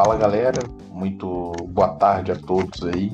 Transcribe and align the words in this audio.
Fala 0.00 0.16
galera, 0.16 0.62
muito 0.92 1.50
boa 1.70 1.88
tarde 1.88 2.30
a 2.30 2.36
todos 2.36 2.84
aí, 2.84 3.10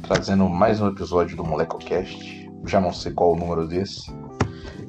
trazendo 0.00 0.48
mais 0.48 0.80
um 0.80 0.88
episódio 0.88 1.36
do 1.36 1.44
MolecoCast, 1.44 2.50
já 2.64 2.80
não 2.80 2.90
sei 2.90 3.12
qual 3.12 3.34
o 3.34 3.36
número 3.36 3.68
desse. 3.68 4.10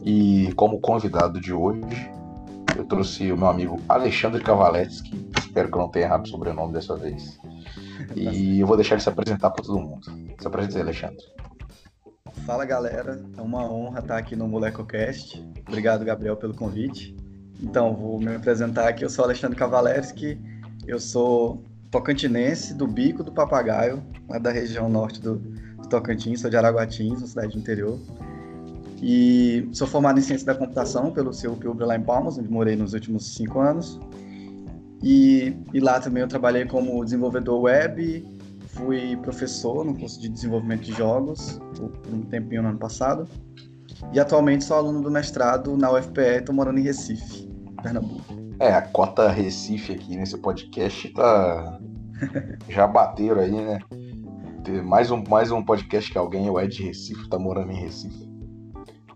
E 0.05 0.53
como 0.53 0.79
convidado 0.79 1.41
de 1.41 1.51
hoje, 1.51 2.09
eu 2.77 2.85
trouxe 2.85 3.29
o 3.29 3.35
meu 3.35 3.47
amigo 3.49 3.77
Alexandre 3.89 4.41
Cavaletsky, 4.41 5.29
espero 5.37 5.67
que 5.69 5.75
eu 5.75 5.81
não 5.81 5.89
tenha 5.89 6.05
errado 6.05 6.23
o 6.23 6.29
sobrenome 6.29 6.71
dessa 6.71 6.95
vez. 6.95 7.37
E 8.15 8.61
eu 8.61 8.65
vou 8.65 8.77
deixar 8.77 8.95
ele 8.95 9.03
se 9.03 9.09
apresentar 9.09 9.49
para 9.49 9.65
todo 9.65 9.81
mundo. 9.81 10.05
Se 10.39 10.47
apresente 10.47 10.77
aí, 10.77 10.81
Alexandre. 10.81 11.25
Fala 12.45 12.63
galera, 12.63 13.21
é 13.37 13.41
uma 13.41 13.69
honra 13.69 13.99
estar 13.99 14.17
aqui 14.17 14.37
no 14.37 14.47
MolecoCast. 14.47 15.45
Obrigado, 15.67 16.05
Gabriel, 16.05 16.37
pelo 16.37 16.53
convite. 16.53 17.13
Então, 17.61 17.93
vou 17.97 18.17
me 18.17 18.33
apresentar 18.33 18.87
aqui. 18.87 19.03
Eu 19.03 19.09
sou 19.09 19.25
Alexandre 19.25 19.57
Cavalevski, 19.57 20.39
eu 20.87 20.99
sou 20.99 21.63
tocantinense 21.89 22.73
do 22.73 22.87
Bico 22.87 23.23
do 23.23 23.31
Papagaio, 23.31 24.01
lá 24.29 24.37
da 24.37 24.51
região 24.51 24.89
norte 24.89 25.19
do, 25.21 25.35
do 25.35 25.87
Tocantins, 25.89 26.39
sou 26.39 26.49
de 26.49 26.57
Araguatins, 26.57 27.19
uma 27.19 27.27
cidade 27.27 27.53
do 27.53 27.59
interior. 27.59 27.99
E 29.01 29.67
sou 29.73 29.87
formado 29.87 30.19
em 30.19 30.21
Ciência 30.21 30.45
da 30.45 30.55
Computação 30.55 31.11
pelo 31.11 31.31
CUPUB 31.31 31.83
lá 31.83 31.95
em 31.95 32.01
Palmas, 32.01 32.37
onde 32.37 32.49
morei 32.49 32.75
nos 32.75 32.93
últimos 32.93 33.35
cinco 33.35 33.59
anos. 33.59 33.99
E, 35.03 35.57
e 35.73 35.79
lá 35.79 35.99
também 35.99 36.21
eu 36.21 36.27
trabalhei 36.27 36.65
como 36.65 37.03
desenvolvedor 37.03 37.61
web, 37.61 38.23
fui 38.67 39.17
professor 39.17 39.83
no 39.83 39.95
curso 39.95 40.21
de 40.21 40.29
desenvolvimento 40.29 40.83
de 40.83 40.93
jogos 40.93 41.59
por 41.75 42.13
um 42.13 42.21
tempinho 42.21 42.61
no 42.61 42.69
ano 42.69 42.77
passado. 42.77 43.27
E 44.13 44.19
atualmente 44.19 44.63
sou 44.63 44.77
aluno 44.77 45.01
do 45.01 45.11
mestrado 45.11 45.75
na 45.75 45.91
UFPE, 45.91 46.39
estou 46.39 46.53
morando 46.53 46.79
em 46.79 46.83
Recife. 46.83 47.49
Pernambuco. 47.81 48.40
É, 48.61 48.71
a 48.73 48.81
cota 48.83 49.27
Recife 49.27 49.91
aqui 49.91 50.15
nesse 50.15 50.37
podcast 50.37 51.09
tá. 51.09 51.79
Já 52.69 52.85
bateram 52.85 53.41
aí, 53.41 53.49
né? 53.49 53.79
Mais 54.83 55.09
um, 55.09 55.23
mais 55.27 55.51
um 55.51 55.63
podcast 55.63 56.11
que 56.11 56.15
alguém, 56.15 56.47
o 56.47 56.59
Ed 56.59 56.83
Recife, 56.83 57.27
tá 57.27 57.39
morando 57.39 57.71
em 57.71 57.81
Recife. 57.81 58.29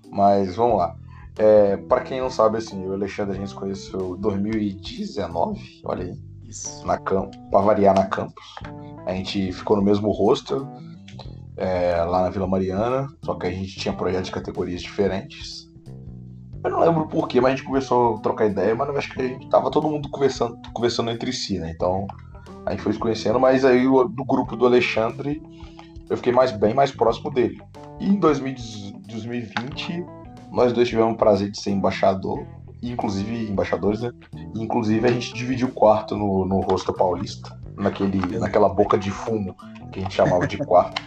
Mas 0.09 0.55
vamos 0.55 0.79
lá. 0.79 0.95
É, 1.37 1.77
para 1.77 2.01
quem 2.01 2.21
não 2.21 2.31
sabe, 2.31 2.57
assim, 2.57 2.87
o 2.87 2.93
Alexandre 2.93 3.35
a 3.35 3.39
gente 3.39 3.49
se 3.49 3.55
conheceu 3.55 4.15
em 4.17 4.21
2019, 4.21 5.81
olha 5.85 6.05
aí. 6.05 6.19
Isso. 6.43 6.83
Na 6.87 6.97
camp 6.97 7.31
pra 7.51 7.61
variar 7.61 7.93
na 7.93 8.07
campus. 8.07 8.55
A 9.05 9.13
gente 9.13 9.51
ficou 9.51 9.77
no 9.77 9.83
mesmo 9.83 10.09
hostel, 10.09 10.67
é, 11.55 12.03
lá 12.03 12.23
na 12.23 12.29
Vila 12.31 12.47
Mariana, 12.47 13.07
só 13.23 13.35
que 13.35 13.45
a 13.45 13.51
gente 13.51 13.79
tinha 13.79 13.93
projetos 13.93 14.25
de 14.25 14.31
categorias 14.31 14.81
diferentes. 14.81 15.69
Eu 16.65 16.71
não 16.71 16.79
lembro 16.79 17.07
porquê, 17.07 17.39
mas 17.39 17.53
a 17.53 17.55
gente 17.55 17.65
começou 17.65 18.15
a 18.15 18.19
trocar 18.19 18.47
ideia, 18.47 18.73
mas 18.73 18.89
eu 18.89 18.97
acho 18.97 19.13
que 19.13 19.21
a 19.21 19.27
gente 19.27 19.47
tava 19.49 19.69
todo 19.69 19.87
mundo 19.87 20.09
conversando, 20.09 20.57
conversando 20.73 21.11
entre 21.11 21.31
si, 21.31 21.59
né? 21.59 21.71
Então 21.73 22.07
a 22.65 22.71
gente 22.71 22.81
foi 22.81 22.91
se 22.91 22.97
conhecendo, 22.97 23.39
mas 23.39 23.63
aí 23.63 23.83
do 23.83 24.25
grupo 24.25 24.55
do 24.55 24.65
Alexandre 24.65 25.43
eu 26.09 26.17
fiquei 26.17 26.33
mais 26.33 26.51
bem 26.51 26.73
mais 26.73 26.91
próximo 26.91 27.29
dele. 27.29 27.61
E 27.99 28.09
em 28.09 28.15
2020 28.15 30.05
nós 30.51 30.73
dois 30.73 30.87
tivemos 30.87 31.13
o 31.13 31.17
prazer 31.17 31.51
de 31.51 31.59
ser 31.59 31.69
embaixador, 31.69 32.43
inclusive 32.81 33.47
embaixadores, 33.47 34.01
né? 34.01 34.11
Inclusive 34.55 35.07
a 35.07 35.11
gente 35.11 35.35
dividiu 35.35 35.67
o 35.67 35.71
quarto 35.71 36.17
no, 36.17 36.45
no 36.45 36.61
rosto 36.61 36.91
paulista, 36.91 37.59
naquele, 37.77 38.39
naquela 38.39 38.69
boca 38.69 38.97
de 38.97 39.11
fumo 39.11 39.55
que 39.91 39.99
a 39.99 40.01
gente 40.01 40.15
chamava 40.15 40.47
de 40.47 40.57
quarto. 40.57 40.99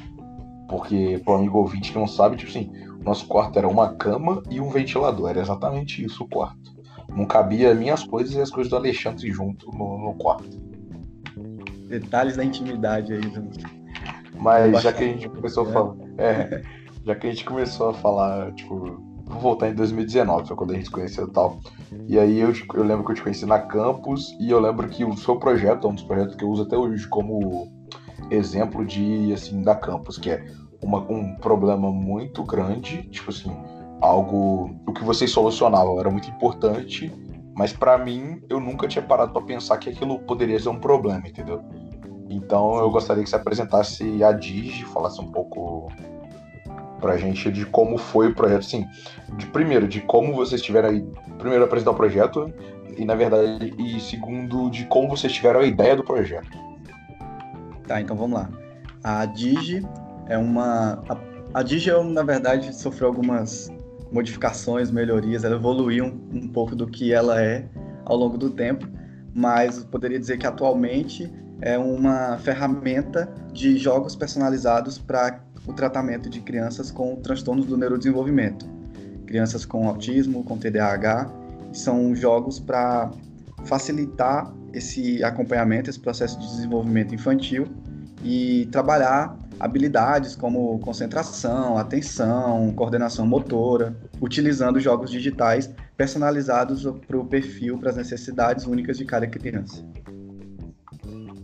Porque, 0.69 1.21
pro 1.25 1.35
amigo 1.35 1.59
ouvinte 1.59 1.91
que 1.91 1.99
não 1.99 2.07
sabe, 2.07 2.37
tipo 2.37 2.51
assim, 2.51 2.71
nosso 3.03 3.27
quarto 3.27 3.59
era 3.59 3.69
uma 3.69 3.95
cama 3.95 4.43
e 4.51 4.61
um 4.61 4.71
ventilador. 4.71 5.31
Era 5.31 5.41
exatamente 5.41 6.05
isso 6.05 6.25
o 6.25 6.29
quarto. 6.29 6.77
Não 7.09 7.25
cabia 7.25 7.75
minhas 7.75 8.05
coisas 8.05 8.35
e 8.35 8.41
as 8.41 8.51
coisas 8.51 8.71
do 8.71 8.77
Alexandre 8.77 9.31
junto 9.31 9.71
no, 9.73 9.99
no 9.99 10.15
quarto. 10.15 10.61
Detalhes 11.89 12.37
da 12.37 12.45
intimidade 12.45 13.15
aí. 13.15 13.21
Do... 13.21 13.49
Mas 14.39 14.83
já 14.83 14.93
que 14.93 15.05
a 15.05 15.07
gente 15.07 15.29
começou 15.29 15.65
a 15.65 15.73
falar. 15.73 15.97
É, 16.19 16.63
já 17.05 17.15
que 17.15 17.27
a 17.27 17.31
gente 17.31 17.45
começou 17.45 17.91
a 17.91 17.95
falar, 17.95 18.53
tipo, 18.53 19.01
vou 19.25 19.41
voltar 19.41 19.69
em 19.69 19.75
2019, 19.75 20.49
foi 20.49 20.57
quando 20.57 20.73
a 20.73 20.75
gente 20.75 20.87
se 20.87 20.91
conheceu 20.91 21.27
e 21.27 21.31
tal. 21.31 21.59
E 22.07 22.19
aí 22.19 22.41
eu, 22.41 22.53
eu 22.75 22.85
lembro 22.85 23.05
que 23.05 23.13
eu 23.13 23.17
te 23.17 23.23
conheci 23.23 23.47
na 23.47 23.59
campus 23.59 24.37
e 24.41 24.51
eu 24.51 24.61
lembro 24.61 24.89
que 24.89 25.05
o 25.05 25.17
seu 25.17 25.37
projeto 25.37 25.87
é 25.87 25.91
um 25.91 25.95
dos 25.95 26.05
projetos 26.05 26.37
que 26.37 26.45
eu 26.45 26.49
uso 26.49 26.63
até 26.63 26.77
hoje 26.77 27.07
como 27.09 27.71
exemplo 28.31 28.85
de 28.85 29.33
assim 29.33 29.63
da 29.63 29.75
campus, 29.75 30.19
que 30.19 30.31
é 30.31 30.45
uma, 30.83 31.01
um 31.11 31.35
problema 31.37 31.91
muito 31.91 32.43
grande, 32.43 33.03
tipo 33.09 33.31
assim, 33.31 33.55
algo 34.01 34.71
o 34.87 34.93
que 34.93 35.05
vocês 35.05 35.31
solucionavam 35.31 35.99
era 35.99 36.11
muito 36.11 36.29
importante, 36.31 37.13
mas 37.55 37.73
para 37.73 37.99
mim 37.99 38.41
eu 38.49 38.61
nunca 38.61 38.87
tinha 38.87 39.03
parado 39.03 39.33
para 39.33 39.43
pensar 39.43 39.79
que 39.79 39.91
aquilo 39.91 40.19
poderia 40.21 40.59
ser 40.59 40.69
um 40.69 40.79
problema, 40.79 41.27
entendeu? 41.27 41.63
Então 42.31 42.77
eu 42.79 42.91
gostaria 42.91 43.23
que 43.23 43.29
você 43.31 43.37
apresentasse 43.37 44.23
a 44.23 44.33
Digi, 44.33 44.85
falasse 44.85 45.21
um 45.21 45.31
pouco 45.33 45.91
pra 47.01 47.17
gente 47.17 47.51
de 47.51 47.65
como 47.65 47.97
foi 47.97 48.29
o 48.29 48.35
projeto, 48.35 48.61
assim, 48.61 48.87
de 49.37 49.47
primeiro 49.47 49.89
de 49.89 50.01
como 50.01 50.35
vocês 50.35 50.61
tiveram 50.61 50.91
aí, 50.91 51.05
primeiro 51.39 51.65
apresentar 51.65 51.93
o 51.93 51.95
projeto 51.95 52.53
e 52.97 53.05
na 53.05 53.15
verdade 53.15 53.73
e 53.79 54.01
segundo 54.01 54.69
de 54.71 54.85
como 54.87 55.09
vocês 55.09 55.33
tiveram 55.33 55.61
a 55.61 55.65
ideia 55.65 55.97
do 55.97 56.05
projeto. 56.05 56.59
Tá, 57.87 58.01
então 58.01 58.17
vamos 58.17 58.39
lá. 58.39 58.51
A 59.03 59.25
Digi 59.25 59.83
é 60.29 60.37
uma. 60.37 61.03
A, 61.09 61.17
a 61.61 61.63
Digi, 61.63 61.91
na 61.91 62.23
verdade, 62.23 62.75
sofreu 62.75 63.09
algumas 63.09 63.73
modificações, 64.13 64.91
melhorias, 64.91 65.45
ela 65.45 65.57
evoluiu 65.57 66.07
um, 66.07 66.39
um 66.39 66.49
pouco 66.49 66.75
do 66.75 66.87
que 66.87 67.13
ela 67.13 67.43
é 67.43 67.69
ao 68.05 68.17
longo 68.17 68.39
do 68.39 68.51
tempo, 68.51 68.89
mas 69.35 69.85
poderia 69.85 70.19
dizer 70.19 70.39
que 70.39 70.47
atualmente 70.47 71.31
é 71.61 71.77
uma 71.77 72.39
ferramenta 72.39 73.33
de 73.53 73.77
jogos 73.77 74.15
personalizados 74.15 74.99
para 74.99 75.41
o 75.67 75.73
tratamento 75.73 76.31
de 76.31 76.41
crianças 76.41 76.91
com 76.91 77.17
transtornos 77.17 77.67
do 77.67 77.77
neurodesenvolvimento. 77.77 78.67
Crianças 79.27 79.67
com 79.67 79.87
autismo, 79.87 80.43
com 80.43 80.57
TDAH, 80.57 81.31
são 81.73 82.15
jogos 82.15 82.59
para 82.59 83.11
facilitar 83.65 84.51
esse 84.73 85.23
acompanhamento, 85.23 85.91
esse 85.91 86.01
processo 86.01 86.39
de 86.39 86.47
desenvolvimento 86.47 87.15
infantil 87.15 87.67
e 88.25 88.67
trabalhar 88.73 89.37
habilidades 89.59 90.37
como 90.37 90.79
concentração, 90.79 91.77
atenção, 91.79 92.73
coordenação 92.75 93.27
motora, 93.27 93.97
utilizando 94.21 94.81
jogos 94.81 95.11
digitais 95.11 95.71
personalizados 95.97 96.85
para 97.07 97.19
o 97.19 97.25
perfil, 97.25 97.79
para 97.79 97.91
as 97.91 97.97
necessidades 97.97 98.67
únicas 98.67 98.97
de 98.97 99.05
cada 99.05 99.27
criança. 99.27 99.85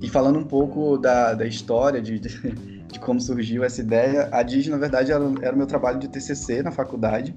E 0.00 0.08
falando 0.08 0.38
um 0.38 0.44
pouco 0.44 0.98
da, 0.98 1.34
da 1.34 1.46
história, 1.46 2.00
de, 2.00 2.18
de, 2.18 2.28
de 2.86 3.00
como 3.00 3.20
surgiu 3.20 3.64
essa 3.64 3.80
ideia, 3.80 4.28
a 4.30 4.42
Digi, 4.42 4.70
na 4.70 4.76
verdade, 4.76 5.10
era, 5.10 5.24
era 5.42 5.54
o 5.54 5.58
meu 5.58 5.66
trabalho 5.66 5.98
de 5.98 6.08
TCC 6.08 6.62
na 6.62 6.70
faculdade, 6.70 7.34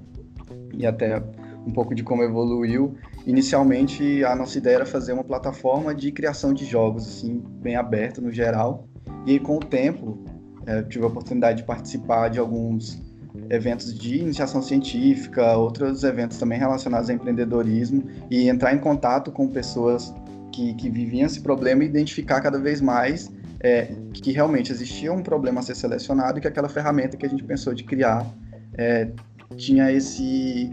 e 0.74 0.86
até 0.86 1.22
um 1.66 1.72
pouco 1.72 1.94
de 1.94 2.02
como 2.02 2.22
evoluiu. 2.22 2.94
Inicialmente, 3.26 4.24
a 4.24 4.34
nossa 4.34 4.58
ideia 4.58 4.76
era 4.76 4.86
fazer 4.86 5.12
uma 5.12 5.24
plataforma 5.24 5.94
de 5.94 6.12
criação 6.12 6.54
de 6.54 6.64
jogos, 6.64 7.06
assim, 7.06 7.42
bem 7.60 7.76
aberta 7.76 8.20
no 8.20 8.30
geral. 8.30 8.86
E 9.26 9.38
com 9.38 9.56
o 9.56 9.60
tempo, 9.60 10.24
é, 10.68 10.82
tive 10.82 11.04
a 11.04 11.08
oportunidade 11.08 11.58
de 11.58 11.64
participar 11.64 12.28
de 12.28 12.38
alguns 12.38 13.02
eventos 13.48 13.98
de 13.98 14.18
iniciação 14.18 14.60
científica, 14.60 15.56
outros 15.56 16.04
eventos 16.04 16.38
também 16.38 16.58
relacionados 16.58 17.08
a 17.08 17.12
empreendedorismo 17.14 18.04
e 18.30 18.48
entrar 18.48 18.74
em 18.74 18.78
contato 18.78 19.32
com 19.32 19.48
pessoas 19.48 20.14
que, 20.52 20.74
que 20.74 20.90
viviam 20.90 21.26
esse 21.26 21.40
problema 21.40 21.84
e 21.84 21.86
identificar 21.86 22.40
cada 22.42 22.58
vez 22.58 22.82
mais 22.82 23.32
é, 23.60 23.88
que 24.12 24.30
realmente 24.30 24.70
existia 24.70 25.10
um 25.10 25.22
problema 25.22 25.60
a 25.60 25.62
ser 25.62 25.74
selecionado 25.74 26.38
e 26.38 26.42
que 26.42 26.48
aquela 26.48 26.68
ferramenta 26.68 27.16
que 27.16 27.24
a 27.24 27.28
gente 27.28 27.44
pensou 27.44 27.72
de 27.72 27.84
criar 27.84 28.26
é, 28.74 29.10
tinha 29.56 29.90
esse 29.90 30.70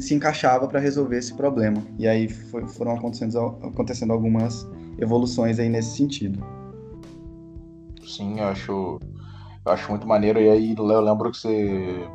se 0.00 0.14
encaixava 0.14 0.66
para 0.66 0.80
resolver 0.80 1.18
esse 1.18 1.34
problema. 1.34 1.82
E 1.98 2.08
aí 2.08 2.28
foi, 2.28 2.66
foram 2.66 2.92
acontecendo, 2.92 3.38
acontecendo 3.62 4.12
algumas 4.12 4.66
evoluções 4.98 5.58
aí 5.58 5.68
nesse 5.68 5.96
sentido. 5.96 6.55
Sim, 8.06 8.38
eu 8.38 8.46
acho, 8.46 9.00
eu 9.64 9.72
acho 9.72 9.90
muito 9.90 10.06
maneiro. 10.06 10.40
E 10.40 10.48
aí 10.48 10.74
eu 10.76 11.00
lembro 11.00 11.30
que 11.30 11.38
você. 11.38 12.08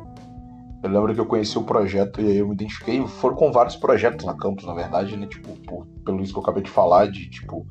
Eu 0.82 0.90
lembro 0.90 1.14
que 1.14 1.20
eu 1.20 1.26
conheci 1.26 1.56
o 1.56 1.62
projeto 1.62 2.20
e 2.20 2.26
aí 2.26 2.36
eu 2.38 2.48
me 2.48 2.54
identifiquei. 2.54 3.06
Foram 3.06 3.36
com 3.36 3.52
vários 3.52 3.76
projetos 3.76 4.24
na 4.24 4.34
campus, 4.34 4.64
na 4.64 4.74
verdade, 4.74 5.16
né? 5.16 5.26
Tipo, 5.26 5.54
por, 5.60 5.86
pelo 6.04 6.22
isso 6.22 6.32
que 6.32 6.38
eu 6.38 6.42
acabei 6.42 6.62
de 6.62 6.70
falar, 6.70 7.10
de 7.10 7.30
tipo, 7.30 7.66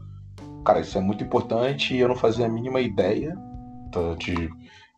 cara, 0.63 0.79
isso 0.79 0.97
é 0.97 1.01
muito 1.01 1.23
importante 1.23 1.93
e 1.93 1.99
eu 1.99 2.07
não 2.07 2.15
fazia 2.15 2.45
a 2.45 2.49
mínima 2.49 2.79
ideia 2.79 3.35
de, 4.17 4.49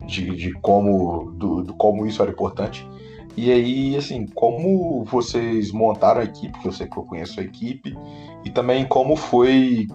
de, 0.06 0.36
de 0.36 0.54
como, 0.62 1.32
do, 1.32 1.64
do, 1.64 1.74
como 1.74 2.06
isso 2.06 2.22
era 2.22 2.32
importante. 2.32 2.88
E 3.36 3.52
aí, 3.52 3.96
assim, 3.96 4.28
como 4.28 5.04
vocês 5.06 5.72
montaram 5.72 6.22
a 6.22 6.24
equipe, 6.24 6.60
que 6.60 6.68
eu 6.68 6.72
sei 6.72 6.88
que 6.88 6.98
eu 6.98 7.04
conheço 7.04 7.40
a 7.40 7.44
equipe, 7.44 7.98
e 8.46 8.52
também 8.52 8.86
como 8.86 9.16
foi 9.16 9.88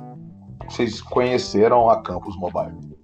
vocês 0.69 1.01
conheceram 1.01 1.89
a 1.89 2.03
Campus 2.03 2.37
Mobile. 2.37 2.98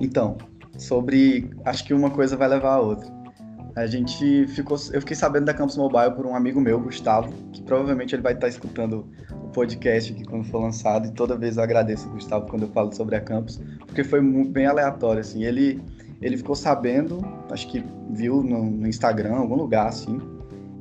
Então, 0.00 0.38
sobre. 0.78 1.50
Acho 1.64 1.84
que 1.84 1.94
uma 1.94 2.10
coisa 2.10 2.36
vai 2.36 2.48
levar 2.48 2.74
a 2.74 2.80
outra. 2.80 3.08
A 3.76 3.86
gente 3.86 4.46
ficou. 4.48 4.76
Eu 4.92 5.00
fiquei 5.00 5.14
sabendo 5.14 5.44
da 5.44 5.54
Campus 5.54 5.76
Mobile 5.76 6.12
por 6.12 6.26
um 6.26 6.34
amigo 6.34 6.60
meu, 6.60 6.80
Gustavo, 6.80 7.32
que 7.52 7.62
provavelmente 7.62 8.14
ele 8.14 8.22
vai 8.22 8.32
estar 8.32 8.48
escutando 8.48 9.06
o 9.44 9.48
podcast 9.50 10.12
aqui 10.12 10.24
quando 10.24 10.44
for 10.44 10.60
lançado 10.60 11.06
e 11.06 11.12
toda 11.12 11.36
vez 11.36 11.56
eu 11.56 11.62
agradeço 11.62 12.08
o 12.08 12.12
Gustavo 12.12 12.46
quando 12.48 12.62
eu 12.62 12.68
falo 12.68 12.92
sobre 12.92 13.16
a 13.16 13.20
Campus, 13.20 13.60
porque 13.86 14.02
foi 14.02 14.20
bem 14.46 14.66
aleatório, 14.66 15.20
assim. 15.20 15.44
Ele, 15.44 15.80
ele 16.20 16.36
ficou 16.36 16.56
sabendo, 16.56 17.20
acho 17.50 17.68
que 17.68 17.84
viu 18.10 18.42
no, 18.42 18.64
no 18.64 18.88
Instagram, 18.88 19.36
algum 19.36 19.56
lugar, 19.56 19.86
assim. 19.86 20.20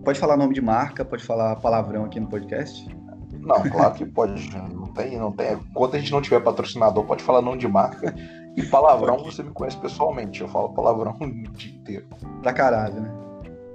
Pode 0.03 0.19
falar 0.19 0.37
nome 0.37 0.53
de 0.53 0.61
marca, 0.61 1.05
pode 1.05 1.23
falar 1.23 1.55
palavrão 1.57 2.05
aqui 2.05 2.19
no 2.19 2.27
podcast? 2.27 2.87
Não, 3.39 3.61
claro 3.69 3.93
que 3.93 4.05
pode. 4.05 4.49
Não 4.73 4.87
tem, 4.87 5.17
não 5.17 5.31
tem. 5.31 5.53
Enquanto 5.53 5.95
a 5.95 5.99
gente 5.99 6.11
não 6.11 6.21
tiver 6.21 6.39
patrocinador, 6.41 7.05
pode 7.05 7.23
falar 7.23 7.41
nome 7.41 7.57
de 7.57 7.67
marca. 7.67 8.13
E 8.59 8.65
palavrão 8.65 9.17
você 9.23 9.41
me 9.41 9.51
conhece 9.51 9.77
pessoalmente. 9.77 10.41
Eu 10.41 10.49
falo 10.49 10.69
palavrão 10.69 11.15
o 11.21 11.51
dia 11.53 11.73
inteiro. 11.73 12.05
Pra 12.41 12.51
caralho, 12.51 12.99
né? 12.99 13.13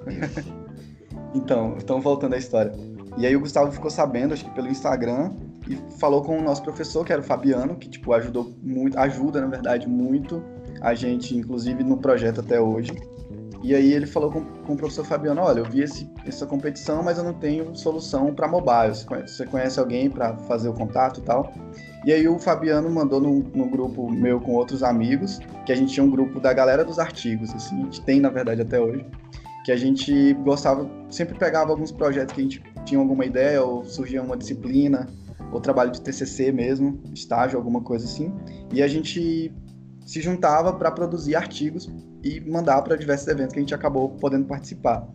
então, 1.34 1.74
então, 1.78 2.00
voltando 2.02 2.34
à 2.34 2.36
história. 2.36 2.72
E 3.16 3.26
aí 3.26 3.34
o 3.34 3.40
Gustavo 3.40 3.72
ficou 3.72 3.90
sabendo, 3.90 4.34
acho 4.34 4.44
que 4.44 4.50
pelo 4.50 4.68
Instagram, 4.68 5.32
e 5.66 5.76
falou 5.98 6.22
com 6.22 6.38
o 6.38 6.42
nosso 6.42 6.62
professor, 6.62 7.04
que 7.04 7.12
era 7.12 7.22
o 7.22 7.24
Fabiano, 7.24 7.76
que 7.76 7.88
tipo 7.88 8.12
ajudou 8.12 8.52
muito, 8.62 8.98
ajuda 8.98 9.40
na 9.40 9.46
verdade 9.46 9.88
muito 9.88 10.42
a 10.82 10.94
gente, 10.94 11.34
inclusive 11.34 11.82
no 11.82 11.96
projeto 11.96 12.40
até 12.40 12.60
hoje. 12.60 12.92
E 13.64 13.74
aí 13.74 13.94
ele 13.94 14.04
falou 14.04 14.30
com, 14.30 14.44
com 14.44 14.74
o 14.74 14.76
professor 14.76 15.06
Fabiano, 15.06 15.40
olha, 15.40 15.60
eu 15.60 15.64
vi 15.64 15.80
esse, 15.80 16.06
essa 16.26 16.44
competição, 16.44 17.02
mas 17.02 17.16
eu 17.16 17.24
não 17.24 17.32
tenho 17.32 17.74
solução 17.74 18.34
para 18.34 18.46
mobile. 18.46 18.94
Você 18.94 19.06
conhece, 19.06 19.34
você 19.34 19.46
conhece 19.46 19.80
alguém 19.80 20.10
para 20.10 20.36
fazer 20.36 20.68
o 20.68 20.74
contato 20.74 21.20
e 21.20 21.22
tal? 21.22 21.50
E 22.04 22.12
aí 22.12 22.28
o 22.28 22.38
Fabiano 22.38 22.90
mandou 22.90 23.22
no, 23.22 23.40
grupo 23.70 24.12
meu 24.12 24.38
com 24.38 24.52
outros 24.52 24.82
amigos, 24.82 25.40
que 25.64 25.72
a 25.72 25.74
gente 25.74 25.94
tinha 25.94 26.04
um 26.04 26.10
grupo 26.10 26.38
da 26.38 26.52
galera 26.52 26.84
dos 26.84 26.98
artigos, 26.98 27.54
assim, 27.54 27.80
a 27.80 27.84
gente 27.84 28.02
tem 28.02 28.20
na 28.20 28.28
verdade 28.28 28.60
até 28.60 28.78
hoje, 28.78 29.06
que 29.64 29.72
a 29.72 29.76
gente 29.76 30.34
gostava, 30.44 30.86
sempre 31.08 31.38
pegava 31.38 31.70
alguns 31.70 31.90
projetos 31.90 32.34
que 32.34 32.40
a 32.42 32.44
gente 32.44 32.62
tinha 32.84 33.00
alguma 33.00 33.24
ideia 33.24 33.62
ou 33.62 33.82
surgia 33.82 34.22
uma 34.22 34.36
disciplina 34.36 35.08
ou 35.50 35.58
trabalho 35.58 35.90
de 35.90 36.02
TCC 36.02 36.52
mesmo, 36.52 37.00
estágio, 37.14 37.56
alguma 37.56 37.80
coisa 37.80 38.04
assim, 38.04 38.30
e 38.70 38.82
a 38.82 38.88
gente 38.88 39.50
se 40.04 40.20
juntava 40.20 40.72
para 40.72 40.90
produzir 40.90 41.34
artigos 41.34 41.90
e 42.22 42.40
mandar 42.40 42.82
para 42.82 42.96
diversos 42.96 43.26
eventos 43.28 43.52
que 43.52 43.58
a 43.58 43.62
gente 43.62 43.74
acabou 43.74 44.10
podendo 44.10 44.46
participar. 44.46 45.06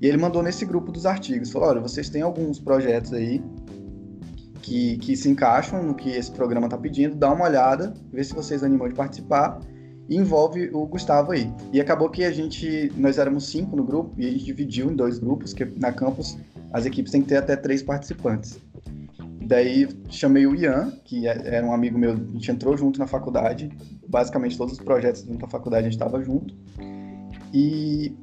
E 0.00 0.06
ele 0.06 0.16
mandou 0.16 0.42
nesse 0.42 0.64
grupo 0.64 0.92
dos 0.92 1.06
artigos, 1.06 1.50
falou: 1.50 1.68
olha, 1.68 1.80
vocês 1.80 2.08
têm 2.08 2.22
alguns 2.22 2.58
projetos 2.58 3.12
aí 3.12 3.42
que, 4.62 4.98
que 4.98 5.16
se 5.16 5.28
encaixam 5.28 5.82
no 5.82 5.94
que 5.94 6.10
esse 6.10 6.30
programa 6.30 6.66
está 6.66 6.76
pedindo, 6.76 7.16
dá 7.16 7.32
uma 7.32 7.44
olhada, 7.44 7.94
vê 8.12 8.22
se 8.22 8.34
vocês 8.34 8.62
animam 8.62 8.88
de 8.88 8.94
participar 8.94 9.58
e 10.08 10.16
envolve 10.16 10.70
o 10.72 10.86
Gustavo 10.86 11.32
aí. 11.32 11.52
E 11.72 11.80
acabou 11.80 12.08
que 12.08 12.24
a 12.24 12.30
gente, 12.30 12.92
nós 12.96 13.18
éramos 13.18 13.48
cinco 13.50 13.76
no 13.76 13.84
grupo 13.84 14.14
e 14.16 14.26
a 14.26 14.30
gente 14.30 14.44
dividiu 14.44 14.90
em 14.90 14.96
dois 14.96 15.18
grupos, 15.18 15.52
que 15.52 15.64
na 15.64 15.92
campus 15.92 16.38
as 16.72 16.86
equipes 16.86 17.12
têm 17.12 17.22
que 17.22 17.28
ter 17.28 17.36
até 17.36 17.56
três 17.56 17.82
participantes. 17.82 18.58
Daí 19.48 19.88
chamei 20.10 20.46
o 20.46 20.54
Ian, 20.54 20.92
que 21.06 21.26
é, 21.26 21.56
era 21.56 21.66
um 21.66 21.72
amigo 21.72 21.98
meu, 21.98 22.12
a 22.12 22.16
gente 22.16 22.50
entrou 22.50 22.76
junto 22.76 22.98
na 22.98 23.06
faculdade, 23.06 23.70
basicamente 24.06 24.58
todos 24.58 24.74
os 24.74 24.78
projetos 24.78 25.22
dentro 25.22 25.40
da 25.40 25.48
faculdade 25.48 25.86
a 25.86 25.90
gente 25.90 25.94
estava 25.94 26.22
junto. 26.22 26.54
E, 27.54 28.14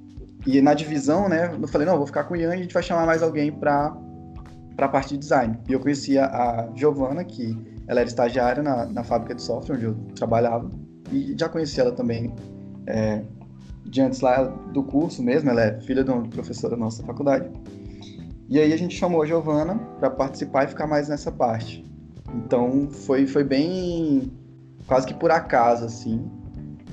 e 0.45 0.61
na 0.61 0.75
divisão, 0.75 1.27
né, 1.27 1.51
eu 1.59 1.67
falei, 1.67 1.87
não, 1.87 1.97
vou 1.97 2.05
ficar 2.05 2.25
com 2.25 2.35
o 2.35 2.37
Ian 2.37 2.49
e 2.49 2.59
a 2.59 2.61
gente 2.61 2.73
vai 2.75 2.83
chamar 2.83 3.07
mais 3.07 3.23
alguém 3.23 3.51
para 3.51 3.97
a 4.77 4.87
parte 4.87 5.15
de 5.15 5.17
design. 5.17 5.57
E 5.67 5.73
eu 5.73 5.79
conhecia 5.79 6.25
a 6.25 6.69
Giovana, 6.75 7.23
que 7.23 7.57
ela 7.87 8.01
era 8.01 8.07
estagiária 8.07 8.61
na, 8.61 8.85
na 8.85 9.03
fábrica 9.03 9.33
de 9.33 9.41
software 9.41 9.77
onde 9.77 9.85
eu 9.85 9.95
trabalhava, 10.15 10.69
e 11.11 11.35
já 11.35 11.49
conhecia 11.49 11.85
ela 11.85 11.91
também 11.91 12.35
é, 12.85 13.23
de 13.83 13.99
antes 13.99 14.21
lá 14.21 14.43
do 14.43 14.83
curso 14.83 15.23
mesmo, 15.23 15.49
ela 15.49 15.63
é 15.63 15.81
filha 15.81 16.03
de 16.03 16.11
uma 16.11 16.21
professora 16.29 16.77
nossa 16.77 17.01
da 17.01 17.07
faculdade. 17.07 17.49
E 18.47 18.59
aí 18.59 18.71
a 18.73 18.77
gente 18.77 18.95
chamou 18.95 19.21
a 19.21 19.25
Giovana 19.25 19.75
para 19.99 20.09
participar 20.09 20.65
e 20.65 20.67
ficar 20.67 20.87
mais 20.87 21.09
nessa 21.09 21.31
parte. 21.31 21.83
Então 22.35 22.89
foi, 22.91 23.25
foi 23.25 23.43
bem 23.43 24.31
quase 24.87 25.07
que 25.07 25.13
por 25.13 25.31
acaso, 25.31 25.85
assim. 25.85 26.29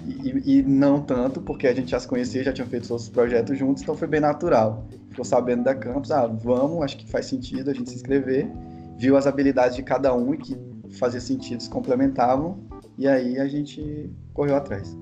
E, 0.07 0.59
e, 0.59 0.63
não 0.63 1.01
tanto, 1.01 1.41
porque 1.41 1.67
a 1.67 1.75
gente 1.75 1.91
já 1.91 2.01
se 2.01 2.09
conhecia, 2.09 2.43
já 2.43 2.53
tinha 2.53 2.67
feito 2.67 2.91
outros 2.91 3.09
projetos 3.09 3.57
juntos, 3.57 3.83
então 3.83 3.95
foi 3.95 4.09
bem 4.09 4.21
natural. 4.21 4.85
Ficou 5.11 5.25
sabendo 5.25 5.63
da 5.63 5.75
campus, 5.75 6.11
ah, 6.11 6.27
vamos, 6.27 6.83
acho 6.83 6.97
que 6.97 7.09
faz 7.09 7.27
sentido 7.27 7.71
a 7.71 7.75
gente 7.75 7.91
se 7.91 7.97
inscrever. 7.97 8.51
Viu 8.99 9.17
as 9.17 9.27
habilidades 9.27 9.77
de 9.77 9.83
cada 9.83 10.13
um 10.15 10.35
e 10.35 10.39
que 10.39 10.57
fazia 10.99 11.21
sentido, 11.21 11.63
se 11.63 11.71
complementavam, 11.71 12.59
e 12.99 13.07
aí 13.07 13.39
a 13.39 13.47
gente 13.47 14.11
correu 14.35 14.57
atrás. 14.57 14.97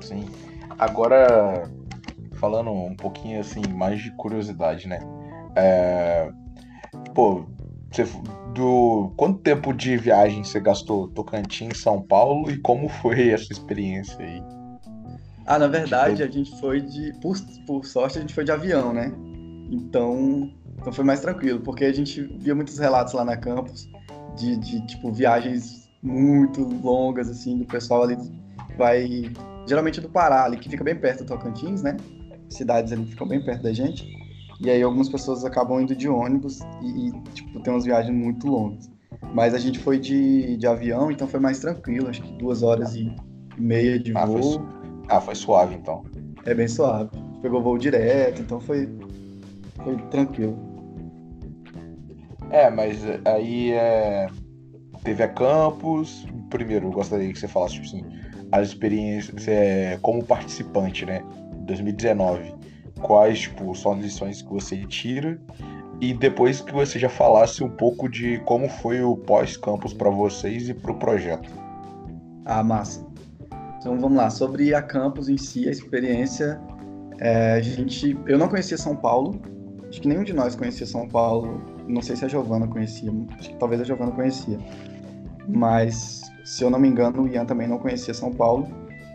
Sim. 0.00 0.24
Agora, 0.78 1.68
falando 2.34 2.70
um 2.70 2.94
pouquinho 2.94 3.40
assim, 3.40 3.62
mais 3.72 4.02
de 4.02 4.10
curiosidade, 4.12 4.88
né? 4.88 5.00
É... 5.56 6.30
Pô, 7.14 7.44
você, 7.90 8.04
do 8.54 9.12
quanto 9.16 9.40
tempo 9.40 9.72
de 9.72 9.96
viagem 9.96 10.42
você 10.42 10.60
gastou 10.60 11.08
Tocantins, 11.08 11.78
São 11.78 12.02
Paulo 12.02 12.50
e 12.50 12.58
como 12.58 12.88
foi 12.88 13.30
essa 13.30 13.52
experiência 13.52 14.18
aí? 14.18 14.42
Ah, 15.46 15.58
na 15.58 15.68
verdade, 15.68 16.22
a 16.22 16.30
gente 16.30 16.58
foi 16.58 16.80
de. 16.80 17.12
Por, 17.20 17.36
por 17.66 17.84
sorte, 17.84 18.18
a 18.18 18.20
gente 18.20 18.32
foi 18.32 18.44
de 18.44 18.52
avião, 18.52 18.92
né? 18.92 19.12
Então, 19.70 20.50
então 20.78 20.92
foi 20.92 21.04
mais 21.04 21.20
tranquilo, 21.20 21.60
porque 21.60 21.84
a 21.84 21.92
gente 21.92 22.22
via 22.38 22.54
muitos 22.54 22.78
relatos 22.78 23.12
lá 23.12 23.24
na 23.24 23.36
campus 23.36 23.88
de, 24.36 24.56
de 24.56 24.86
tipo, 24.86 25.12
viagens 25.12 25.88
muito 26.02 26.62
longas, 26.62 27.28
assim, 27.28 27.58
do 27.58 27.64
pessoal 27.64 28.04
ali 28.04 28.16
vai. 28.76 29.30
Geralmente 29.66 30.00
do 30.00 30.08
Pará, 30.08 30.44
ali, 30.44 30.58
que 30.58 30.68
fica 30.68 30.84
bem 30.84 30.96
perto 30.96 31.24
do 31.24 31.28
Tocantins, 31.28 31.82
né? 31.82 31.96
Cidades 32.56 32.92
ali 32.92 33.04
ficam 33.06 33.26
bem 33.26 33.42
perto 33.42 33.62
da 33.62 33.72
gente. 33.72 34.06
E 34.60 34.70
aí 34.70 34.82
algumas 34.82 35.08
pessoas 35.08 35.44
acabam 35.44 35.80
indo 35.80 35.94
de 35.94 36.08
ônibus 36.08 36.60
e, 36.80 37.08
e 37.08 37.12
tipo, 37.34 37.60
tem 37.60 37.72
umas 37.72 37.84
viagens 37.84 38.16
muito 38.16 38.46
longas. 38.46 38.90
Mas 39.32 39.54
a 39.54 39.58
gente 39.58 39.78
foi 39.78 39.98
de, 39.98 40.56
de 40.56 40.66
avião, 40.66 41.10
então 41.10 41.26
foi 41.26 41.40
mais 41.40 41.58
tranquilo, 41.58 42.08
acho 42.08 42.22
que 42.22 42.32
duas 42.34 42.62
horas 42.62 42.94
e 42.94 43.14
meia 43.58 43.98
de 43.98 44.16
ah, 44.16 44.26
voo. 44.26 44.52
Foi, 44.52 44.62
ah, 45.08 45.20
foi 45.20 45.34
suave 45.34 45.74
então. 45.74 46.04
É 46.44 46.54
bem 46.54 46.68
suave. 46.68 47.10
Pegou 47.42 47.62
voo 47.62 47.78
direto, 47.78 48.42
então 48.42 48.60
foi, 48.60 48.88
foi 49.82 49.96
tranquilo. 50.10 50.56
É, 52.50 52.70
mas 52.70 53.02
aí 53.24 53.72
é... 53.72 54.28
teve 55.02 55.22
a 55.22 55.28
campus. 55.28 56.26
Primeiro, 56.50 56.86
eu 56.86 56.92
gostaria 56.92 57.32
que 57.32 57.38
você 57.38 57.48
falasse 57.48 57.74
tipo 57.74 57.86
assim, 57.86 58.04
as 58.54 58.68
experiências 58.68 59.48
é, 59.48 59.98
como 60.00 60.24
participante, 60.24 61.04
né? 61.04 61.24
2019, 61.66 62.54
quais 63.00 63.40
tipo, 63.40 63.74
são 63.74 63.92
as 63.92 64.00
lições 64.00 64.42
que 64.42 64.48
você 64.48 64.76
tira 64.86 65.40
e 66.00 66.14
depois 66.14 66.60
que 66.60 66.72
você 66.72 66.98
já 66.98 67.08
falasse 67.08 67.64
um 67.64 67.68
pouco 67.68 68.08
de 68.08 68.38
como 68.40 68.68
foi 68.68 69.02
o 69.02 69.16
pós-campus 69.16 69.92
para 69.92 70.08
vocês 70.08 70.68
e 70.68 70.74
para 70.74 70.92
o 70.92 70.94
projeto. 70.94 71.50
Ah, 72.44 72.62
massa. 72.62 73.04
Então 73.78 73.98
vamos 73.98 74.16
lá, 74.16 74.30
sobre 74.30 74.72
a 74.72 74.80
campus 74.80 75.28
em 75.28 75.36
si, 75.36 75.68
a 75.68 75.72
experiência, 75.72 76.60
é, 77.18 77.54
a 77.54 77.60
gente, 77.60 78.16
eu 78.26 78.38
não 78.38 78.48
conhecia 78.48 78.78
São 78.78 78.94
Paulo, 78.94 79.40
acho 79.88 80.00
que 80.00 80.08
nenhum 80.08 80.22
de 80.22 80.32
nós 80.32 80.54
conhecia 80.54 80.86
São 80.86 81.08
Paulo, 81.08 81.60
não 81.88 82.00
sei 82.00 82.14
se 82.14 82.24
a 82.24 82.28
Giovana 82.28 82.68
conhecia, 82.68 83.10
acho 83.38 83.50
que 83.50 83.56
talvez 83.56 83.80
a 83.80 83.84
Giovana 83.84 84.12
conhecia, 84.12 84.58
mas 85.48 86.23
se 86.44 86.62
eu 86.62 86.70
não 86.70 86.78
me 86.78 86.88
engano 86.88 87.22
o 87.22 87.28
Ian 87.28 87.44
também 87.44 87.66
não 87.66 87.78
conhecia 87.78 88.12
São 88.14 88.32
Paulo, 88.32 88.68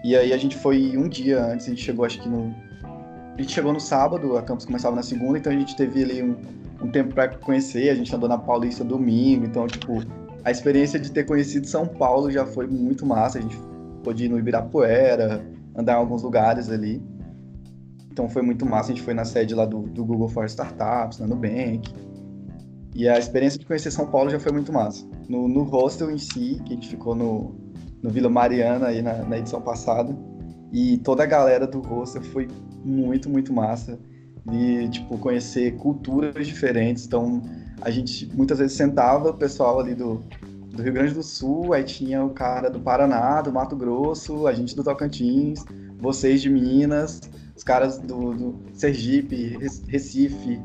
e 0.03 0.15
aí 0.15 0.33
a 0.33 0.37
gente 0.37 0.57
foi 0.57 0.97
um 0.97 1.07
dia 1.07 1.43
antes, 1.43 1.67
a 1.67 1.69
gente 1.69 1.81
chegou 1.81 2.05
acho 2.05 2.21
que 2.21 2.29
no. 2.29 2.53
A 3.37 3.41
gente 3.41 3.53
chegou 3.53 3.71
no 3.71 3.79
sábado, 3.79 4.37
a 4.37 4.41
campus 4.41 4.65
começava 4.65 4.95
na 4.95 5.03
segunda, 5.03 5.37
então 5.37 5.51
a 5.51 5.55
gente 5.55 5.75
teve 5.75 6.03
ali 6.03 6.21
um, 6.21 6.35
um 6.81 6.91
tempo 6.91 7.13
para 7.13 7.29
conhecer, 7.29 7.89
a 7.89 7.95
gente 7.95 8.13
andou 8.13 8.27
na 8.27 8.37
Paulista 8.37 8.83
domingo, 8.83 9.45
então, 9.45 9.65
tipo, 9.65 10.03
a 10.43 10.51
experiência 10.51 10.99
de 10.99 11.09
ter 11.11 11.25
conhecido 11.25 11.65
São 11.65 11.87
Paulo 11.87 12.29
já 12.29 12.45
foi 12.45 12.67
muito 12.67 13.05
massa, 13.05 13.39
a 13.39 13.41
gente 13.41 13.57
pôde 14.03 14.25
ir 14.25 14.29
no 14.29 14.37
Ibirapuera, 14.37 15.45
andar 15.75 15.93
em 15.93 15.95
alguns 15.95 16.23
lugares 16.23 16.69
ali. 16.69 17.01
Então 18.11 18.27
foi 18.27 18.41
muito 18.41 18.65
massa, 18.65 18.91
a 18.91 18.95
gente 18.95 19.03
foi 19.03 19.13
na 19.13 19.23
sede 19.23 19.55
lá 19.55 19.65
do, 19.65 19.83
do 19.83 20.03
Google 20.03 20.27
for 20.27 20.45
Startups, 20.45 21.19
na 21.19 21.27
Nubank. 21.27 21.93
E 22.95 23.07
a 23.07 23.17
experiência 23.17 23.59
de 23.59 23.65
conhecer 23.65 23.91
São 23.91 24.07
Paulo 24.07 24.29
já 24.29 24.39
foi 24.39 24.51
muito 24.51 24.73
massa. 24.73 25.05
No, 25.27 25.47
no 25.47 25.63
hostel 25.63 26.09
em 26.11 26.17
si, 26.17 26.61
que 26.65 26.73
a 26.73 26.75
gente 26.75 26.89
ficou 26.89 27.15
no, 27.15 27.55
no 28.01 28.09
Vila 28.09 28.29
Mariana 28.29 28.87
aí 28.87 29.01
na, 29.01 29.23
na, 29.23 29.37
edição 29.37 29.61
passada. 29.61 30.15
E 30.71 30.97
toda 30.99 31.23
a 31.23 31.25
galera 31.25 31.67
do 31.67 31.79
roster 31.81 32.21
foi 32.21 32.47
muito, 32.83 33.29
muito 33.29 33.53
massa. 33.53 33.99
De, 34.45 34.89
tipo, 34.89 35.17
conhecer 35.17 35.75
culturas 35.77 36.47
diferentes. 36.47 37.05
Então, 37.05 37.41
a 37.81 37.91
gente 37.91 38.25
muitas 38.35 38.59
vezes 38.59 38.75
sentava 38.75 39.29
o 39.29 39.33
pessoal 39.33 39.79
ali 39.79 39.93
do, 39.93 40.23
do 40.71 40.81
Rio 40.81 40.93
Grande 40.93 41.13
do 41.13 41.23
Sul, 41.23 41.73
aí 41.73 41.83
tinha 41.83 42.23
o 42.23 42.31
cara 42.31 42.69
do 42.69 42.79
Paraná, 42.79 43.41
do 43.41 43.51
Mato 43.51 43.75
Grosso, 43.75 44.47
a 44.47 44.53
gente 44.53 44.75
do 44.75 44.83
Tocantins, 44.83 45.63
vocês 45.99 46.41
de 46.41 46.49
Minas, 46.49 47.21
os 47.55 47.63
caras 47.63 47.97
do, 47.97 48.33
do 48.33 48.59
Sergipe, 48.73 49.57
Recife. 49.87 50.59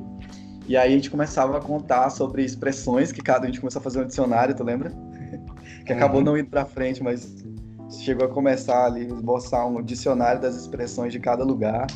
E 0.66 0.76
aí 0.76 0.92
a 0.92 0.97
gente 0.97 1.11
começava 1.11 1.59
a 1.59 1.61
contar 1.61 2.11
sobre 2.11 2.42
expressões 2.42 3.12
que 3.12 3.21
cada 3.21 3.44
a 3.44 3.47
gente 3.47 3.61
começou 3.61 3.80
a 3.80 3.83
fazer 3.83 4.00
um 4.00 4.06
dicionário, 4.06 4.54
tu 4.54 4.64
lembra? 4.64 4.92
que 5.85 5.92
acabou 5.92 6.18
uhum. 6.18 6.25
não 6.25 6.38
indo 6.38 6.49
para 6.49 6.64
frente, 6.64 7.02
mas 7.02 7.44
chegou 7.90 8.26
a 8.26 8.30
começar 8.30 8.87
ali, 8.87 9.06
esboçar 9.06 9.66
um 9.66 9.83
dicionário 9.83 10.40
das 10.40 10.56
expressões 10.56 11.12
de 11.12 11.21
cada 11.21 11.44
lugar. 11.44 11.87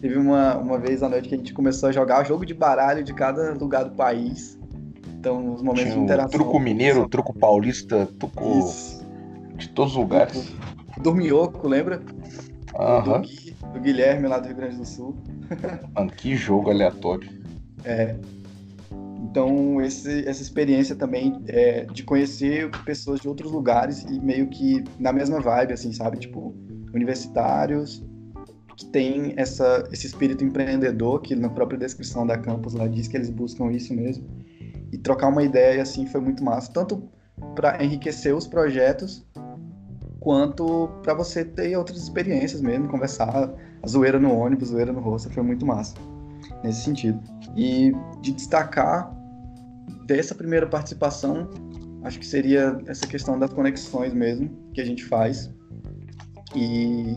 Teve 0.00 0.18
uma, 0.18 0.56
uma 0.56 0.78
vez 0.78 1.02
à 1.02 1.08
noite 1.08 1.28
que 1.28 1.34
a 1.34 1.38
gente 1.38 1.52
começou 1.52 1.88
a 1.88 1.92
jogar 1.92 2.24
jogo 2.24 2.44
de 2.44 2.54
baralho 2.54 3.02
de 3.04 3.12
cada 3.12 3.52
lugar 3.52 3.84
do 3.84 3.92
país. 3.92 4.58
Então, 5.18 5.54
os 5.54 5.62
momentos 5.62 5.84
Tinha 5.84 5.94
de 5.94 6.00
interação. 6.02 6.30
truco 6.30 6.58
mineiro, 6.58 7.08
truco 7.08 7.32
paulista, 7.32 8.06
truco 8.18 8.58
Isso. 8.58 9.06
de 9.56 9.68
todos 9.68 9.92
os 9.92 9.98
lugares. 9.98 10.52
Dorminhoco, 10.98 11.66
lembra? 11.66 12.02
Aham. 12.78 13.22
Do, 13.22 13.72
do 13.72 13.80
Guilherme 13.80 14.28
lá 14.28 14.38
do 14.38 14.46
Rio 14.46 14.56
Grande 14.56 14.76
do 14.76 14.84
Sul. 14.84 15.16
Mano, 15.94 16.10
que 16.10 16.36
jogo 16.36 16.70
aleatório. 16.70 17.43
É. 17.84 18.16
Então, 19.34 19.80
esse, 19.80 20.26
essa 20.28 20.42
experiência 20.42 20.94
também 20.94 21.42
é 21.48 21.84
de 21.86 22.04
conhecer 22.04 22.70
pessoas 22.84 23.20
de 23.20 23.28
outros 23.28 23.50
lugares 23.50 24.04
e 24.04 24.20
meio 24.20 24.46
que 24.48 24.84
na 24.98 25.12
mesma 25.12 25.40
vibe, 25.40 25.72
assim, 25.72 25.92
sabe? 25.92 26.18
Tipo, 26.18 26.54
universitários 26.94 28.04
que 28.76 28.86
têm 28.86 29.34
essa, 29.36 29.88
esse 29.92 30.06
espírito 30.06 30.44
empreendedor, 30.44 31.20
que 31.20 31.34
na 31.34 31.48
própria 31.48 31.78
descrição 31.78 32.26
da 32.26 32.38
campus 32.38 32.74
lá 32.74 32.86
diz 32.86 33.08
que 33.08 33.16
eles 33.16 33.30
buscam 33.30 33.72
isso 33.72 33.92
mesmo. 33.92 34.24
E 34.92 34.98
trocar 34.98 35.28
uma 35.28 35.42
ideia, 35.42 35.82
assim, 35.82 36.06
foi 36.06 36.20
muito 36.20 36.44
massa. 36.44 36.72
Tanto 36.72 37.08
para 37.56 37.82
enriquecer 37.82 38.34
os 38.34 38.46
projetos, 38.46 39.26
quanto 40.20 40.88
para 41.02 41.12
você 41.12 41.44
ter 41.44 41.76
outras 41.76 41.98
experiências 41.98 42.60
mesmo, 42.60 42.88
conversar, 42.88 43.52
a 43.82 43.88
zoeira 43.88 44.20
no 44.20 44.32
ônibus, 44.32 44.68
zoeira 44.68 44.92
no 44.92 45.00
rosto, 45.00 45.28
foi 45.30 45.42
muito 45.42 45.66
massa 45.66 45.94
nesse 46.64 46.80
sentido. 46.80 47.20
E 47.54 47.92
de 48.20 48.32
destacar 48.32 49.14
dessa 50.06 50.34
primeira 50.34 50.66
participação, 50.66 51.48
acho 52.02 52.18
que 52.18 52.26
seria 52.26 52.80
essa 52.86 53.06
questão 53.06 53.38
das 53.38 53.52
conexões 53.52 54.12
mesmo 54.12 54.50
que 54.72 54.80
a 54.80 54.84
gente 54.84 55.04
faz 55.04 55.52
e, 56.56 57.16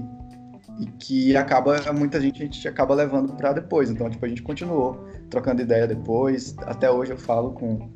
e 0.79 0.85
que 0.99 1.35
acaba 1.35 1.81
muita 1.93 2.19
gente 2.19 2.41
a 2.41 2.45
gente 2.45 2.67
acaba 2.67 2.93
levando 2.93 3.33
para 3.33 3.53
depois. 3.53 3.89
Então, 3.89 4.09
tipo, 4.09 4.25
a 4.25 4.29
gente 4.29 4.43
continuou 4.43 5.07
trocando 5.29 5.61
ideia 5.61 5.87
depois. 5.87 6.53
Até 6.59 6.91
hoje 6.91 7.11
eu 7.11 7.17
falo 7.17 7.53
com 7.53 7.89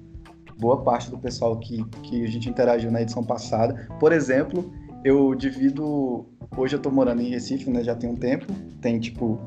boa 0.57 0.81
parte 0.83 1.11
do 1.11 1.17
pessoal 1.17 1.59
que, 1.59 1.83
que 2.03 2.23
a 2.23 2.27
gente 2.27 2.49
interagiu 2.49 2.89
na 2.91 3.01
edição 3.01 3.23
passada. 3.23 3.87
Por 3.99 4.13
exemplo, 4.13 4.71
eu 5.03 5.35
divido. 5.35 6.25
Hoje 6.55 6.75
eu 6.75 6.79
tô 6.79 6.91
morando 6.91 7.21
em 7.21 7.29
Recife, 7.29 7.69
né? 7.69 7.83
Já 7.83 7.95
tem 7.95 8.09
um 8.09 8.15
tempo. 8.15 8.53
Tem 8.81 8.99
tipo 8.99 9.39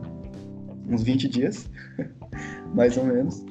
uns 0.89 1.03
20 1.03 1.29
dias, 1.29 1.69
mais 2.75 2.97
ou 2.97 3.05
menos. 3.05 3.45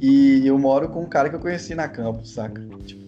E 0.00 0.46
eu 0.46 0.58
moro 0.58 0.88
com 0.88 1.02
um 1.02 1.06
cara 1.08 1.28
que 1.30 1.36
eu 1.36 1.40
conheci 1.40 1.74
na 1.74 1.86
campus, 1.88 2.32
saca? 2.34 2.60
Tipo, 2.84 3.02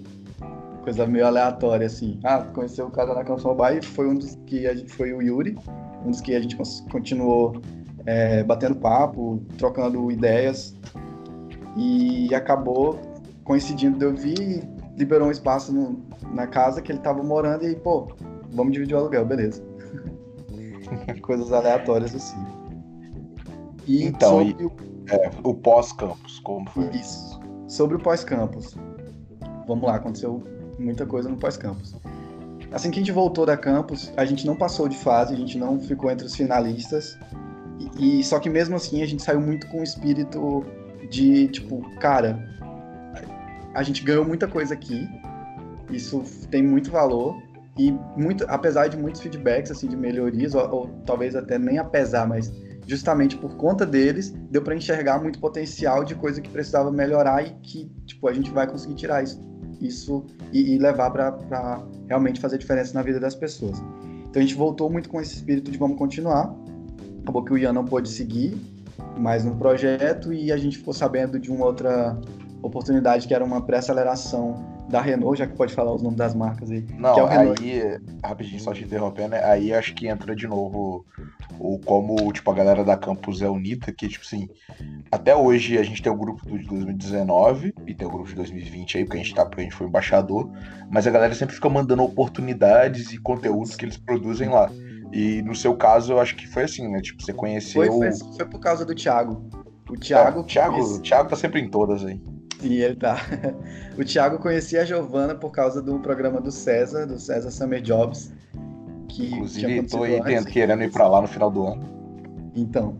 coisa 0.82 1.06
meio 1.06 1.26
aleatória, 1.26 1.86
assim. 1.86 2.20
Ah, 2.22 2.38
conheceu 2.54 2.86
o 2.86 2.90
cara 2.90 3.14
na 3.14 3.24
Campus 3.24 3.42
Mobile 3.44 3.82
foi 3.82 4.06
um 4.08 4.14
dos 4.14 4.36
que 4.46 4.66
a 4.66 4.74
gente 4.74 4.92
foi 4.92 5.12
o 5.12 5.20
Yuri, 5.22 5.56
um 6.04 6.10
dos 6.10 6.20
que 6.20 6.34
a 6.34 6.40
gente 6.40 6.56
continuou 6.90 7.60
é, 8.06 8.44
batendo 8.44 8.76
papo, 8.76 9.42
trocando 9.58 10.10
ideias. 10.10 10.76
E 11.76 12.32
acabou 12.34 13.00
coincidindo 13.42 13.98
de 13.98 14.04
eu 14.04 14.14
vir 14.14 14.38
e 14.40 14.62
liberou 14.96 15.26
um 15.28 15.30
espaço 15.32 15.72
no- 15.72 16.00
na 16.32 16.46
casa 16.46 16.80
que 16.80 16.92
ele 16.92 17.00
tava 17.00 17.22
morando 17.22 17.66
e, 17.66 17.74
pô, 17.74 18.08
vamos 18.52 18.72
dividir 18.72 18.94
o 18.94 18.98
aluguel, 18.98 19.24
beleza. 19.24 19.60
Coisas 21.22 21.52
aleatórias 21.52 22.14
assim. 22.14 22.38
E 23.86 24.04
Então, 24.04 24.38
sobre 24.46 24.64
o 24.64 24.72
É, 25.10 25.30
o 25.42 25.54
pós-campus, 25.54 26.38
como 26.40 26.68
foi? 26.70 26.88
isso. 26.90 27.40
Sobre 27.68 27.96
o 27.96 28.00
pós-campus. 28.00 28.74
Vamos 29.66 29.84
lá, 29.84 29.96
aconteceu 29.96 30.42
muita 30.78 31.04
coisa 31.06 31.28
no 31.28 31.36
pós-campus. 31.36 31.94
Assim 32.72 32.90
que 32.90 32.98
a 32.98 33.02
gente 33.02 33.12
voltou 33.12 33.46
da 33.46 33.56
campus, 33.56 34.12
a 34.16 34.24
gente 34.24 34.46
não 34.46 34.56
passou 34.56 34.88
de 34.88 34.96
fase, 34.96 35.32
a 35.34 35.36
gente 35.36 35.58
não 35.58 35.78
ficou 35.78 36.10
entre 36.10 36.26
os 36.26 36.34
finalistas. 36.34 37.18
E, 37.98 38.20
e- 38.20 38.24
só 38.24 38.38
que 38.38 38.48
mesmo 38.50 38.76
assim 38.76 39.02
a 39.02 39.06
gente 39.06 39.22
saiu 39.22 39.40
muito 39.40 39.66
com 39.68 39.80
o 39.80 39.82
espírito 39.82 40.64
de 41.10 41.48
tipo, 41.48 41.82
cara, 42.00 42.38
a 43.74 43.82
gente 43.82 44.02
ganhou 44.02 44.24
muita 44.24 44.48
coisa 44.48 44.74
aqui. 44.74 45.08
Isso 45.90 46.22
tem 46.50 46.62
muito 46.62 46.90
valor 46.90 47.36
e 47.76 47.92
muito, 48.16 48.44
apesar 48.48 48.88
de 48.88 48.96
muitos 48.96 49.20
feedbacks 49.20 49.70
assim 49.70 49.88
de 49.88 49.96
melhorias 49.96 50.54
ou, 50.54 50.68
ou 50.74 50.88
talvez 51.04 51.36
até 51.36 51.58
nem 51.58 51.78
apesar, 51.78 52.26
mas 52.26 52.52
justamente 52.86 53.36
por 53.36 53.56
conta 53.56 53.86
deles, 53.86 54.30
deu 54.50 54.62
para 54.62 54.74
enxergar 54.74 55.20
muito 55.20 55.38
potencial 55.38 56.04
de 56.04 56.14
coisa 56.14 56.40
que 56.40 56.48
precisava 56.48 56.90
melhorar 56.90 57.46
e 57.46 57.50
que, 57.62 57.90
tipo, 58.06 58.28
a 58.28 58.32
gente 58.32 58.50
vai 58.50 58.66
conseguir 58.66 58.94
tirar 58.94 59.22
isso, 59.22 59.42
isso 59.80 60.24
e, 60.52 60.74
e 60.74 60.78
levar 60.78 61.10
para 61.10 61.82
realmente 62.08 62.40
fazer 62.40 62.58
diferença 62.58 62.94
na 62.94 63.02
vida 63.02 63.18
das 63.18 63.34
pessoas. 63.34 63.82
Então 64.28 64.42
a 64.42 64.44
gente 64.44 64.54
voltou 64.54 64.90
muito 64.90 65.08
com 65.08 65.20
esse 65.20 65.34
espírito 65.34 65.70
de 65.70 65.78
vamos 65.78 65.96
continuar. 65.96 66.54
Acabou 67.22 67.44
que 67.44 67.52
o 67.52 67.58
Ian 67.58 67.72
não 67.72 67.84
pôde 67.84 68.08
seguir 68.08 68.58
mais 69.16 69.44
no 69.44 69.56
projeto 69.56 70.32
e 70.32 70.50
a 70.50 70.56
gente 70.56 70.78
ficou 70.78 70.92
sabendo 70.92 71.38
de 71.38 71.50
uma 71.50 71.64
outra 71.66 72.18
oportunidade 72.62 73.28
que 73.28 73.34
era 73.34 73.44
uma 73.44 73.60
pré-aceleração 73.60 74.73
da 74.88 75.00
Renault, 75.00 75.38
já 75.38 75.46
que 75.46 75.56
pode 75.56 75.72
falar 75.72 75.92
os 75.94 76.02
nomes 76.02 76.18
das 76.18 76.34
marcas 76.34 76.70
aí. 76.70 76.82
Não, 76.98 77.28
é 77.28 77.36
aí, 77.38 77.98
rapidinho, 78.24 78.60
só 78.60 78.72
te 78.72 78.84
interrompendo, 78.84 79.30
né? 79.30 79.44
aí 79.44 79.72
acho 79.72 79.94
que 79.94 80.06
entra 80.06 80.34
de 80.34 80.46
novo 80.46 81.04
o 81.58 81.78
como, 81.78 82.32
tipo, 82.32 82.50
a 82.50 82.54
galera 82.54 82.84
da 82.84 82.96
campus 82.96 83.40
é 83.42 83.48
unida, 83.48 83.92
que, 83.96 84.08
tipo 84.08 84.24
assim, 84.24 84.48
até 85.10 85.34
hoje 85.34 85.78
a 85.78 85.82
gente 85.82 86.02
tem 86.02 86.10
o 86.12 86.16
grupo 86.16 86.58
de 86.58 86.66
2019 86.66 87.74
e 87.86 87.94
tem 87.94 88.06
o 88.06 88.10
grupo 88.10 88.28
de 88.28 88.34
2020 88.34 88.98
aí, 88.98 89.04
porque 89.04 89.18
a 89.18 89.22
gente 89.22 89.34
tá, 89.34 89.44
porque 89.44 89.60
a 89.60 89.64
gente 89.64 89.74
foi 89.74 89.86
embaixador, 89.86 90.50
mas 90.90 91.06
a 91.06 91.10
galera 91.10 91.34
sempre 91.34 91.54
fica 91.54 91.68
mandando 91.68 92.02
oportunidades 92.02 93.12
e 93.12 93.18
conteúdos 93.18 93.76
que 93.76 93.84
eles 93.84 93.96
produzem 93.96 94.48
lá. 94.48 94.70
E 95.12 95.42
no 95.42 95.54
seu 95.54 95.76
caso, 95.76 96.12
eu 96.12 96.20
acho 96.20 96.34
que 96.34 96.46
foi 96.46 96.64
assim, 96.64 96.88
né? 96.90 97.00
Tipo, 97.00 97.22
você 97.22 97.32
conheceu. 97.32 97.86
Foi, 97.92 98.10
foi, 98.12 98.36
foi 98.36 98.46
por 98.46 98.58
causa 98.58 98.84
do 98.84 98.94
Thiago. 98.94 99.48
O 99.88 99.94
Thiago, 99.96 100.38
É, 100.38 100.42
o 100.42 100.44
Thiago, 100.44 100.78
esse- 100.78 100.94
o 100.98 101.02
Thiago 101.02 101.28
tá 101.28 101.36
sempre 101.36 101.60
em 101.60 101.68
todas 101.70 102.04
aí. 102.04 102.20
Sim, 102.64 102.76
ele 102.76 102.96
tá. 102.96 103.18
O 103.98 104.04
Thiago 104.04 104.38
conhecia 104.38 104.82
a 104.82 104.84
Giovana 104.84 105.34
por 105.34 105.50
causa 105.50 105.82
do 105.82 105.98
programa 106.00 106.40
do 106.40 106.50
César, 106.50 107.06
do 107.06 107.18
César 107.20 107.50
Summer 107.50 107.80
Jobs. 107.80 108.32
Que 109.06 109.26
tinha 109.26 109.36
Inclusive, 109.36 109.82
tô 109.86 110.02
aí 110.02 110.18
antes. 110.18 110.46
querendo 110.46 110.82
ir 110.82 110.90
pra 110.90 111.06
lá 111.06 111.20
no 111.20 111.28
final 111.28 111.50
do 111.50 111.64
ano. 111.64 111.82
Então. 112.56 112.98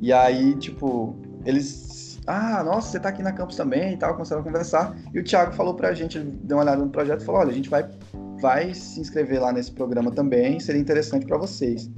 E 0.00 0.12
aí, 0.12 0.54
tipo, 0.56 1.14
eles. 1.44 2.18
Ah, 2.26 2.64
nossa, 2.64 2.88
você 2.88 2.98
tá 2.98 3.10
aqui 3.10 3.22
na 3.22 3.32
campus 3.32 3.56
também 3.56 3.92
e 3.92 3.96
tal, 3.98 4.14
começaram 4.14 4.40
a 4.40 4.44
conversar. 4.44 4.96
E 5.12 5.20
o 5.20 5.22
Thiago 5.22 5.52
falou 5.52 5.74
pra 5.74 5.92
gente, 5.92 6.16
ele 6.16 6.30
deu 6.42 6.56
uma 6.56 6.62
olhada 6.64 6.82
no 6.82 6.90
projeto 6.90 7.20
e 7.20 7.24
falou: 7.24 7.42
olha, 7.42 7.50
a 7.50 7.54
gente 7.54 7.68
vai, 7.68 7.88
vai 8.40 8.72
se 8.72 9.00
inscrever 9.00 9.40
lá 9.40 9.52
nesse 9.52 9.70
programa 9.70 10.10
também, 10.10 10.58
seria 10.58 10.80
interessante 10.80 11.26
pra 11.26 11.36
vocês. 11.36 11.90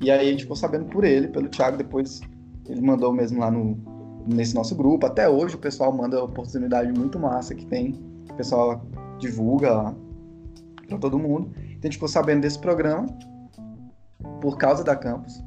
E 0.00 0.10
aí 0.10 0.26
a 0.26 0.30
gente 0.30 0.42
ficou 0.42 0.56
sabendo 0.56 0.86
por 0.86 1.04
ele, 1.04 1.28
pelo 1.28 1.48
Thiago, 1.48 1.76
depois 1.76 2.22
ele 2.66 2.80
mandou 2.80 3.12
mesmo 3.12 3.38
lá 3.38 3.50
no, 3.50 3.78
nesse 4.26 4.54
nosso 4.54 4.74
grupo. 4.74 5.06
Até 5.06 5.28
hoje 5.28 5.54
o 5.54 5.58
pessoal 5.58 5.92
manda 5.92 6.22
oportunidade 6.22 6.92
muito 6.92 7.18
massa 7.18 7.54
que 7.54 7.66
tem. 7.66 8.00
O 8.30 8.34
pessoal 8.34 8.82
divulga 9.18 9.94
pra 10.88 10.98
todo 10.98 11.18
mundo. 11.18 11.50
Então 11.56 11.80
a 11.82 11.86
gente 11.86 11.94
ficou 11.94 12.08
sabendo 12.08 12.42
desse 12.42 12.58
programa 12.58 13.06
por 14.40 14.58
causa 14.58 14.82
da 14.84 14.96
campus. 14.96 15.42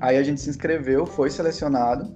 Aí 0.00 0.16
a 0.16 0.22
gente 0.22 0.40
se 0.40 0.48
inscreveu, 0.48 1.04
foi 1.04 1.30
selecionado. 1.30 2.10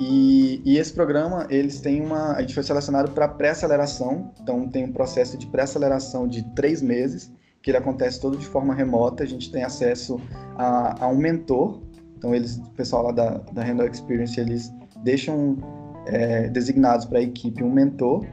E, 0.00 0.62
e 0.64 0.78
esse 0.78 0.92
programa, 0.92 1.46
eles 1.50 1.80
têm 1.80 2.00
uma. 2.00 2.32
A 2.32 2.40
gente 2.40 2.54
foi 2.54 2.62
selecionado 2.62 3.12
para 3.12 3.28
pré-aceleração. 3.28 4.32
Então 4.40 4.68
tem 4.68 4.84
um 4.84 4.92
processo 4.92 5.36
de 5.36 5.46
pré-aceleração 5.46 6.26
de 6.26 6.42
três 6.54 6.80
meses, 6.80 7.30
que 7.62 7.70
ele 7.70 7.76
acontece 7.76 8.20
todo 8.20 8.36
de 8.36 8.46
forma 8.46 8.74
remota. 8.74 9.22
A 9.22 9.26
gente 9.26 9.52
tem 9.52 9.62
acesso 9.62 10.20
a, 10.56 11.04
a 11.04 11.08
um 11.08 11.16
mentor. 11.16 11.80
Então 12.22 12.32
eles, 12.32 12.56
o 12.56 12.70
pessoal 12.70 13.02
lá 13.02 13.10
da, 13.10 13.30
da 13.52 13.64
Renault 13.64 13.92
Experience, 13.92 14.38
eles 14.38 14.72
deixam 15.02 15.58
é, 16.06 16.48
designados 16.48 17.04
para 17.04 17.18
a 17.18 17.22
equipe 17.22 17.64
um 17.64 17.72
mentor. 17.72 18.24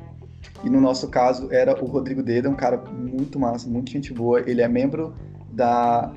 E 0.64 0.70
no 0.70 0.80
nosso 0.80 1.08
caso 1.08 1.52
era 1.52 1.74
o 1.84 1.88
Rodrigo 1.88 2.22
Deda, 2.22 2.48
um 2.48 2.56
cara 2.56 2.78
muito 2.78 3.40
massa, 3.40 3.68
muito 3.68 3.90
gente 3.90 4.14
boa. 4.14 4.42
Ele 4.48 4.62
é 4.62 4.68
membro 4.68 5.16
da, 5.52 6.14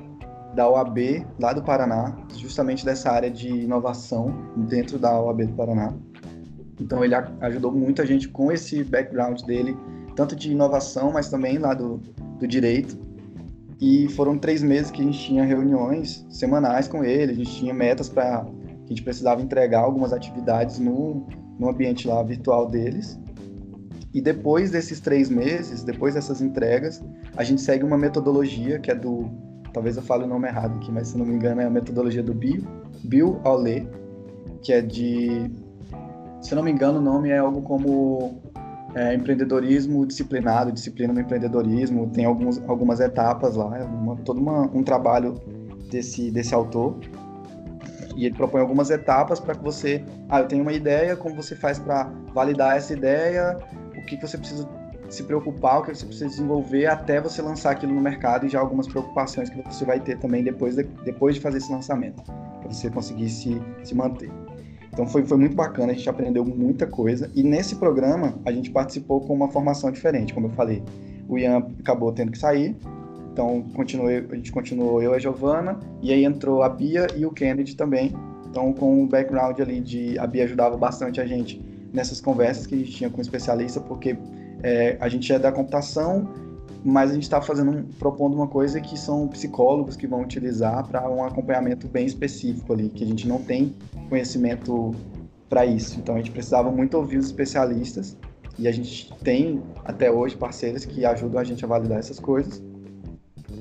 da 0.53 0.69
OAB 0.69 1.25
lá 1.39 1.51
do 1.51 1.63
Paraná, 1.63 2.15
justamente 2.37 2.85
dessa 2.85 3.09
área 3.09 3.31
de 3.31 3.49
inovação 3.49 4.51
dentro 4.55 4.99
da 4.99 5.19
OAB 5.19 5.47
do 5.47 5.53
Paraná. 5.53 5.91
Então 6.79 7.03
ele 7.03 7.15
ajudou 7.15 7.71
muita 7.71 8.05
gente 8.05 8.29
com 8.29 8.51
esse 8.51 8.83
background 8.83 9.41
dele, 9.41 9.75
tanto 10.15 10.35
de 10.35 10.51
inovação, 10.51 11.11
mas 11.11 11.27
também 11.27 11.57
lá 11.57 11.73
do, 11.73 11.99
do 12.37 12.47
direito. 12.47 12.95
E 13.83 14.07
foram 14.07 14.37
três 14.37 14.63
meses 14.63 14.89
que 14.89 15.01
a 15.01 15.03
gente 15.03 15.19
tinha 15.19 15.43
reuniões 15.43 16.25
semanais 16.29 16.87
com 16.87 17.03
ele, 17.03 17.33
a 17.33 17.35
gente 17.35 17.51
tinha 17.51 17.73
metas 17.73 18.07
para 18.07 18.39
a 18.39 18.87
gente 18.87 19.03
precisava 19.03 19.41
entregar 19.41 19.81
algumas 19.81 20.13
atividades 20.13 20.79
no, 20.79 21.27
no 21.59 21.67
ambiente 21.67 22.07
lá 22.07 22.23
virtual 22.23 22.65
deles. 22.65 23.19
E 24.13 24.21
depois 24.21 24.71
desses 24.71 25.01
três 25.01 25.29
meses, 25.29 25.83
depois 25.83 26.13
dessas 26.13 26.41
entregas, 26.41 27.03
a 27.35 27.43
gente 27.43 27.61
segue 27.61 27.83
uma 27.83 27.97
metodologia 27.97 28.79
que 28.79 28.89
é 28.89 28.95
do 28.95 29.29
talvez 29.73 29.97
eu 29.97 30.03
fale 30.03 30.23
o 30.23 30.27
nome 30.27 30.47
errado 30.47 30.77
aqui, 30.77 30.89
mas 30.89 31.09
se 31.09 31.17
não 31.17 31.25
me 31.25 31.33
engano 31.33 31.59
é 31.59 31.65
a 31.65 31.69
metodologia 31.69 32.23
do 32.23 32.33
Bill, 32.33 32.63
Bill 33.03 33.41
Olé, 33.43 33.85
que 34.61 34.71
é 34.71 34.81
de, 34.81 35.51
se 36.41 36.55
não 36.55 36.63
me 36.63 36.71
engano 36.71 36.99
o 36.99 37.01
nome 37.01 37.31
é 37.31 37.39
algo 37.39 37.61
como 37.61 38.41
é, 38.95 39.13
empreendedorismo 39.13 40.05
disciplinado, 40.05 40.71
disciplina 40.71 41.13
no 41.13 41.19
empreendedorismo, 41.19 42.09
tem 42.11 42.25
alguns, 42.25 42.61
algumas 42.67 42.99
etapas 42.99 43.55
lá, 43.55 43.77
é 43.77 43.83
uma, 43.83 44.15
todo 44.17 44.39
uma, 44.39 44.61
um 44.73 44.83
trabalho 44.83 45.41
desse, 45.89 46.29
desse 46.31 46.53
autor. 46.53 46.97
e 48.15 48.25
ele 48.25 48.35
propõe 48.35 48.61
algumas 48.61 48.89
etapas 48.91 49.39
para 49.39 49.55
que 49.55 49.63
você, 49.63 50.03
ah, 50.29 50.39
eu 50.41 50.47
tenho 50.47 50.61
uma 50.61 50.73
ideia, 50.73 51.15
como 51.15 51.35
você 51.35 51.55
faz 51.55 51.79
para 51.79 52.11
validar 52.33 52.77
essa 52.77 52.93
ideia, 52.93 53.57
o 53.97 54.05
que, 54.05 54.17
que 54.17 54.27
você 54.27 54.37
precisa 54.37 54.67
se 55.09 55.23
preocupar, 55.23 55.79
o 55.79 55.83
que 55.83 55.93
você 55.93 56.05
precisa 56.05 56.27
desenvolver 56.27 56.87
até 56.87 57.21
você 57.21 57.41
lançar 57.41 57.71
aquilo 57.71 57.93
no 57.93 58.01
mercado 58.01 58.45
e 58.45 58.49
já 58.49 58.59
algumas 58.59 58.87
preocupações 58.87 59.49
que 59.49 59.61
você 59.61 59.85
vai 59.85 59.99
ter 59.99 60.17
também 60.17 60.43
depois 60.43 60.75
de, 60.75 60.83
depois 61.05 61.35
de 61.35 61.41
fazer 61.41 61.57
esse 61.57 61.71
lançamento, 61.71 62.23
para 62.23 62.71
você 62.71 62.89
conseguir 62.89 63.29
se, 63.29 63.61
se 63.83 63.93
manter. 63.95 64.31
Então 64.93 65.07
foi, 65.07 65.25
foi 65.25 65.37
muito 65.37 65.55
bacana, 65.55 65.91
a 65.91 65.95
gente 65.95 66.07
aprendeu 66.07 66.45
muita 66.45 66.85
coisa. 66.85 67.29
E 67.33 67.41
nesse 67.41 67.75
programa 67.75 68.35
a 68.45 68.51
gente 68.51 68.69
participou 68.69 69.19
com 69.21 69.33
uma 69.33 69.49
formação 69.49 69.91
diferente, 69.91 70.33
como 70.33 70.47
eu 70.47 70.51
falei. 70.51 70.83
O 71.27 71.37
Ian 71.37 71.65
acabou 71.79 72.11
tendo 72.11 72.31
que 72.31 72.37
sair, 72.37 72.75
então 73.31 73.63
continuei, 73.73 74.23
a 74.29 74.35
gente 74.35 74.51
continuou 74.51 75.01
eu 75.01 75.13
e 75.13 75.15
a 75.15 75.19
Giovana, 75.19 75.79
e 76.01 76.13
aí 76.13 76.23
entrou 76.23 76.61
a 76.61 76.69
Bia 76.69 77.07
e 77.15 77.25
o 77.25 77.31
Kennedy 77.31 77.75
também. 77.75 78.13
Então 78.47 78.71
com 78.71 79.03
o 79.03 79.07
background 79.07 79.59
ali 79.59 79.81
de 79.81 80.19
a 80.19 80.27
Bia 80.27 80.43
ajudava 80.43 80.77
bastante 80.77 81.19
a 81.19 81.25
gente 81.25 81.59
nessas 81.91 82.21
conversas 82.21 82.67
que 82.67 82.75
a 82.75 82.77
gente 82.77 82.91
tinha 82.91 83.09
com 83.09 83.17
o 83.17 83.21
especialista, 83.21 83.79
porque 83.79 84.15
é, 84.61 84.95
a 84.99 85.09
gente 85.09 85.33
é 85.33 85.39
da 85.39 85.51
computação, 85.51 86.29
mas 86.83 87.11
a 87.11 87.13
gente 87.13 87.23
está 87.23 87.41
fazendo 87.41 87.85
propondo 87.97 88.35
uma 88.35 88.47
coisa 88.47 88.81
que 88.81 88.97
são 88.99 89.27
psicólogos 89.27 89.95
que 89.95 90.05
vão 90.05 90.21
utilizar 90.21 90.85
para 90.87 91.09
um 91.09 91.23
acompanhamento 91.23 91.87
bem 91.87 92.05
específico 92.05 92.73
ali, 92.73 92.89
que 92.89 93.03
a 93.03 93.07
gente 93.07 93.27
não 93.27 93.41
tem 93.41 93.73
conhecimento 94.09 94.91
para 95.49 95.65
isso. 95.65 95.97
Então 95.99 96.15
a 96.15 96.17
gente 96.17 96.31
precisava 96.31 96.69
muito 96.71 96.97
ouvir 96.97 97.17
os 97.17 97.27
especialistas 97.27 98.17
e 98.59 98.67
a 98.67 98.71
gente 98.71 99.13
tem 99.23 99.61
até 99.85 100.11
hoje 100.11 100.35
parceiros 100.35 100.83
que 100.83 101.05
ajudam 101.05 101.39
a 101.39 101.43
gente 101.43 101.63
a 101.63 101.67
validar 101.67 101.99
essas 101.99 102.19
coisas. 102.19 102.61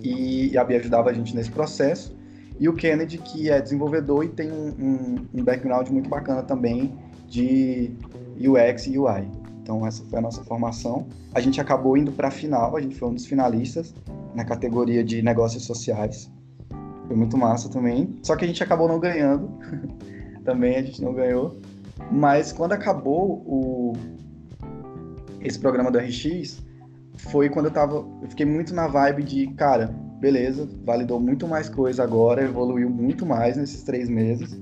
E 0.03 0.57
a 0.59 0.65
Bia 0.65 0.79
ajudava 0.79 1.11
a 1.11 1.13
gente 1.13 1.35
nesse 1.37 1.51
processo. 1.51 2.17
E 2.59 2.69
o 2.69 2.75
Kennedy, 2.75 3.19
que 3.19 3.51
é 3.51 3.61
desenvolvedor 3.61 4.25
e 4.25 4.29
tem 4.29 4.51
um, 4.51 4.69
um, 4.79 5.27
um 5.35 5.45
background 5.45 5.89
muito 5.91 6.09
bacana 6.09 6.43
também 6.43 6.93
de 7.29 7.93
UX 8.37 8.87
e 8.87 8.99
UI. 8.99 9.42
Então 9.63 9.87
essa 9.87 10.05
foi 10.05 10.19
a 10.19 10.23
nossa 10.23 10.43
formação. 10.45 11.07
A 11.35 11.41
gente 11.41 11.61
acabou 11.61 11.97
indo 11.97 12.13
para 12.13 12.29
a 12.29 12.31
final, 12.31 12.77
a 12.77 12.81
gente 12.81 12.97
foi 12.97 13.09
um 13.09 13.15
dos 13.15 13.27
finalistas 13.27 13.95
na 14.35 14.45
categoria 14.45 15.05
de 15.05 15.23
negócios 15.23 15.65
sociais. 15.65 16.31
Foi 17.07 17.17
muito 17.17 17.37
massa 17.39 17.69
também. 17.69 18.17
Só 18.23 18.37
que 18.37 18.45
a 18.45 18.49
gente 18.49 18.63
acabou 18.63 18.89
não 18.89 18.99
ganhando. 18.99 19.49
também 20.45 20.77
a 20.77 20.83
gente 20.83 21.01
não 21.03 21.15
ganhou. 21.15 21.57
Mas 22.11 22.53
quando 22.53 22.73
acabou 22.73 23.43
o 23.47 23.93
esse 25.41 25.59
programa 25.59 25.91
do 25.91 25.99
RX, 25.99 26.63
foi 27.17 27.49
quando 27.49 27.67
eu 27.67 27.73
tava, 27.73 27.97
eu 28.23 28.29
fiquei 28.29 28.47
muito 28.47 28.73
na 28.73 28.87
vibe 28.87 29.25
de, 29.25 29.47
cara, 29.49 29.89
beleza, 30.21 30.69
validou 30.85 31.19
muito 31.19 31.49
mais 31.49 31.69
coisa 31.69 32.03
agora, 32.05 32.45
evoluiu 32.45 32.89
muito 32.89 33.27
mais 33.27 33.57
nesses 33.57 33.83
três 33.83 34.09
meses. 34.09 34.57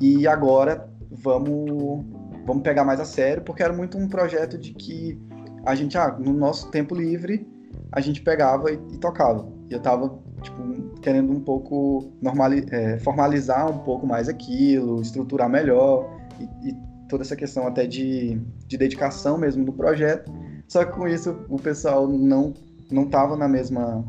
E 0.00 0.26
agora 0.28 0.88
vamos 1.10 2.04
vamos 2.46 2.62
pegar 2.62 2.84
mais 2.84 3.00
a 3.00 3.04
sério, 3.04 3.42
porque 3.42 3.62
era 3.62 3.72
muito 3.72 3.98
um 3.98 4.08
projeto 4.08 4.56
de 4.56 4.72
que 4.72 5.20
a 5.64 5.74
gente, 5.74 5.98
ah, 5.98 6.16
no 6.18 6.32
nosso 6.32 6.70
tempo 6.70 6.94
livre, 6.94 7.46
a 7.90 8.00
gente 8.00 8.22
pegava 8.22 8.70
e, 8.70 8.74
e 8.92 8.98
tocava. 8.98 9.46
E 9.68 9.74
eu 9.74 9.80
tava, 9.80 10.16
tipo, 10.40 10.62
querendo 11.00 11.32
um 11.32 11.40
pouco 11.40 12.12
normali 12.22 12.64
é, 12.70 12.98
formalizar 12.98 13.68
um 13.68 13.78
pouco 13.78 14.06
mais 14.06 14.28
aquilo, 14.28 15.02
estruturar 15.02 15.50
melhor 15.50 16.08
e, 16.38 16.68
e 16.68 16.76
toda 17.08 17.24
essa 17.24 17.34
questão 17.34 17.66
até 17.66 17.86
de, 17.86 18.40
de 18.66 18.76
dedicação 18.78 19.36
mesmo 19.36 19.64
do 19.64 19.72
projeto. 19.72 20.32
Só 20.68 20.84
que 20.84 20.92
com 20.92 21.08
isso 21.08 21.36
o 21.48 21.58
pessoal 21.58 22.06
não 22.06 22.54
não 22.88 23.06
tava 23.06 23.36
na 23.36 23.48
mesma 23.48 24.04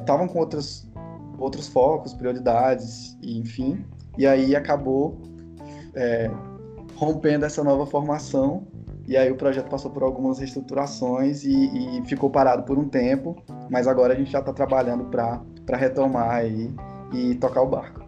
estavam 0.00 0.26
é, 0.26 0.28
com 0.28 0.38
outros 0.40 0.88
outros 1.38 1.68
focos, 1.68 2.12
prioridades, 2.12 3.16
e, 3.22 3.38
enfim. 3.38 3.84
E 4.18 4.26
aí 4.26 4.54
acabou 4.54 5.20
é, 5.94 6.30
rompendo 7.02 7.44
essa 7.44 7.64
nova 7.64 7.84
formação. 7.84 8.66
E 9.08 9.16
aí 9.16 9.28
o 9.30 9.34
projeto 9.34 9.68
passou 9.68 9.90
por 9.90 10.04
algumas 10.04 10.38
reestruturações 10.38 11.42
e, 11.42 11.98
e 11.98 12.04
ficou 12.06 12.30
parado 12.30 12.62
por 12.62 12.78
um 12.78 12.88
tempo, 12.88 13.36
mas 13.68 13.88
agora 13.88 14.14
a 14.14 14.16
gente 14.16 14.30
já 14.30 14.38
está 14.38 14.52
trabalhando 14.52 15.06
para 15.06 15.42
retomar 15.76 16.30
aí 16.30 16.72
e 17.12 17.34
tocar 17.34 17.62
o 17.62 17.68
barco. 17.68 18.00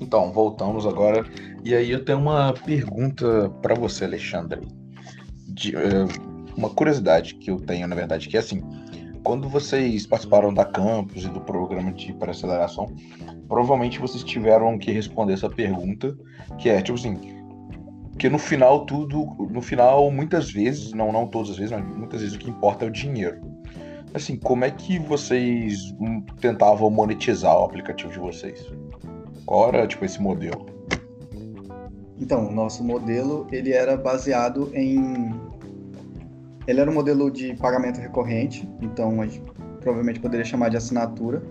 Então, 0.00 0.32
voltamos 0.32 0.86
agora. 0.86 1.24
E 1.64 1.74
aí 1.74 1.90
eu 1.90 2.04
tenho 2.04 2.18
uma 2.18 2.52
pergunta 2.52 3.50
para 3.60 3.74
você, 3.74 4.04
Alexandre. 4.04 4.60
De, 5.48 5.74
uh, 5.74 6.06
uma 6.56 6.70
curiosidade 6.70 7.34
que 7.34 7.50
eu 7.50 7.56
tenho, 7.56 7.88
na 7.88 7.96
verdade, 7.96 8.28
que 8.28 8.36
é 8.36 8.40
assim, 8.40 8.62
quando 9.24 9.48
vocês 9.48 10.06
participaram 10.06 10.52
da 10.52 10.64
campus 10.64 11.24
e 11.24 11.28
do 11.28 11.40
programa 11.40 11.92
de 11.92 12.14
aceleração, 12.20 12.92
provavelmente 13.48 13.98
vocês 13.98 14.24
tiveram 14.24 14.78
que 14.78 14.90
responder 14.90 15.34
essa 15.34 15.48
pergunta, 15.48 16.16
que 16.58 16.68
é 16.68 16.80
tipo 16.82 16.98
assim, 16.98 17.16
que 18.18 18.28
no 18.28 18.38
final 18.38 18.84
tudo, 18.84 19.26
no 19.50 19.62
final 19.62 20.10
muitas 20.10 20.50
vezes, 20.50 20.92
não 20.92 21.12
não 21.12 21.26
todas 21.26 21.50
as 21.50 21.56
vezes, 21.56 21.72
mas 21.72 21.84
muitas 21.96 22.20
vezes 22.20 22.36
o 22.36 22.38
que 22.38 22.50
importa 22.50 22.84
é 22.84 22.88
o 22.88 22.90
dinheiro. 22.90 23.40
Assim, 24.14 24.36
como 24.36 24.64
é 24.64 24.70
que 24.70 24.98
vocês 24.98 25.94
tentavam 26.40 26.90
monetizar 26.90 27.58
o 27.58 27.64
aplicativo 27.64 28.12
de 28.12 28.18
vocês? 28.18 28.70
Qual 29.46 29.68
era 29.68 29.86
tipo 29.86 30.04
esse 30.04 30.20
modelo? 30.20 30.66
Então, 32.20 32.48
o 32.48 32.52
nosso 32.52 32.84
modelo 32.84 33.46
ele 33.50 33.72
era 33.72 33.96
baseado 33.96 34.70
em 34.74 35.32
ele 36.66 36.80
era 36.80 36.90
um 36.90 36.94
modelo 36.94 37.30
de 37.30 37.54
pagamento 37.56 38.00
recorrente, 38.00 38.68
então 38.80 39.20
a 39.20 39.26
gente 39.26 39.42
provavelmente 39.80 40.20
poderia 40.20 40.44
chamar 40.44 40.68
de 40.68 40.76
assinatura. 40.76 41.42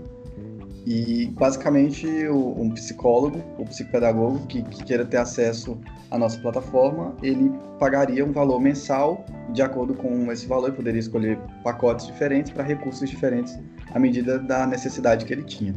E 0.85 1.27
basicamente 1.37 2.07
o, 2.27 2.59
um 2.59 2.71
psicólogo 2.71 3.39
ou 3.57 3.65
psicopedagogo 3.65 4.47
que, 4.47 4.63
que 4.63 4.83
queira 4.83 5.05
ter 5.05 5.17
acesso 5.17 5.79
à 6.09 6.17
nossa 6.17 6.39
plataforma, 6.39 7.15
ele 7.21 7.51
pagaria 7.77 8.25
um 8.25 8.31
valor 8.31 8.59
mensal 8.59 9.23
de 9.53 9.61
acordo 9.61 9.93
com 9.93 10.31
esse 10.31 10.47
valor 10.47 10.69
e 10.69 10.71
poderia 10.71 10.99
escolher 10.99 11.37
pacotes 11.63 12.07
diferentes 12.07 12.51
para 12.51 12.63
recursos 12.63 13.07
diferentes 13.07 13.59
à 13.93 13.99
medida 13.99 14.39
da 14.39 14.65
necessidade 14.65 15.23
que 15.23 15.33
ele 15.33 15.43
tinha. 15.43 15.75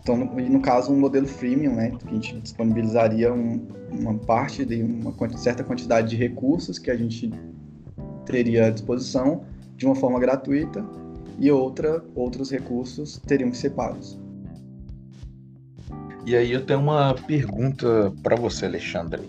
Então, 0.00 0.16
no, 0.16 0.24
no 0.24 0.60
caso, 0.62 0.90
um 0.90 0.98
modelo 0.98 1.26
freemium, 1.26 1.74
né, 1.74 1.90
que 1.90 2.08
a 2.08 2.12
gente 2.12 2.40
disponibilizaria 2.40 3.30
um, 3.30 3.66
uma 3.90 4.14
parte 4.14 4.64
de 4.64 4.82
uma 4.82 5.12
certa 5.36 5.62
quantidade 5.62 6.08
de 6.08 6.16
recursos 6.16 6.78
que 6.78 6.90
a 6.90 6.96
gente 6.96 7.30
teria 8.28 8.66
à 8.66 8.70
disposição 8.70 9.42
de 9.76 9.86
uma 9.86 9.94
forma 9.94 10.20
gratuita 10.20 10.84
e 11.38 11.50
outra, 11.50 12.04
outros 12.14 12.50
recursos 12.50 13.18
teriam 13.26 13.50
que 13.50 13.56
ser 13.56 13.70
pagos. 13.70 14.18
E 16.26 16.36
aí 16.36 16.52
eu 16.52 16.64
tenho 16.64 16.80
uma 16.80 17.14
pergunta 17.14 18.12
para 18.22 18.36
você, 18.36 18.66
Alexandre. 18.66 19.22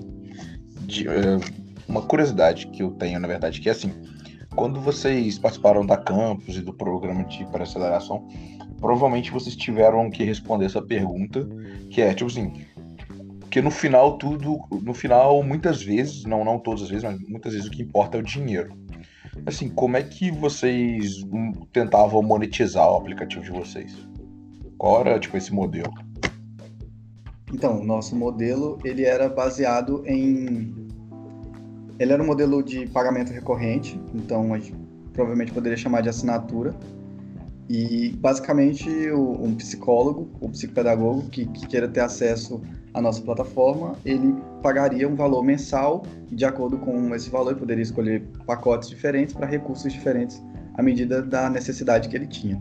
De, 0.82 1.08
uh, 1.08 1.40
uma 1.88 2.02
curiosidade 2.02 2.68
que 2.68 2.84
eu 2.84 2.92
tenho, 2.92 3.20
na 3.20 3.28
verdade, 3.28 3.62
que 3.62 3.70
é 3.70 3.72
assim, 3.72 3.94
quando 4.56 4.82
vocês 4.82 5.40
participaram 5.40 5.86
da 5.86 5.96
campus 5.96 6.58
e 6.58 6.62
do 6.62 6.74
programa 6.74 7.24
de 7.24 7.48
aceleração, 7.54 8.28
provavelmente 8.82 9.32
vocês 9.32 9.56
tiveram 9.56 10.10
que 10.10 10.24
responder 10.24 10.66
essa 10.66 10.82
pergunta, 10.82 11.48
que 11.90 12.02
é 12.02 12.14
tipo 12.14 12.30
assim, 12.30 12.66
que 13.50 13.62
no 13.62 13.72
final 13.72 14.18
tudo, 14.18 14.60
no 14.82 14.94
final 14.94 15.42
muitas 15.44 15.82
vezes, 15.82 16.24
não 16.24 16.46
não 16.46 16.60
todas 16.60 16.84
as 16.84 16.90
vezes, 16.90 17.04
mas 17.04 17.20
muitas 17.28 17.54
vezes 17.54 17.68
o 17.68 17.72
que 17.72 17.82
importa 17.82 18.18
é 18.18 18.20
o 18.20 18.24
dinheiro. 18.24 18.78
Assim, 19.46 19.70
como 19.70 19.98
é 19.98 20.04
que 20.04 20.32
vocês 20.32 21.26
tentavam 21.72 22.22
monetizar 22.22 22.92
o 22.92 22.98
aplicativo 22.98 23.44
de 23.44 23.52
vocês? 23.52 23.96
Qual 24.78 25.02
era, 25.02 25.20
tipo, 25.20 25.38
esse 25.38 25.54
modelo? 25.54 25.94
Então, 27.54 27.80
o 27.80 27.84
nosso 27.84 28.16
modelo, 28.16 28.78
ele 28.84 29.04
era 29.04 29.28
baseado 29.30 30.04
em... 30.06 30.74
Ele 31.98 32.14
era 32.14 32.22
um 32.22 32.26
modelo 32.26 32.64
de 32.64 32.88
pagamento 32.88 33.32
recorrente, 33.32 34.00
então 34.14 34.54
a 34.54 34.60
gente 34.60 34.76
provavelmente 35.12 35.52
poderia 35.52 35.78
chamar 35.78 36.02
de 36.02 36.10
assinatura. 36.10 36.74
E, 37.70 38.16
basicamente, 38.18 38.90
um 39.12 39.54
psicólogo, 39.56 40.30
ou 40.40 40.50
psicopedagogo 40.50 41.30
que, 41.30 41.46
que 41.46 41.68
queira 41.68 41.88
ter 41.88 42.02
acesso 42.02 42.62
a 42.94 43.02
nossa 43.02 43.22
plataforma, 43.22 43.96
ele 44.04 44.36
pagaria 44.62 45.08
um 45.08 45.16
valor 45.16 45.44
mensal 45.44 46.04
e 46.32 46.36
de 46.36 46.46
acordo 46.46 46.78
com 46.78 47.14
esse 47.14 47.30
valor 47.30 47.52
ele 47.52 47.60
poderia 47.60 47.84
escolher 47.84 48.24
pacotes 48.46 48.90
diferentes 48.90 49.34
para 49.34 49.46
recursos 49.46 49.92
diferentes 49.92 50.42
à 50.74 50.82
medida 50.82 51.22
da 51.22 51.50
necessidade 51.50 52.10
que 52.10 52.16
ele 52.16 52.28
tinha. 52.28 52.60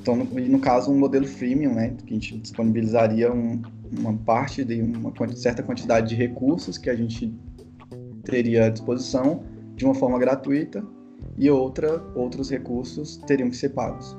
Então, 0.00 0.16
no, 0.16 0.24
no 0.24 0.58
caso, 0.58 0.90
um 0.90 0.98
modelo 0.98 1.26
freemium, 1.26 1.74
né, 1.74 1.94
que 2.04 2.12
a 2.12 2.14
gente 2.14 2.38
disponibilizaria 2.38 3.32
um, 3.32 3.62
uma 3.96 4.12
parte 4.14 4.64
de 4.64 4.82
uma 4.82 5.12
certa 5.36 5.62
quantidade 5.62 6.08
de 6.08 6.14
recursos 6.16 6.76
que 6.76 6.90
a 6.90 6.94
gente 6.94 7.32
teria 8.24 8.66
à 8.66 8.68
disposição 8.68 9.44
de 9.76 9.84
uma 9.84 9.94
forma 9.94 10.18
gratuita 10.18 10.84
e 11.38 11.48
outra, 11.48 12.02
outros 12.14 12.50
recursos 12.50 13.16
teriam 13.18 13.48
que 13.48 13.56
ser 13.56 13.70
pagos. 13.70 14.16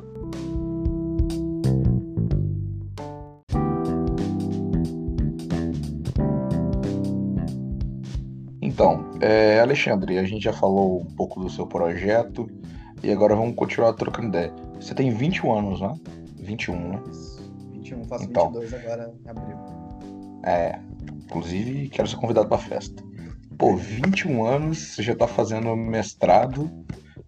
É, 9.23 9.61
Alexandre, 9.61 10.17
a 10.17 10.25
gente 10.25 10.43
já 10.43 10.51
falou 10.51 11.01
um 11.01 11.15
pouco 11.15 11.39
do 11.39 11.49
seu 11.49 11.65
projeto, 11.65 12.45
E 13.01 13.11
agora 13.11 13.35
vamos 13.35 13.55
continuar 13.55 13.93
trocando 13.93 14.27
ideia. 14.29 14.53
Você 14.75 14.93
tem 14.93 15.11
21 15.11 15.57
anos, 15.57 15.81
né? 15.81 15.93
21, 16.39 16.89
né? 16.89 17.03
21, 17.71 18.03
faço 18.05 18.25
então, 18.25 18.51
22 18.51 18.73
agora 18.73 19.13
em 19.25 19.29
abril. 19.29 19.57
É, 20.45 20.79
inclusive 21.23 21.87
quero 21.89 22.07
ser 22.07 22.17
convidado 22.17 22.49
pra 22.49 22.57
festa. 22.57 23.01
Pô, 23.57 23.77
21 23.77 24.45
anos, 24.45 24.77
você 24.77 25.03
já 25.03 25.15
tá 25.15 25.27
fazendo 25.27 25.73
mestrado. 25.75 26.69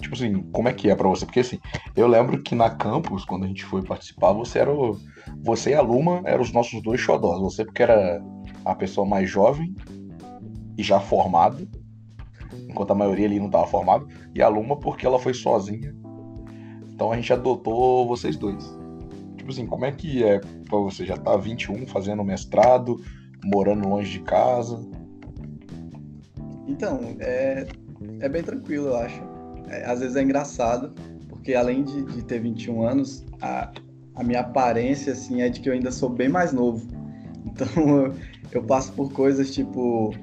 Tipo 0.02 0.16
assim, 0.16 0.42
como 0.52 0.68
é 0.68 0.74
que 0.74 0.90
é 0.90 0.96
pra 0.96 1.08
você? 1.08 1.26
Porque 1.26 1.40
assim, 1.40 1.60
eu 1.96 2.08
lembro 2.08 2.42
que 2.42 2.56
na 2.56 2.70
campus, 2.70 3.24
quando 3.24 3.46
a 3.46 3.48
gente 3.48 3.64
foi 3.64 3.82
participar, 3.82 4.34
você 4.34 4.60
era 4.60 4.74
o... 4.74 5.00
Você 5.44 5.72
e 5.72 5.74
a 5.74 5.82
Luma 5.82 6.22
eram 6.26 6.42
os 6.42 6.52
nossos 6.52 6.82
dois 6.82 7.00
xodós. 7.00 7.40
Você 7.40 7.64
porque 7.64 7.84
era 7.84 8.22
a 8.66 8.76
pessoa 8.76 9.08
mais 9.08 9.30
jovem 9.30 9.74
e 10.78 10.84
já 10.84 11.00
formada, 11.00 11.66
enquanto 12.76 12.92
a 12.92 12.96
maioria 12.96 13.26
ali 13.26 13.40
não 13.40 13.46
estava 13.46 13.66
formada, 13.66 14.06
e 14.36 14.42
a 14.42 14.50
Luma 14.50 14.78
porque 14.78 15.06
ela 15.06 15.18
foi 15.18 15.34
sozinha. 15.34 15.96
Então 16.94 17.12
a 17.12 17.16
gente 17.16 17.32
adotou 17.32 18.06
vocês 18.06 18.36
dois. 18.36 18.78
Tipo 19.38 19.52
assim, 19.52 19.66
como 19.66 19.86
é 19.86 19.92
que 19.92 20.24
é 20.24 20.40
pra 20.40 20.78
você? 20.80 21.06
Já 21.06 21.16
tá 21.16 21.38
21 21.38 21.88
fazendo 21.88 22.24
mestrado, 22.24 23.02
morando 23.46 23.88
longe 23.88 24.12
de 24.12 24.20
casa? 24.20 24.86
Então, 26.68 27.00
é, 27.20 27.66
é 28.20 28.28
bem 28.28 28.44
tranquilo, 28.44 28.88
eu 28.88 28.98
acho. 28.98 29.22
É, 29.70 29.86
às 29.86 30.02
vezes 30.02 30.16
é 30.16 30.24
engraçado, 30.24 30.94
porque 31.30 31.54
além 31.54 31.84
de, 31.84 32.04
de 32.04 32.24
ter 32.24 32.40
21 32.40 32.84
anos, 32.84 33.26
a, 33.42 33.72
a 34.16 34.24
minha 34.24 34.42
aparência, 34.42 35.14
assim, 35.14 35.42
é 35.42 35.50
de 35.50 35.62
que 35.62 35.70
eu 35.70 35.74
ainda 35.74 35.92
sou 35.92 36.10
bem 36.10 36.28
mais 36.28 36.52
novo. 36.52 36.86
Então, 37.46 37.68
eu, 37.78 38.14
eu 38.52 38.64
passo 38.64 38.92
por 38.94 39.12
coisas 39.14 39.54
tipo 39.54 40.14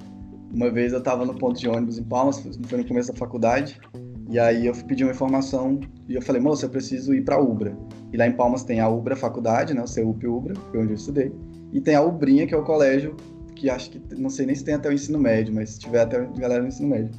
uma 0.53 0.71
vez 0.71 0.93
eu 0.93 0.99
estava 0.99 1.25
no 1.25 1.35
ponto 1.35 1.59
de 1.59 1.69
ônibus 1.69 1.99
em 1.99 2.05
Palmas, 2.05 2.41
foi 2.67 2.79
no 2.79 2.87
começo 2.87 3.13
da 3.13 3.19
faculdade, 3.19 3.81
e 4.29 4.39
aí 4.39 4.67
eu 4.67 4.75
pedi 4.87 5.03
uma 5.03 5.13
informação 5.13 5.81
e 6.09 6.15
eu 6.15 6.23
falei, 6.23 6.41
moça, 6.41 6.67
eu 6.67 6.71
preciso 6.71 7.15
ir 7.15 7.23
para 7.23 7.41
Ubra. 7.41 7.77
E 8.13 8.17
lá 8.17 8.27
em 8.27 8.33
Palmas 8.33 8.63
tem 8.63 8.81
a 8.81 8.89
Ubra 8.89 9.17
Faculdade, 9.17 9.75
né, 9.75 9.83
o 9.83 10.05
CUP 10.05 10.27
Ubra, 10.27 10.55
foi 10.71 10.81
onde 10.81 10.91
eu 10.91 10.97
estudei, 10.97 11.33
e 11.73 11.81
tem 11.81 11.95
a 11.95 12.03
Ubrinha, 12.03 12.47
que 12.47 12.55
é 12.55 12.57
o 12.57 12.63
colégio 12.63 13.17
que 13.55 13.71
acho 13.71 13.91
que, 13.91 14.03
não 14.17 14.29
sei 14.29 14.47
nem 14.47 14.55
se 14.55 14.65
tem 14.65 14.75
até 14.75 14.89
o 14.89 14.93
ensino 14.93 15.19
médio, 15.19 15.55
mas 15.55 15.71
se 15.71 15.79
tiver 15.79 16.01
até 16.01 16.17
a 16.17 16.25
galera 16.25 16.63
no 16.63 16.69
ensino 16.69 16.89
médio. 16.89 17.11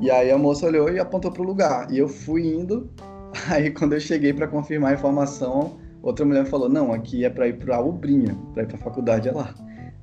E 0.00 0.10
aí 0.10 0.30
a 0.30 0.38
moça 0.38 0.66
olhou 0.66 0.88
e 0.88 0.98
apontou 0.98 1.30
pro 1.30 1.42
lugar, 1.42 1.90
e 1.90 1.98
eu 1.98 2.08
fui 2.08 2.46
indo, 2.46 2.90
aí 3.50 3.70
quando 3.70 3.92
eu 3.92 4.00
cheguei 4.00 4.32
para 4.32 4.46
confirmar 4.46 4.92
a 4.92 4.94
informação, 4.94 5.76
outra 6.02 6.24
mulher 6.24 6.46
falou, 6.46 6.68
não, 6.68 6.92
aqui 6.92 7.24
é 7.24 7.30
para 7.30 7.48
ir 7.48 7.58
para 7.58 7.76
a 7.76 7.80
Ubrinha, 7.80 8.34
para 8.54 8.62
ir 8.62 8.66
para 8.66 8.76
a 8.76 8.80
faculdade 8.80 9.28
é 9.28 9.32
lá. 9.32 9.54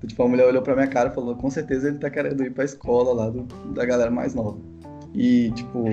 Tipo, 0.06 0.24
a 0.24 0.28
mulher 0.28 0.46
olhou 0.46 0.62
pra 0.62 0.76
minha 0.76 0.88
cara 0.88 1.10
e 1.10 1.14
falou, 1.14 1.36
com 1.36 1.50
certeza 1.50 1.88
ele 1.88 1.98
tá 1.98 2.10
querendo 2.10 2.44
ir 2.44 2.52
pra 2.52 2.64
escola 2.64 3.14
lá 3.14 3.30
do, 3.30 3.44
da 3.74 3.86
galera 3.86 4.12
mais 4.12 4.36
nova. 4.36 4.58
E, 5.14 5.52
tipo, 5.52 5.86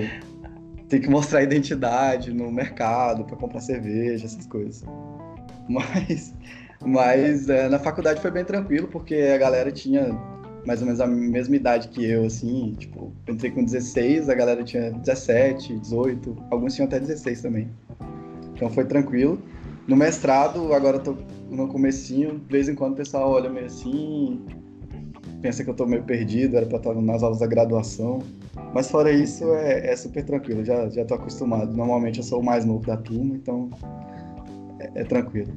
tem 0.87 1.01
que 1.01 1.09
mostrar 1.09 1.41
identidade 1.41 2.31
no 2.31 2.51
mercado 2.51 3.23
para 3.25 3.35
comprar 3.35 3.61
cerveja, 3.61 4.25
essas 4.25 4.45
coisas. 4.45 4.83
Mas, 5.67 6.33
mas 6.85 7.49
é, 7.49 7.67
na 7.67 7.79
faculdade 7.79 8.21
foi 8.21 8.29
bem 8.29 8.45
tranquilo, 8.45 8.87
porque 8.87 9.15
a 9.15 9.37
galera 9.37 9.71
tinha 9.71 10.15
mais 10.65 10.79
ou 10.79 10.85
menos 10.85 10.99
a 10.99 11.07
mesma 11.07 11.55
idade 11.55 11.87
que 11.89 12.03
eu, 12.05 12.25
assim, 12.25 12.75
tipo, 12.77 13.13
entrei 13.27 13.51
com 13.51 13.63
16, 13.63 14.29
a 14.29 14.35
galera 14.35 14.63
tinha 14.63 14.91
17, 14.91 15.77
18, 15.79 16.35
alguns 16.49 16.73
tinham 16.73 16.87
até 16.87 16.99
16 16.99 17.41
também. 17.41 17.69
Então 18.53 18.69
foi 18.69 18.85
tranquilo. 18.85 19.41
No 19.87 19.95
mestrado, 19.95 20.73
agora 20.73 20.99
tô 20.99 21.15
no 21.49 21.67
comecinho, 21.67 22.39
de 22.39 22.51
vez 22.51 22.67
em 22.67 22.75
quando 22.75 22.93
o 22.93 22.95
pessoal 22.95 23.31
olha 23.31 23.49
meio 23.49 23.67
assim, 23.67 24.43
pensa 25.41 25.63
que 25.63 25.69
eu 25.69 25.75
tô 25.75 25.85
meio 25.85 26.03
perdido, 26.03 26.57
era 26.57 26.65
pra 26.65 26.77
estar 26.77 26.93
nas 26.95 27.21
aulas 27.21 27.39
da 27.39 27.45
graduação. 27.45 28.19
Mas 28.73 28.89
fora 28.89 29.11
isso, 29.11 29.53
é, 29.53 29.91
é 29.91 29.95
super 29.95 30.23
tranquilo, 30.25 30.65
já, 30.65 30.89
já 30.89 31.05
tô 31.05 31.13
acostumado. 31.13 31.71
Normalmente 31.75 32.17
eu 32.17 32.23
sou 32.23 32.41
o 32.41 32.43
mais 32.43 32.65
novo 32.65 32.85
da 32.85 32.97
turma, 32.97 33.35
então 33.35 33.69
é, 34.79 35.01
é 35.01 35.03
tranquilo. 35.03 35.53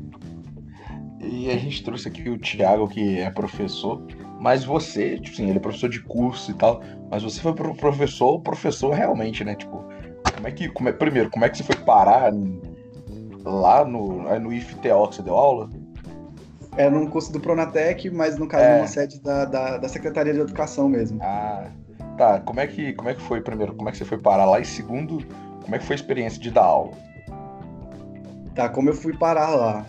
E 1.20 1.50
a 1.50 1.56
gente 1.56 1.82
trouxe 1.82 2.08
aqui 2.08 2.28
o 2.28 2.38
Thiago, 2.38 2.86
que 2.86 3.18
é 3.18 3.30
professor, 3.30 4.02
mas 4.40 4.62
você, 4.64 5.18
tipo 5.18 5.34
assim, 5.34 5.48
ele 5.48 5.58
é 5.58 5.60
professor 5.60 5.88
de 5.88 6.00
curso 6.02 6.50
e 6.50 6.54
tal, 6.54 6.82
mas 7.10 7.22
você 7.22 7.40
foi 7.40 7.54
pro 7.54 7.74
professor, 7.74 8.40
professor 8.40 8.92
realmente, 8.92 9.42
né? 9.42 9.54
Tipo, 9.54 9.84
como 10.34 10.46
é 10.46 10.52
que. 10.52 10.68
Como 10.68 10.88
é, 10.88 10.92
primeiro, 10.92 11.30
como 11.30 11.44
é 11.44 11.48
que 11.48 11.56
você 11.56 11.64
foi 11.64 11.76
parar 11.76 12.32
lá 13.48 13.84
no, 13.84 14.38
no 14.38 14.52
IFTO 14.52 15.08
que 15.08 15.16
você 15.16 15.22
deu 15.22 15.34
aula? 15.34 15.68
É 16.76 16.88
num 16.88 17.06
curso 17.06 17.32
do 17.32 17.40
Pronatec, 17.40 18.08
mas 18.10 18.38
no 18.38 18.46
caso 18.46 18.64
é. 18.64 18.76
numa 18.76 18.86
sede 18.86 19.20
da, 19.20 19.44
da, 19.44 19.78
da, 19.78 19.88
Secretaria 19.88 20.32
de 20.32 20.40
Educação 20.40 20.88
mesmo. 20.88 21.18
Ah, 21.22 21.66
tá. 22.16 22.40
Como 22.40 22.60
é, 22.60 22.66
que, 22.66 22.92
como 22.92 23.08
é 23.08 23.14
que 23.14 23.22
foi, 23.22 23.40
primeiro, 23.40 23.74
como 23.74 23.88
é 23.88 23.92
que 23.92 23.98
você 23.98 24.04
foi 24.04 24.18
parar 24.18 24.44
lá? 24.44 24.60
E 24.60 24.64
segundo, 24.64 25.18
como 25.62 25.74
é 25.74 25.78
que 25.78 25.84
foi 25.84 25.94
a 25.94 25.98
experiência 25.98 26.40
de 26.40 26.50
dar 26.50 26.64
aula? 26.64 26.92
Tá, 28.54 28.68
como 28.68 28.90
eu 28.90 28.94
fui 28.94 29.16
parar 29.16 29.48
lá? 29.48 29.86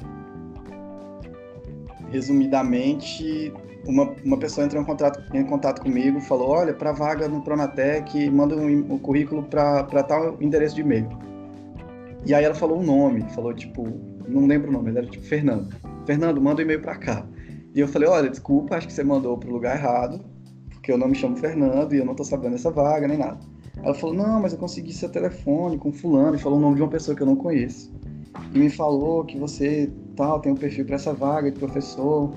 Resumidamente, 2.12 3.54
uma, 3.86 4.16
uma 4.26 4.38
pessoa 4.38 4.66
entrou 4.66 4.82
em 4.82 4.86
contato, 4.86 5.24
em 5.32 5.44
contato 5.44 5.82
comigo, 5.82 6.20
falou, 6.22 6.50
olha, 6.50 6.74
para 6.74 6.92
vaga 6.92 7.28
no 7.28 7.42
Pronatec, 7.44 8.30
manda 8.32 8.56
um, 8.56 8.94
um 8.94 8.98
currículo 8.98 9.44
para 9.44 10.04
tal 10.04 10.42
endereço 10.42 10.74
de 10.74 10.82
e-mail. 10.82 11.29
E 12.26 12.34
aí 12.34 12.44
ela 12.44 12.56
falou 12.56 12.80
o 12.80 12.84
nome, 12.84 13.24
falou 13.32 13.54
tipo, 13.54 13.88
não 14.28 14.46
lembro 14.46 14.70
o 14.70 14.74
nome, 14.74 14.92
era 14.92 15.06
tipo 15.06 15.26
Fernando. 15.26 15.74
Fernando, 16.06 16.42
manda 16.42 16.62
um 16.62 16.66
e-mail 16.66 16.82
para 16.82 16.96
cá. 16.96 17.26
E 17.74 17.80
eu 17.80 17.88
falei, 17.88 18.10
olha, 18.10 18.30
desculpa, 18.30 18.76
acho 18.76 18.88
que 18.88 18.94
você 18.94 19.04
mandou 19.04 19.38
pro 19.38 19.52
lugar 19.52 19.78
errado, 19.78 20.24
porque 20.70 20.92
eu 20.92 20.98
não 20.98 21.08
me 21.08 21.16
chamo 21.16 21.38
Fernando 21.38 21.94
e 21.94 21.98
eu 21.98 22.06
não 22.06 22.16
tô 22.16 22.24
sabendo 22.24 22.56
essa 22.56 22.72
vaga 22.72 23.08
nem 23.08 23.18
nada. 23.18 23.40
Ela 23.82 23.94
falou, 23.94 24.16
não, 24.16 24.42
mas 24.42 24.54
eu 24.54 24.60
consegui 24.60 24.92
seu 24.92 25.10
telefone 25.10 25.78
com 25.78 25.92
fulano 25.92 26.36
e 26.36 26.40
falou 26.40 26.58
o 26.58 26.62
nome 26.62 26.76
de 26.76 26.82
uma 26.82 26.90
pessoa 26.90 27.16
que 27.16 27.24
eu 27.24 27.28
não 27.28 27.36
conheço. 27.36 27.94
E 28.54 28.60
me 28.60 28.70
falou 28.70 29.24
que 29.24 29.38
você 29.38 29.90
tal 30.16 30.40
tem 30.40 30.52
um 30.52 30.56
perfil 30.56 30.86
para 30.86 30.96
essa 30.96 31.14
vaga 31.14 31.52
de 31.52 31.60
professor, 31.60 32.32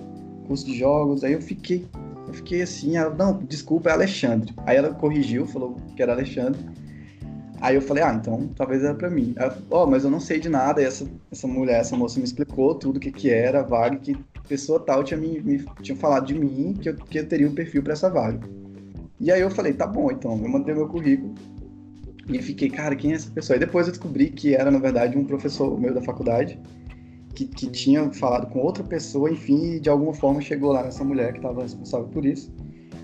curso 0.47 0.65
de 0.65 0.77
jogos. 0.77 1.25
Aí 1.25 1.33
eu 1.33 1.43
fiquei, 1.43 1.87
eu 2.29 2.35
fiquei 2.35 2.63
assim, 2.63 2.97
ela, 2.97 3.15
não, 3.15 3.39
desculpa, 3.39 3.91
é 3.91 3.93
Alexandre. 3.93 4.55
Aí 4.67 4.77
ela 4.77 4.95
corrigiu, 4.95 5.47
falou 5.47 5.77
que 5.97 6.03
era 6.03 6.13
Alexandre. 6.13 6.61
Aí 7.63 7.77
eu 7.77 7.81
falei, 7.81 8.03
ah, 8.03 8.13
então 8.13 8.51
talvez 8.57 8.83
era 8.83 8.93
para 8.93 9.09
mim. 9.09 9.37
Ó, 9.71 9.85
oh, 9.85 9.87
mas 9.87 10.03
eu 10.03 10.11
não 10.11 10.19
sei 10.19 10.41
de 10.41 10.49
nada. 10.49 10.83
E 10.83 10.85
essa, 10.85 11.07
essa 11.31 11.47
mulher, 11.47 11.79
essa 11.79 11.97
moça 11.97 12.19
me 12.19 12.25
explicou 12.25 12.75
tudo 12.75 12.97
o 12.97 13.01
que, 13.01 13.13
que 13.13 13.31
era 13.31 13.61
a 13.61 13.63
vaga, 13.63 13.97
que 13.99 14.19
pessoa 14.49 14.81
tal 14.81 15.05
tinha, 15.05 15.17
me, 15.17 15.41
me 15.41 15.65
tinha 15.81 15.97
falado 15.97 16.27
de 16.27 16.35
mim, 16.35 16.75
que 16.75 16.89
eu, 16.89 16.97
que 16.97 17.21
eu 17.21 17.29
teria 17.29 17.49
um 17.49 17.55
perfil 17.55 17.81
para 17.81 17.93
essa 17.93 18.11
vaga. 18.11 18.41
E 19.21 19.31
aí 19.31 19.41
eu 19.41 19.49
falei, 19.49 19.73
tá 19.73 19.87
bom, 19.87 20.11
então. 20.11 20.33
Eu 20.33 20.49
mandei 20.49 20.75
meu 20.75 20.89
currículo. 20.89 21.37
E 22.29 22.43
fiquei, 22.43 22.69
cara, 22.69 22.97
quem 22.97 23.13
é 23.13 23.15
essa 23.15 23.31
pessoa? 23.31 23.57
E 23.57 23.61
depois 23.61 23.87
eu 23.87 23.93
descobri 23.93 24.31
que 24.31 24.57
era, 24.57 24.69
na 24.69 24.81
verdade, 24.81 25.17
um 25.17 25.25
professor 25.25 25.79
meu 25.81 25.95
da 25.95 26.03
faculdade, 26.03 26.61
que, 27.33 27.47
que 27.47 27.69
tinha 27.69 28.13
falado 28.13 28.49
com 28.49 28.59
outra 28.59 28.83
pessoa, 28.83 29.31
enfim, 29.31 29.75
e 29.75 29.81
de 29.81 29.89
alguma 29.89 30.13
forma 30.13 30.41
chegou 30.41 30.73
lá 30.73 30.83
nessa 30.83 31.05
mulher 31.05 31.31
que 31.31 31.39
estava 31.39 31.63
responsável 31.63 32.09
por 32.09 32.27
isso. 32.27 32.53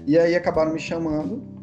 E 0.05 0.19
aí 0.19 0.35
acabaram 0.35 0.73
me 0.73 0.81
chamando 0.81 1.58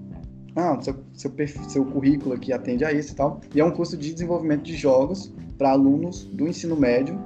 ah, 0.55 0.79
seu, 0.81 0.95
seu, 1.13 1.31
seu 1.67 1.85
currículo 1.85 2.33
aqui 2.33 2.53
atende 2.53 2.85
a 2.85 2.93
isso 2.93 3.11
e 3.11 3.15
tal. 3.15 3.41
E 3.53 3.59
é 3.59 3.65
um 3.65 3.71
curso 3.71 3.97
de 3.97 4.13
desenvolvimento 4.13 4.63
de 4.63 4.75
jogos 4.75 5.33
para 5.57 5.71
alunos 5.71 6.25
do 6.25 6.47
ensino 6.47 6.75
médio 6.75 7.19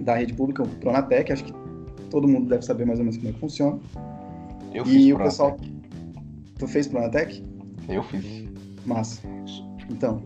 da 0.00 0.14
rede 0.16 0.32
pública, 0.32 0.62
o 0.62 0.68
Pronatec, 0.68 1.32
acho 1.32 1.44
que 1.44 1.52
todo 2.08 2.26
mundo 2.26 2.48
deve 2.48 2.62
saber 2.62 2.86
mais 2.86 2.98
ou 2.98 3.04
menos 3.04 3.18
como 3.18 3.28
é 3.28 3.32
que 3.32 3.38
funciona. 3.38 3.78
Eu 4.72 4.84
fiz 4.84 5.04
e 5.04 5.12
o 5.12 5.18
pessoal. 5.18 5.56
Tu 6.58 6.66
fez 6.66 6.86
Pronatec? 6.88 7.44
Eu 7.88 8.02
fiz. 8.04 8.48
Massa. 8.86 9.20
Então. 9.90 10.22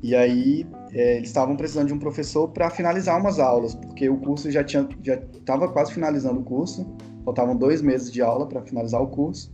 E 0.00 0.14
aí 0.14 0.64
é, 0.92 1.16
eles 1.16 1.28
estavam 1.28 1.56
precisando 1.56 1.88
de 1.88 1.92
um 1.92 1.98
professor 1.98 2.48
para 2.48 2.70
finalizar 2.70 3.20
umas 3.20 3.40
aulas, 3.40 3.74
porque 3.74 4.08
o 4.08 4.16
curso 4.18 4.48
já 4.50 4.62
tinha 4.62 4.88
já 5.02 5.14
estava 5.14 5.68
quase 5.68 5.92
finalizando 5.92 6.40
o 6.40 6.44
curso, 6.44 6.86
faltavam 7.24 7.56
dois 7.56 7.82
meses 7.82 8.12
de 8.12 8.22
aula 8.22 8.46
para 8.46 8.62
finalizar 8.62 9.02
o 9.02 9.08
curso. 9.08 9.52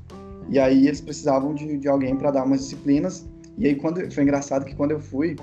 E 0.49 0.59
aí 0.59 0.87
eles 0.87 1.01
precisavam 1.01 1.55
de, 1.55 1.79
de 1.79 1.89
alguém 1.89 2.17
para 2.17 2.31
dar 2.31 2.45
umas 2.45 2.61
disciplinas. 2.61 3.29
E 3.57 3.67
aí 3.67 3.75
quando 3.75 4.11
foi 4.11 4.23
engraçado 4.23 4.65
que 4.65 4.75
quando 4.75 4.93
eu 4.93 5.01
fui, 5.01 5.37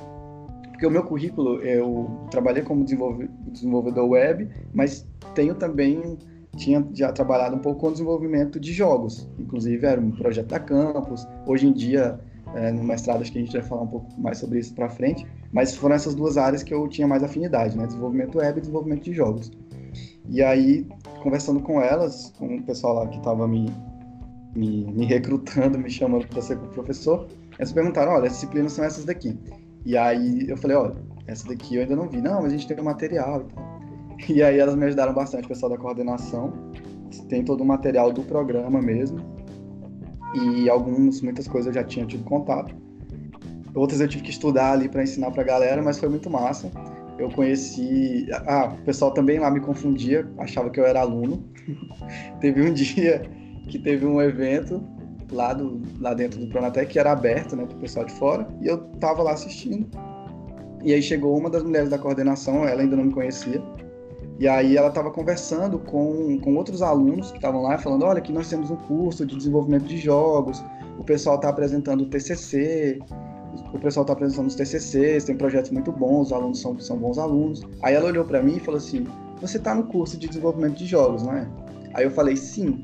porque 0.72 0.86
o 0.86 0.92
meu 0.92 1.04
currículo 1.04 1.62
eu 1.62 2.10
trabalhei 2.30 2.64
como 2.64 2.84
desenvolvedor 2.84 4.10
web, 4.10 4.50
mas 4.74 5.08
tenho 5.36 5.56
também 5.56 6.18
tinha 6.58 6.86
já 6.94 7.12
trabalhado 7.12 7.56
um 7.56 7.60
pouco 7.60 7.80
com 7.80 7.92
desenvolvimento 7.92 8.60
de 8.60 8.74
jogos. 8.74 9.30
Inclusive 9.40 9.86
era 9.86 10.02
um 10.02 10.12
projeto 10.12 10.48
da 10.48 10.60
campus. 10.60 11.28
Hoje 11.46 11.68
em 11.68 11.72
dia 11.72 12.20
é, 12.54 12.72
no 12.72 12.84
mestrado 12.84 13.22
acho 13.22 13.32
que 13.32 13.38
a 13.38 13.42
gente 13.42 13.54
vai 13.54 13.62
falar 13.62 13.84
um 13.84 13.88
pouco 13.88 14.20
mais 14.20 14.38
sobre 14.38 14.60
isso 14.60 14.74
para 14.74 14.90
frente. 14.90 15.26
Mas 15.52 15.76
foram 15.76 15.96
essas 15.96 16.16
duas 16.16 16.38
áreas 16.38 16.64
que 16.64 16.74
eu 16.74 16.88
tinha 16.88 17.08
mais 17.08 17.24
afinidade, 17.24 17.78
né? 17.78 17.86
Desenvolvimento 17.86 18.38
web 18.38 18.58
e 18.58 18.62
desenvolvimento 18.62 19.04
de 19.04 19.14
jogos. 19.14 19.52
E 20.30 20.42
aí 20.42 20.88
conversando 21.22 21.60
com 21.60 21.82
elas, 21.82 22.34
com 22.38 22.56
o 22.56 22.64
pessoal 22.64 22.96
lá 22.96 23.08
que 23.08 23.18
estava 23.18 23.48
me 23.48 23.72
me, 24.56 24.86
me 24.86 25.06
recrutando, 25.06 25.78
me 25.78 25.90
chamando 25.90 26.28
para 26.28 26.42
ser 26.42 26.58
professor, 26.58 27.28
eles 27.58 27.72
perguntaram, 27.72 28.14
olha, 28.14 28.28
as 28.28 28.34
disciplinas 28.34 28.74
são 28.74 28.84
essas 28.84 29.06
daqui. 29.06 29.38
E 29.86 29.98
aí 29.98 30.50
eu 30.50 30.58
falei, 30.58 30.78
olha, 30.78 30.96
essa 31.28 31.48
daqui 31.48 31.76
eu 31.76 31.82
ainda 31.82 31.96
não 31.96 32.08
vi. 32.08 32.22
Não, 32.22 32.42
mas 32.42 32.54
a 32.54 32.58
gente 32.58 32.68
tem 32.68 32.80
o 32.80 32.84
material 32.84 33.42
e 33.42 33.54
tal. 33.54 33.72
E 34.30 34.44
aí 34.44 34.60
elas 34.60 34.76
me 34.76 34.86
ajudaram 34.86 35.16
bastante, 35.16 35.46
o 35.46 35.48
pessoal 35.48 35.72
da 35.72 35.78
coordenação. 35.80 36.54
Tem 37.28 37.44
todo 37.44 37.62
o 37.62 37.66
material 37.66 38.14
do 38.14 38.22
programa 38.22 38.80
mesmo. 38.80 39.18
E 40.36 40.70
algumas, 40.70 41.22
muitas 41.22 41.48
coisas 41.48 41.68
eu 41.68 41.82
já 41.82 41.84
tinha 41.84 42.06
tido 42.06 42.24
contato. 42.24 42.76
outras 43.74 44.00
eu 44.00 44.08
tive 44.08 44.24
que 44.24 44.30
estudar 44.30 44.74
ali 44.74 44.88
para 44.88 45.02
ensinar 45.02 45.32
para 45.32 45.42
a 45.42 45.46
galera, 45.46 45.82
mas 45.82 45.98
foi 45.98 46.08
muito 46.08 46.30
massa. 46.30 46.72
Eu 47.18 47.30
conheci. 47.30 48.28
Ah, 48.46 48.76
o 48.80 48.86
pessoal 48.86 49.12
também 49.12 49.40
lá 49.40 49.50
me 49.50 49.60
confundia, 49.60 50.30
achava 50.38 50.70
que 50.70 50.80
eu 50.80 50.86
era 50.86 51.02
aluno. 51.02 51.44
teve 52.40 52.62
um 52.62 52.72
dia 52.72 53.28
que 53.72 53.80
teve 53.80 54.06
um 54.06 54.22
evento 54.22 54.84
lá, 55.32 55.54
do, 55.54 55.82
lá 56.00 56.14
dentro 56.14 56.40
do 56.40 56.48
Pronatec 56.48 56.92
que 56.92 57.00
era 57.00 57.12
aberto 57.12 57.56
né, 57.56 57.66
para 57.66 57.76
o 57.76 57.80
pessoal 57.80 58.06
de 58.06 58.14
fora, 58.14 58.48
e 58.62 58.68
eu 58.68 58.78
tava 59.00 59.24
lá 59.24 59.32
assistindo. 59.32 59.88
E 60.84 60.94
aí 60.94 61.02
chegou 61.02 61.38
uma 61.38 61.50
das 61.50 61.64
mulheres 61.64 61.90
da 61.90 61.98
coordenação, 61.98 62.68
ela 62.68 62.82
ainda 62.82 62.96
não 62.96 63.06
me 63.06 63.14
conhecia, 63.14 63.62
e 64.40 64.48
aí 64.48 64.76
ela 64.76 64.90
estava 64.90 65.10
conversando 65.12 65.80
com, 65.80 66.38
com 66.40 66.56
outros 66.56 66.82
alunos 66.82 67.32
que 67.32 67.38
estavam 67.38 67.62
lá, 67.62 67.78
falando, 67.78 68.04
olha, 68.04 68.20
que 68.20 68.34
nós 68.34 68.50
temos 68.50 68.70
um 68.70 68.76
curso 68.76 69.26
de 69.26 69.38
desenvolvimento 69.38 69.86
de 69.86 69.98
jogos, 69.98 70.64
o 70.98 71.04
pessoal 71.04 71.38
está 71.38 71.50
apresentando 71.50 72.02
o 72.02 72.06
TCC, 72.08 73.00
o 73.74 73.80
pessoal 73.80 74.04
está 74.04 74.14
apresentando 74.14 74.48
os 74.48 74.56
TCCs, 74.56 75.26
tem 75.26 75.38
projetos 75.38 75.72
muito 75.72 75.92
bons, 75.92 76.28
os 76.28 76.34
alunos 76.34 76.60
são, 76.60 76.78
são 76.80 76.98
bons 76.98 77.18
alunos. 77.18 77.62
Aí 77.82 77.94
ela 77.94 78.08
olhou 78.08 78.26
para 78.26 78.42
mim 78.42 78.58
e 78.58 78.60
falou 78.60 78.78
assim, 78.78 79.06
você 79.40 79.58
está 79.58 79.74
no 79.74 79.84
curso 79.84 80.18
de 80.18 80.28
desenvolvimento 80.28 80.78
de 80.78 80.86
jogos, 80.86 81.24
não 81.24 81.34
é? 81.34 81.48
Aí 81.94 82.04
eu 82.04 82.12
falei, 82.12 82.36
sim. 82.36 82.84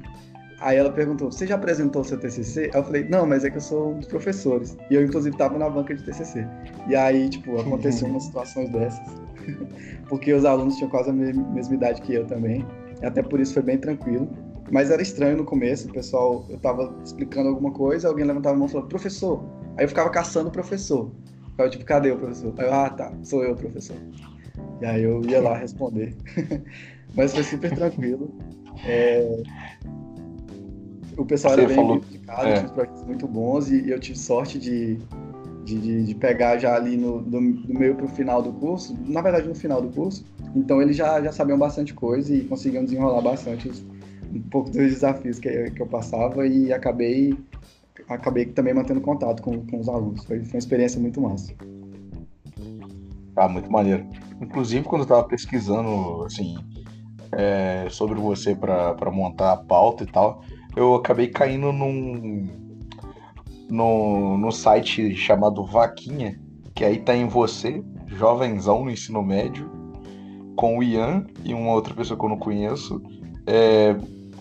Aí 0.59 0.77
ela 0.77 0.91
perguntou, 0.91 1.31
você 1.31 1.45
já 1.45 1.55
apresentou 1.55 2.01
o 2.01 2.05
seu 2.05 2.17
TCC? 2.17 2.71
Aí 2.73 2.79
eu 2.79 2.83
falei, 2.83 3.03
não, 3.07 3.27
mas 3.27 3.43
é 3.43 3.49
que 3.49 3.57
eu 3.57 3.61
sou 3.61 3.93
um 3.93 3.99
dos 3.99 4.07
professores. 4.07 4.75
E 4.89 4.95
eu, 4.95 5.03
inclusive, 5.03 5.35
estava 5.35 5.57
na 5.57 5.69
banca 5.69 5.93
de 5.93 6.03
TCC. 6.03 6.47
E 6.87 6.95
aí, 6.95 7.29
tipo, 7.29 7.59
aconteceu 7.59 8.07
umas 8.07 8.23
situações 8.23 8.69
dessas. 8.69 9.07
porque 10.09 10.33
os 10.33 10.45
alunos 10.45 10.75
tinham 10.75 10.89
quase 10.89 11.09
a 11.09 11.13
mesma 11.13 11.75
idade 11.75 12.01
que 12.01 12.13
eu 12.13 12.25
também. 12.25 12.65
Até 13.03 13.21
por 13.21 13.39
isso 13.39 13.53
foi 13.53 13.61
bem 13.61 13.77
tranquilo. 13.77 14.27
Mas 14.71 14.89
era 14.89 15.01
estranho 15.01 15.37
no 15.37 15.45
começo, 15.45 15.87
o 15.87 15.93
pessoal, 15.93 16.45
eu 16.49 16.57
tava 16.57 16.93
explicando 17.03 17.49
alguma 17.49 17.71
coisa, 17.71 18.07
alguém 18.07 18.25
levantava 18.25 18.55
a 18.55 18.57
mão 18.57 18.67
e 18.67 18.71
falou, 18.71 18.87
professor. 18.87 19.43
Aí 19.77 19.85
eu 19.85 19.89
ficava 19.89 20.09
caçando 20.09 20.49
o 20.49 20.51
professor. 20.51 21.11
Eu 21.57 21.69
tipo, 21.69 21.85
cadê 21.85 22.11
o 22.11 22.17
professor? 22.17 22.53
Aí 22.57 22.65
eu, 22.65 22.73
ah, 22.73 22.89
tá, 22.89 23.13
sou 23.23 23.43
eu, 23.43 23.55
professor. 23.55 23.95
E 24.81 24.85
aí 24.85 25.03
eu 25.03 25.21
ia 25.25 25.41
lá 25.41 25.57
responder. 25.57 26.15
Mas 27.15 27.33
foi 27.33 27.43
super 27.43 27.73
tranquilo. 27.73 28.29
É... 28.85 29.41
O 31.17 31.25
pessoal 31.25 31.55
Você 31.55 31.61
era 31.61 31.67
bem 31.67 31.75
falou... 31.75 31.95
implicado, 31.97 32.47
é. 32.47 32.59
tinha 32.59 32.69
projetos 32.69 33.03
muito 33.03 33.27
bons 33.27 33.69
e 33.69 33.89
eu 33.89 33.99
tive 33.99 34.17
sorte 34.17 34.59
de 34.59 34.99
de, 35.65 35.77
de, 35.81 36.03
de, 36.05 36.15
pegar 36.15 36.57
já 36.57 36.75
ali 36.75 36.95
no, 36.95 37.21
do, 37.21 37.41
do 37.41 37.73
meio 37.73 37.93
para 37.93 38.05
o 38.05 38.07
final 38.07 38.41
do 38.41 38.53
curso, 38.53 38.97
na 39.05 39.21
verdade 39.21 39.49
no 39.49 39.53
final 39.53 39.81
do 39.81 39.89
curso, 39.89 40.23
então 40.55 40.81
eles 40.81 40.95
já, 40.95 41.21
já 41.21 41.29
sabiam 41.33 41.59
bastante 41.59 41.93
coisa 41.93 42.33
e 42.33 42.45
conseguiam 42.45 42.85
desenrolar 42.85 43.21
bastante 43.21 43.67
os, 43.67 43.85
um 44.33 44.41
pouco 44.49 44.69
dos 44.69 44.77
desafios 44.77 45.39
que, 45.39 45.71
que 45.71 45.81
eu 45.81 45.85
passava 45.85 46.47
e 46.47 46.71
acabei 46.71 47.37
acabei 48.07 48.45
também 48.45 48.73
mantendo 48.73 49.01
contato 49.01 49.41
com, 49.41 49.65
com 49.65 49.79
os 49.79 49.89
alunos. 49.89 50.23
Foi, 50.23 50.39
foi 50.39 50.53
uma 50.53 50.59
experiência 50.59 50.99
muito 50.99 51.19
massa. 51.19 51.53
Ah, 53.35 53.49
muito 53.49 53.69
maneiro. 53.71 54.05
Inclusive, 54.41 54.85
quando 54.85 55.01
eu 55.01 55.03
estava 55.03 55.23
pesquisando 55.23 56.23
assim, 56.23 56.57
é, 57.31 57.87
sobre 57.89 58.19
você 58.19 58.55
para 58.55 59.11
montar 59.11 59.53
a 59.53 59.57
pauta 59.57 60.03
e 60.03 60.07
tal, 60.07 60.41
eu 60.77 60.93
acabei 60.93 61.27
caindo 61.27 61.73
num, 61.73 62.47
no, 63.67 64.37
no 64.37 64.51
site 64.51 65.15
chamado 65.15 65.65
Vaquinha, 65.65 66.39
que 66.75 66.85
aí 66.85 66.99
tá 66.99 67.15
em 67.15 67.27
você, 67.27 67.83
jovenzão 68.05 68.85
no 68.85 68.91
ensino 68.91 69.23
médio, 69.23 69.69
com 70.55 70.77
o 70.77 70.83
Ian 70.83 71.25
e 71.43 71.51
uma 71.51 71.73
outra 71.73 71.95
pessoa 71.95 72.17
que 72.17 72.23
eu 72.23 72.29
não 72.29 72.37
conheço, 72.37 73.01
é, 73.47 73.95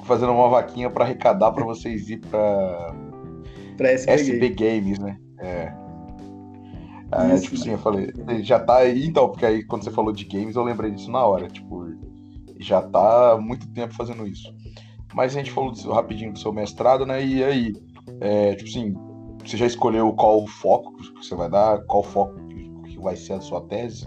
fazendo 0.04 0.32
uma 0.32 0.48
vaquinha 0.48 0.90
para 0.90 1.04
arrecadar 1.04 1.52
para 1.52 1.64
vocês 1.64 2.10
ir 2.10 2.18
para 2.18 2.94
para 3.76 3.92
SB, 3.92 4.12
SB 4.12 4.48
Games, 4.50 4.98
né? 4.98 5.18
É. 5.38 5.72
Ah, 7.12 7.38
tipo 7.38 7.54
assim, 7.54 7.70
eu 7.70 7.78
falei, 7.78 8.12
já 8.40 8.58
tá 8.58 8.78
aí, 8.78 9.06
então, 9.06 9.28
porque 9.28 9.46
aí 9.46 9.64
quando 9.64 9.84
você 9.84 9.90
falou 9.90 10.12
de 10.12 10.24
games, 10.24 10.56
eu 10.56 10.64
lembrei 10.64 10.90
disso 10.90 11.10
na 11.10 11.24
hora, 11.24 11.48
tipo, 11.48 11.86
já 12.58 12.82
tá 12.82 13.32
há 13.32 13.38
muito 13.38 13.68
tempo 13.68 13.94
fazendo 13.94 14.26
isso. 14.26 14.54
Mas 15.14 15.34
a 15.34 15.38
gente 15.38 15.50
falou 15.50 15.72
rapidinho 15.92 16.32
do 16.32 16.38
seu 16.38 16.52
mestrado, 16.52 17.06
né? 17.06 17.24
E 17.24 17.42
aí, 17.42 17.72
é, 18.20 18.54
tipo 18.54 18.68
assim, 18.68 18.94
você 19.44 19.56
já 19.56 19.66
escolheu 19.66 20.12
qual 20.12 20.42
o 20.42 20.46
foco 20.46 20.96
que 20.96 21.24
você 21.24 21.34
vai 21.34 21.48
dar? 21.48 21.82
Qual 21.84 22.02
foco 22.02 22.34
que 22.84 22.98
vai 22.98 23.16
ser 23.16 23.34
a 23.34 23.40
sua 23.40 23.60
tese? 23.62 24.04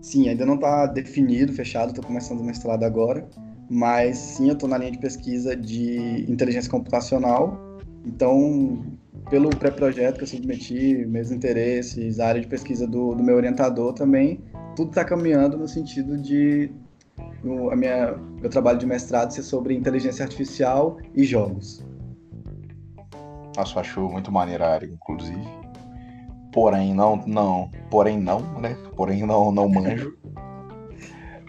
Sim, 0.00 0.28
ainda 0.28 0.46
não 0.46 0.54
está 0.54 0.86
definido, 0.86 1.52
fechado, 1.52 1.88
estou 1.88 2.04
começando 2.04 2.40
o 2.40 2.44
mestrado 2.44 2.84
agora, 2.84 3.28
mas 3.68 4.16
sim, 4.16 4.48
eu 4.48 4.54
estou 4.54 4.68
na 4.68 4.78
linha 4.78 4.92
de 4.92 4.98
pesquisa 4.98 5.56
de 5.56 6.24
inteligência 6.30 6.70
computacional. 6.70 7.58
Então, 8.04 8.84
pelo 9.28 9.50
pré-projeto 9.50 10.18
que 10.18 10.22
eu 10.22 10.28
submeti, 10.28 11.04
meus 11.06 11.30
interesses, 11.30 12.20
a 12.20 12.28
área 12.28 12.40
de 12.40 12.46
pesquisa 12.46 12.86
do, 12.86 13.14
do 13.14 13.22
meu 13.22 13.36
orientador 13.36 13.92
também, 13.92 14.40
tudo 14.76 14.90
está 14.90 15.04
caminhando 15.04 15.58
no 15.58 15.66
sentido 15.66 16.16
de 16.16 16.70
o 17.44 17.70
a 17.70 17.76
minha, 17.76 18.16
meu 18.40 18.50
trabalho 18.50 18.78
de 18.78 18.86
mestrado 18.86 19.30
ser 19.30 19.42
sobre 19.42 19.74
inteligência 19.74 20.24
artificial 20.24 20.98
e 21.14 21.24
jogos. 21.24 21.84
Nossa, 23.56 23.80
acho 23.80 24.00
muito 24.00 24.30
maneira 24.30 24.66
a 24.66 24.74
área, 24.74 24.86
inclusive. 24.86 25.46
Porém, 26.52 26.94
não, 26.94 27.16
não, 27.26 27.70
porém 27.90 28.18
não, 28.18 28.40
né? 28.60 28.76
Porém 28.96 29.24
não, 29.26 29.52
não 29.52 29.68
manjo. 29.68 30.16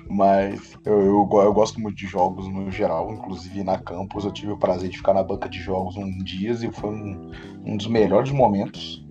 Mas 0.10 0.78
eu, 0.86 1.00
eu, 1.00 1.30
eu, 1.42 1.54
gosto 1.54 1.80
muito 1.82 1.98
de 1.98 2.08
jogos 2.08 2.48
no 2.48 2.72
geral, 2.72 3.12
inclusive 3.12 3.62
na 3.64 3.78
campus 3.78 4.24
eu 4.24 4.32
tive 4.32 4.54
o 4.54 4.58
prazer 4.58 4.90
de 4.90 4.98
ficar 4.98 5.14
na 5.14 5.24
banca 5.24 5.50
de 5.50 5.60
jogos 5.60 5.98
um 5.98 6.18
dias 6.20 6.64
e 6.64 6.72
foi 6.72 6.90
um, 6.90 7.32
um 7.66 7.76
dos 7.76 7.88
melhores 7.88 8.32
momentos. 8.32 9.06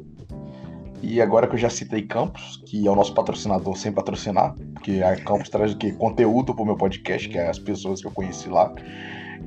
E 1.03 1.21
agora 1.21 1.47
que 1.47 1.55
eu 1.55 1.59
já 1.59 1.71
citei 1.71 2.03
Campus, 2.03 2.63
que 2.67 2.87
é 2.87 2.91
o 2.91 2.95
nosso 2.95 3.13
patrocinador 3.15 3.77
sem 3.77 3.93
patrocinar, 3.93 4.55
porque 4.75 5.03
a 5.03 5.17
Campus 5.17 5.49
traz 5.49 5.73
o 5.73 5.77
quê? 5.77 5.93
Conteúdo 5.93 6.55
pro 6.55 6.65
meu 6.65 6.77
podcast, 6.77 7.29
que 7.29 7.39
é 7.39 7.49
as 7.49 7.59
pessoas 7.59 8.01
que 8.01 8.07
eu 8.07 8.11
conheci 8.11 8.49
lá. 8.49 8.73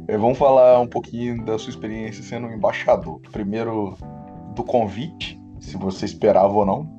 É, 0.07 0.17
vamos 0.17 0.38
falar 0.38 0.79
um 0.79 0.88
pouquinho 0.88 1.43
da 1.43 1.57
sua 1.57 1.69
experiência 1.69 2.23
sendo 2.23 2.47
um 2.47 2.51
embaixador. 2.51 3.19
Primeiro, 3.31 3.97
do 4.55 4.63
convite, 4.63 5.39
se 5.59 5.77
você 5.77 6.05
esperava 6.05 6.53
ou 6.53 6.65
não. 6.65 6.97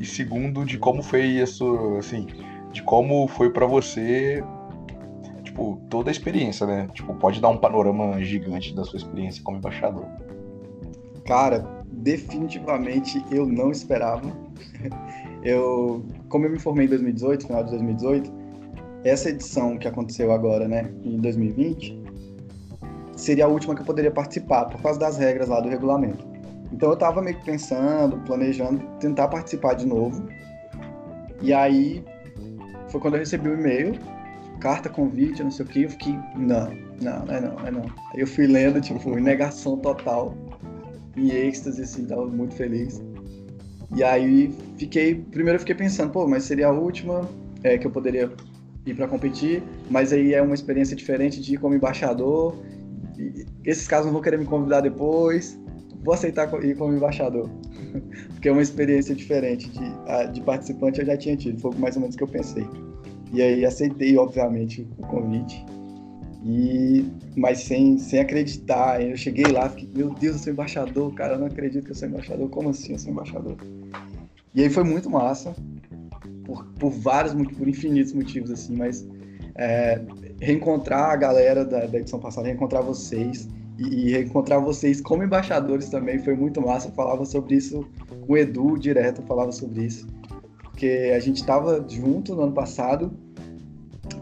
E 0.00 0.04
segundo, 0.04 0.64
de 0.64 0.78
como 0.78 1.02
foi 1.02 1.22
isso, 1.22 1.96
assim, 1.98 2.26
de 2.72 2.82
como 2.82 3.28
foi 3.28 3.50
para 3.50 3.66
você, 3.66 4.42
tipo, 5.42 5.80
toda 5.88 6.10
a 6.10 6.12
experiência, 6.12 6.66
né? 6.66 6.88
Tipo, 6.92 7.14
pode 7.14 7.40
dar 7.40 7.50
um 7.50 7.58
panorama 7.58 8.20
gigante 8.22 8.74
da 8.74 8.84
sua 8.84 8.96
experiência 8.96 9.42
como 9.44 9.58
embaixador. 9.58 10.06
Cara, 11.24 11.81
definitivamente 11.92 13.24
eu 13.30 13.46
não 13.46 13.70
esperava. 13.70 14.32
Eu, 15.44 16.06
como 16.28 16.46
eu 16.46 16.50
me 16.50 16.58
formei 16.60 16.86
em 16.86 16.88
2018, 16.88 17.48
final 17.48 17.64
de 17.64 17.70
2018, 17.70 18.32
essa 19.02 19.28
edição 19.28 19.76
que 19.76 19.88
aconteceu 19.88 20.30
agora, 20.30 20.68
né, 20.68 20.88
em 21.02 21.18
2020, 21.18 22.00
seria 23.16 23.46
a 23.46 23.48
última 23.48 23.74
que 23.74 23.82
eu 23.82 23.84
poderia 23.84 24.12
participar, 24.12 24.66
por 24.66 24.80
causa 24.80 25.00
das 25.00 25.18
regras 25.18 25.48
lá 25.48 25.60
do 25.60 25.68
regulamento. 25.68 26.24
Então 26.72 26.90
eu 26.90 26.94
estava 26.94 27.20
meio 27.20 27.36
que 27.38 27.44
pensando, 27.44 28.18
planejando 28.18 28.80
tentar 28.98 29.28
participar 29.28 29.74
de 29.74 29.86
novo. 29.86 30.24
E 31.40 31.52
aí 31.52 32.04
foi 32.88 33.00
quando 33.00 33.14
eu 33.14 33.20
recebi 33.20 33.48
o 33.48 33.52
um 33.52 33.58
e-mail, 33.58 33.98
carta, 34.60 34.88
convite, 34.88 35.42
não 35.42 35.50
sei 35.50 35.66
o 35.66 35.68
que, 35.68 35.82
eu 35.82 35.90
fiquei, 35.90 36.18
não, 36.36 36.70
não, 37.00 37.26
não 37.26 37.34
é 37.34 37.40
não, 37.40 37.66
é 37.66 37.70
não. 37.70 37.82
Aí 38.14 38.20
eu 38.20 38.26
fui 38.26 38.46
lendo, 38.46 38.80
tipo, 38.80 39.10
negação 39.16 39.76
total, 39.78 40.34
em 41.16 41.30
êxtase, 41.30 41.82
assim, 41.82 42.04
tava 42.04 42.26
muito 42.26 42.54
feliz. 42.54 43.02
E 43.94 44.02
aí 44.02 44.52
fiquei, 44.78 45.14
primeiro 45.14 45.56
eu 45.56 45.60
fiquei 45.60 45.74
pensando, 45.74 46.10
pô, 46.10 46.26
mas 46.26 46.44
seria 46.44 46.68
a 46.68 46.72
última 46.72 47.28
é, 47.62 47.76
que 47.76 47.86
eu 47.86 47.90
poderia 47.90 48.32
ir 48.86 48.94
para 48.94 49.06
competir, 49.06 49.62
mas 49.90 50.12
aí 50.12 50.34
é 50.34 50.42
uma 50.42 50.54
experiência 50.54 50.96
diferente 50.96 51.40
de 51.40 51.54
ir 51.54 51.58
como 51.58 51.74
embaixador 51.74 52.56
esses 53.64 53.86
casos 53.86 54.06
não 54.06 54.12
vão 54.12 54.22
querer 54.22 54.38
me 54.38 54.44
convidar 54.44 54.80
depois, 54.80 55.58
vou 56.02 56.14
aceitar 56.14 56.52
ir 56.64 56.76
como 56.76 56.94
embaixador. 56.94 57.48
Porque 58.32 58.48
é 58.48 58.52
uma 58.52 58.62
experiência 58.62 59.14
diferente 59.14 59.70
de, 59.70 60.32
de 60.32 60.40
participante 60.40 61.00
eu 61.00 61.06
já 61.06 61.16
tinha 61.16 61.36
tido, 61.36 61.60
foi 61.60 61.72
mais 61.76 61.96
ou 61.96 62.02
menos 62.02 62.14
o 62.14 62.18
que 62.18 62.24
eu 62.24 62.28
pensei. 62.28 62.66
E 63.32 63.40
aí 63.40 63.64
aceitei, 63.64 64.16
obviamente, 64.16 64.86
o 64.98 65.02
convite. 65.06 65.64
E, 66.44 67.06
mas 67.36 67.60
sem, 67.60 67.98
sem 67.98 68.20
acreditar, 68.20 69.00
eu 69.00 69.16
cheguei 69.16 69.46
lá, 69.46 69.68
fiquei, 69.68 69.88
meu 69.94 70.10
Deus, 70.10 70.36
eu 70.36 70.42
sou 70.42 70.52
embaixador, 70.52 71.14
cara, 71.14 71.34
eu 71.34 71.38
não 71.38 71.46
acredito 71.46 71.84
que 71.84 71.92
eu 71.92 71.94
sou 71.94 72.08
embaixador, 72.08 72.48
como 72.50 72.70
assim 72.70 72.92
eu 72.92 72.98
sou 72.98 73.12
embaixador? 73.12 73.56
E 74.54 74.62
aí 74.62 74.68
foi 74.68 74.82
muito 74.82 75.08
massa, 75.08 75.54
por, 76.44 76.64
por 76.78 76.90
vários, 76.90 77.32
por 77.56 77.68
infinitos 77.68 78.12
motivos, 78.12 78.50
assim, 78.50 78.74
mas 78.76 79.06
é, 79.54 80.00
reencontrar 80.40 81.10
a 81.10 81.16
galera 81.16 81.64
da, 81.64 81.86
da, 81.86 81.98
edição 81.98 82.18
passada, 82.18 82.48
reencontrar 82.48 82.82
vocês 82.82 83.48
e, 83.78 84.10
reencontrar 84.10 84.60
vocês 84.60 85.00
como 85.00 85.22
embaixadores 85.22 85.88
também 85.88 86.18
foi 86.18 86.34
muito 86.34 86.60
massa. 86.60 86.88
Eu 86.88 86.92
falava 86.92 87.24
sobre 87.24 87.56
isso 87.56 87.86
com 88.26 88.32
o 88.32 88.36
Edu 88.36 88.78
direto, 88.78 89.22
falava 89.22 89.52
sobre 89.52 89.84
isso. 89.84 90.06
Porque 90.62 91.12
a 91.14 91.20
gente 91.20 91.36
estava 91.36 91.84
junto 91.88 92.34
no 92.34 92.42
ano 92.42 92.52
passado, 92.52 93.12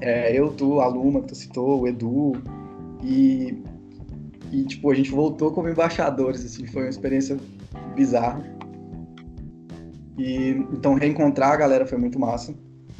é, 0.00 0.32
eu, 0.36 0.52
tu, 0.52 0.80
a 0.80 0.86
Luma, 0.86 1.20
que 1.20 1.28
tu 1.28 1.34
citou, 1.34 1.80
o 1.80 1.88
Edu, 1.88 2.32
e, 3.02 3.62
e 4.52 4.64
tipo, 4.64 4.90
a 4.90 4.94
gente 4.94 5.10
voltou 5.10 5.52
como 5.52 5.68
embaixadores, 5.68 6.44
assim, 6.44 6.66
foi 6.66 6.82
uma 6.82 6.90
experiência 6.90 7.36
bizarra. 7.94 8.42
E 10.18 10.50
então 10.72 10.94
reencontrar 10.94 11.52
a 11.52 11.56
galera 11.56 11.86
foi 11.86 11.98
muito 11.98 12.18
massa. 12.18 12.54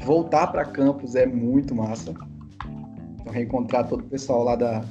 Voltar 0.04 0.46
para 0.46 0.64
campus 0.64 1.14
é 1.14 1.26
muito 1.26 1.74
massa. 1.74 2.14
Então, 3.20 3.32
reencontrar 3.32 3.86
todo 3.86 4.00
o 4.00 4.04
pessoal 4.04 4.44
lá 4.44 4.56
da, 4.56 4.82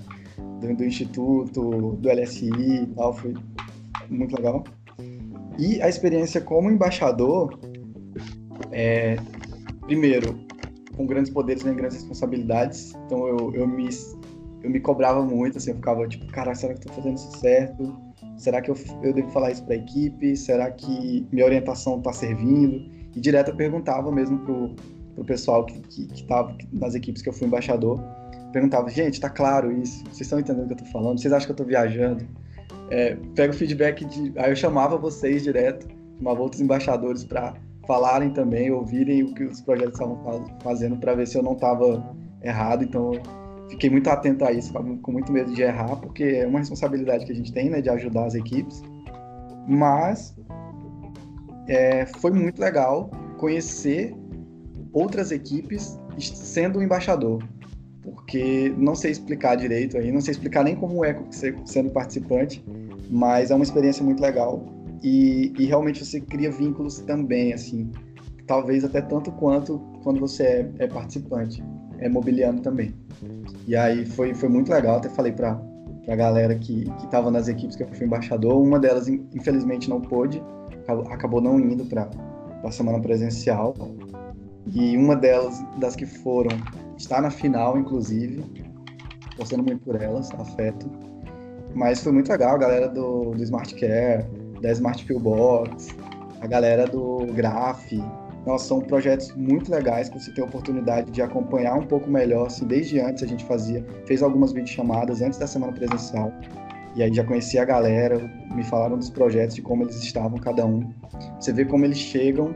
do, 0.62 0.76
do 0.76 0.86
instituto, 0.86 1.98
do 2.00 2.10
LSI 2.10 2.50
e 2.50 2.88
tal, 2.96 3.14
foi 3.14 3.34
muito 4.10 4.36
legal. 4.36 4.64
E 5.58 5.82
a 5.82 5.90
experiência 5.90 6.40
como 6.40 6.70
embaixador, 6.70 7.60
é, 8.72 9.18
primeiro, 9.82 10.40
com 11.00 11.06
grandes 11.06 11.32
poderes 11.32 11.64
e 11.64 11.74
grandes 11.74 11.96
responsabilidades. 11.96 12.94
Então 13.06 13.26
eu, 13.26 13.56
eu, 13.56 13.66
me, 13.66 13.88
eu 14.62 14.70
me 14.70 14.82
cobrava 14.82 15.24
muito, 15.24 15.58
assim, 15.58 15.70
eu 15.70 15.78
ficava 15.78 16.06
tipo, 16.06 16.28
cara, 16.28 16.54
será 16.54 16.74
que 16.74 16.82
eu 16.82 16.92
tô 16.92 16.94
fazendo 16.94 17.16
isso 17.16 17.40
certo? 17.40 17.98
Será 18.36 18.62
que 18.62 18.70
eu, 18.70 18.76
eu 19.02 19.14
devo 19.14 19.30
falar 19.30 19.52
isso 19.52 19.64
para 19.64 19.76
a 19.76 19.78
equipe? 19.78 20.36
Será 20.36 20.70
que 20.70 21.26
minha 21.32 21.46
orientação 21.46 22.00
está 22.00 22.12
servindo? 22.12 22.92
E 23.16 23.22
direto 23.22 23.52
eu 23.52 23.56
perguntava 23.56 24.12
mesmo 24.12 24.40
pro, 24.40 24.76
pro 25.16 25.24
pessoal 25.24 25.66
que, 25.66 25.80
que, 25.80 26.06
que 26.08 26.24
tava 26.28 26.54
nas 26.74 26.96
equipes 26.96 27.22
que 27.22 27.30
eu 27.30 27.34
fui 27.34 27.48
embaixador. 27.48 27.98
Perguntava, 28.52 28.90
gente, 28.90 29.22
tá 29.22 29.30
claro 29.30 29.72
isso? 29.72 30.04
Vocês 30.06 30.22
estão 30.22 30.38
entendendo 30.38 30.66
o 30.66 30.68
que 30.68 30.74
eu 30.74 30.86
tô 30.86 30.92
falando? 30.92 31.18
Vocês 31.18 31.32
acham 31.32 31.46
que 31.46 31.52
eu 31.54 31.56
tô 31.56 31.64
viajando? 31.64 32.28
É, 32.90 33.16
pega 33.36 33.54
o 33.54 33.56
feedback 33.56 34.04
de. 34.04 34.34
Aí 34.38 34.52
eu 34.52 34.56
chamava 34.56 34.98
vocês 34.98 35.44
direto, 35.44 35.88
chamava 36.18 36.42
outros 36.42 36.62
embaixadores 36.62 37.24
para 37.24 37.54
falarem 37.86 38.32
também, 38.32 38.72
ouvirem 38.72 39.24
o 39.24 39.34
que 39.34 39.44
os 39.44 39.62
projetos 39.62 39.94
estavam 39.94 40.20
fazendo 40.62 40.98
para 40.98 41.16
ver 41.16 41.28
se 41.28 41.38
eu 41.38 41.44
não 41.44 41.54
estava 41.54 42.16
errado. 42.44 42.84
Então, 42.84 43.12
fiquei 43.70 43.90
muito 43.90 44.10
atento 44.10 44.46
a 44.46 44.52
isso, 44.52 44.72
com 44.74 45.12
muito 45.12 45.32
medo 45.32 45.54
de 45.54 45.62
errar, 45.62 45.96
porque 45.98 46.24
é 46.24 46.48
uma 46.48 46.60
responsabilidade 46.60 47.26
que 47.26 47.32
a 47.32 47.36
gente 47.36 47.52
tem, 47.52 47.70
né, 47.70 47.82
de 47.82 47.90
ajudar 47.90 48.26
as 48.26 48.36
equipes. 48.36 48.82
Mas 49.68 50.36
é, 51.68 52.06
foi 52.06 52.32
muito 52.32 52.60
legal 52.60 53.10
conhecer 53.38 54.16
outras 54.92 55.32
equipes 55.32 56.00
sendo 56.18 56.80
um 56.80 56.82
embaixador, 56.82 57.42
porque 58.02 58.74
não 58.78 58.96
sei 58.96 59.12
explicar 59.12 59.56
direito 59.56 59.98
aí, 59.98 60.12
não 60.12 60.20
sei 60.20 60.32
explicar 60.32 60.64
nem 60.64 60.76
como 60.76 61.06
é 61.06 61.18
sendo 61.66 61.92
participante, 61.92 62.64
mas 63.10 63.52
é 63.52 63.56
uma 63.56 63.64
experiência 63.64 64.04
muito 64.04 64.22
legal 64.22 64.64
e, 65.04 65.54
e, 65.58 65.66
realmente 65.66 66.06
você 66.06 66.20
cria 66.20 66.52
vínculos 66.52 67.00
também, 67.00 67.54
assim, 67.54 67.92
talvez 68.46 68.84
até 68.84 69.02
tanto 69.02 69.32
quanto 69.34 69.80
quando 70.04 70.20
você 70.20 70.44
é, 70.44 70.72
é 70.80 70.88
participante, 70.88 71.64
é 72.00 72.10
mobiliano 72.10 72.62
também. 72.62 72.94
E 73.68 73.76
aí 73.76 74.06
foi, 74.06 74.34
foi 74.34 74.50
muito 74.50 74.72
legal, 74.72 74.98
até 74.98 75.10
falei 75.10 75.32
para 75.32 75.62
a 76.08 76.16
galera 76.16 76.56
que 76.56 76.86
estava 77.04 77.30
nas 77.30 77.48
equipes 77.48 77.76
que 77.76 77.84
eu 77.84 77.88
fui 77.90 78.06
embaixador, 78.06 78.62
uma 78.62 78.80
delas 78.80 79.08
infelizmente 79.08 79.90
não 79.90 80.02
pôde, 80.02 80.42
acabou 81.12 81.40
não 81.40 81.60
indo 81.60 81.86
para 81.86 82.10
a 82.64 82.72
semana 82.72 83.00
presencial, 83.00 83.74
e 84.74 84.98
uma 84.98 85.16
delas, 85.16 85.64
das 85.78 85.96
que 85.96 86.06
foram, 86.06 86.52
está 86.98 87.22
na 87.22 87.32
final, 87.32 87.78
inclusive, 87.78 88.44
torcendo 89.36 89.64
muito 89.64 89.84
por 89.84 90.02
elas, 90.02 90.32
afeto. 90.32 90.90
Mas 91.74 92.02
foi 92.02 92.12
muito 92.12 92.30
legal, 92.30 92.56
a 92.56 92.58
galera 92.58 92.88
do, 92.88 93.32
do 93.32 93.44
Smart 93.44 93.74
Care, 93.76 94.26
da 94.62 94.72
Smart 94.72 95.04
Pillbox, 95.06 95.96
a 96.42 96.48
galera 96.48 96.86
do 96.86 97.26
Graph. 97.34 97.92
Nossa, 98.46 98.68
são 98.68 98.80
projetos 98.80 99.34
muito 99.36 99.70
legais 99.70 100.10
que 100.10 100.20
você 100.20 100.32
tem 100.32 100.44
a 100.44 100.48
oportunidade 100.48 101.12
de 101.12 101.22
acompanhar 101.22 101.76
um 101.76 101.86
pouco 101.86 102.10
melhor. 102.10 102.48
Assim, 102.48 102.66
desde 102.66 103.00
antes 103.00 103.24
a 103.24 103.28
gente 103.28 103.44
fazia, 103.46 103.86
fez 104.06 104.24
algumas 104.24 104.52
videochamadas 104.52 105.22
antes 105.22 105.38
da 105.38 105.46
semana 105.46 105.74
presencial. 105.74 106.32
E 106.96 107.04
aí 107.04 107.14
já 107.14 107.24
conhecia 107.24 107.62
a 107.62 107.66
galera, 107.66 108.18
me 108.54 108.64
falaram 108.64 108.98
dos 108.98 109.10
projetos, 109.10 109.56
de 109.56 109.62
como 109.62 109.84
eles 109.84 109.96
estavam 110.02 110.38
cada 110.40 110.66
um. 110.66 110.92
Você 111.40 111.54
vê 111.54 111.66
como 111.66 111.86
eles 111.86 111.98
chegam 111.98 112.56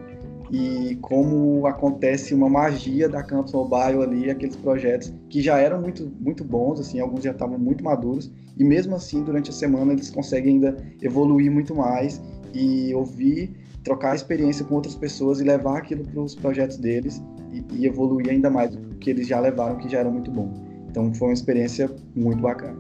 e 0.52 0.96
como 1.02 1.66
acontece 1.66 2.34
uma 2.34 2.50
magia 2.50 3.08
da 3.10 3.24
Campus 3.24 3.54
Mobile 3.54 4.04
ali, 4.04 4.30
aqueles 4.30 4.56
projetos 4.56 5.14
que 5.30 5.42
já 5.42 5.58
eram 5.58 5.82
muito, 5.82 6.12
muito 6.20 6.44
bons, 6.44 6.80
assim, 6.80 7.00
alguns 7.00 7.24
já 7.24 7.32
estavam 7.32 7.58
muito 7.58 7.84
maduros, 7.84 8.32
e 8.58 8.64
mesmo 8.64 8.96
assim, 8.96 9.24
durante 9.24 9.50
a 9.50 9.54
semana, 9.54 9.94
eles 9.94 10.10
conseguem 10.10 10.56
ainda 10.56 10.78
evoluir 11.02 11.52
muito 11.52 11.74
mais 11.76 12.22
e 12.54 12.94
ouvir, 12.94 13.56
trocar 13.84 14.16
experiência 14.16 14.64
com 14.66 14.76
outras 14.76 14.96
pessoas 14.96 15.42
e 15.42 15.44
levar 15.44 15.80
aquilo 15.80 16.04
para 16.04 16.22
os 16.22 16.36
projetos 16.36 16.78
deles 16.78 17.22
e, 17.52 17.64
e, 17.74 17.86
evoluir 17.86 18.30
ainda 18.30 18.50
mais 18.50 18.76
do 18.76 18.96
que 18.98 19.10
eles 19.10 19.28
já 19.28 19.40
levaram, 19.40 19.78
que 19.78 19.90
já 19.90 20.00
era 20.00 20.10
muito 20.10 20.32
bom. 20.32 20.54
Então 20.90 21.14
foi 21.14 21.30
uma 21.30 21.34
experiência 21.34 21.90
muito 22.16 22.42
bacana. 22.42 22.78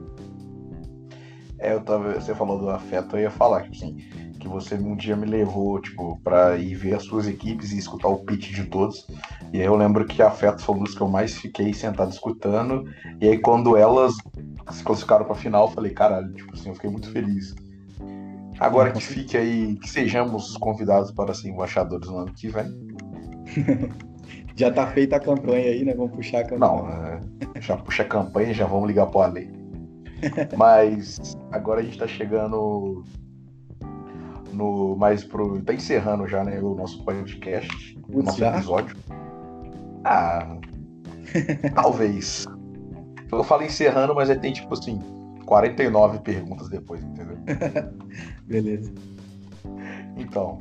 É, 1.57 1.73
eu 1.73 1.81
tava, 1.81 2.13
você 2.13 2.35
falou 2.35 2.59
do 2.59 2.69
afeto, 2.69 3.15
eu 3.15 3.21
ia 3.21 3.31
falar, 3.31 3.63
tipo 3.63 3.75
assim, 3.75 3.97
que 4.43 4.49
você 4.49 4.75
um 4.75 4.95
dia 4.95 5.15
me 5.15 5.25
levou, 5.25 5.79
tipo, 5.79 6.19
pra 6.21 6.57
ir 6.57 6.75
ver 6.75 6.95
as 6.95 7.03
suas 7.03 7.27
equipes 7.27 7.71
e 7.71 7.77
escutar 7.77 8.09
o 8.09 8.19
pitch 8.19 8.51
de 8.53 8.65
todos. 8.65 9.07
E 9.53 9.59
aí 9.59 9.65
eu 9.65 9.75
lembro 9.75 10.05
que 10.05 10.21
Afeto 10.21 10.61
foi 10.61 10.75
um 10.75 10.83
dos 10.83 10.93
que 10.93 11.01
eu 11.01 11.07
mais 11.07 11.37
fiquei 11.37 11.73
sentado 11.73 12.11
escutando. 12.11 12.83
E 13.21 13.29
aí 13.29 13.37
quando 13.37 13.77
elas 13.77 14.13
se 14.69 14.83
classificaram 14.83 15.25
pra 15.25 15.33
final, 15.33 15.67
eu 15.67 15.71
falei, 15.71 15.91
caralho, 15.91 16.31
tipo 16.33 16.53
assim, 16.53 16.69
eu 16.69 16.75
fiquei 16.75 16.89
muito 16.89 17.09
feliz. 17.09 17.55
Agora 18.59 18.91
que 18.91 19.01
fique 19.01 19.37
aí, 19.37 19.75
que 19.77 19.89
sejamos 19.89 20.57
convidados 20.57 21.11
para 21.11 21.33
ser 21.33 21.49
embaixadores 21.49 22.09
no 22.09 22.17
ano 22.17 22.33
que 22.33 22.49
vem. 22.49 22.67
já 24.57 24.71
tá 24.71 24.87
feita 24.87 25.15
a 25.15 25.19
campanha 25.21 25.71
aí, 25.71 25.85
né? 25.85 25.93
Vamos 25.95 26.11
puxar 26.11 26.39
a 26.39 26.43
campanha. 26.43 26.59
Não, 26.59 26.89
é, 26.89 27.21
já 27.61 27.77
puxa 27.77 28.03
a 28.03 28.07
campanha, 28.07 28.53
já 28.53 28.65
vamos 28.65 28.87
ligar 28.87 29.07
pro 29.07 29.21
Ale. 29.21 29.49
Mas 30.57 31.37
agora 31.51 31.79
a 31.79 31.83
gente 31.83 31.97
tá 31.97 32.07
chegando 32.07 33.03
no 34.53 34.95
mais 34.95 35.23
pro. 35.23 35.61
Tá 35.61 35.73
encerrando 35.73 36.27
já, 36.27 36.43
né? 36.43 36.59
O 36.59 36.75
nosso 36.75 37.03
podcast, 37.03 37.99
o 38.07 38.23
nosso 38.23 38.39
já? 38.39 38.55
episódio. 38.55 38.95
Ah. 40.03 40.57
talvez. 41.75 42.45
Eu 43.31 43.43
falo 43.43 43.63
encerrando, 43.63 44.13
mas 44.13 44.29
aí 44.29 44.37
tem 44.37 44.53
tipo 44.53 44.71
assim, 44.73 45.01
49 45.45 46.19
perguntas 46.19 46.69
depois, 46.69 47.03
entendeu? 47.03 47.37
Beleza. 48.45 48.93
Então, 50.17 50.59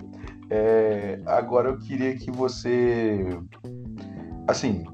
é, 0.49 1.21
agora 1.27 1.69
eu 1.69 1.79
queria 1.79 2.17
que 2.17 2.31
você, 2.31 3.27
assim, 4.49 4.85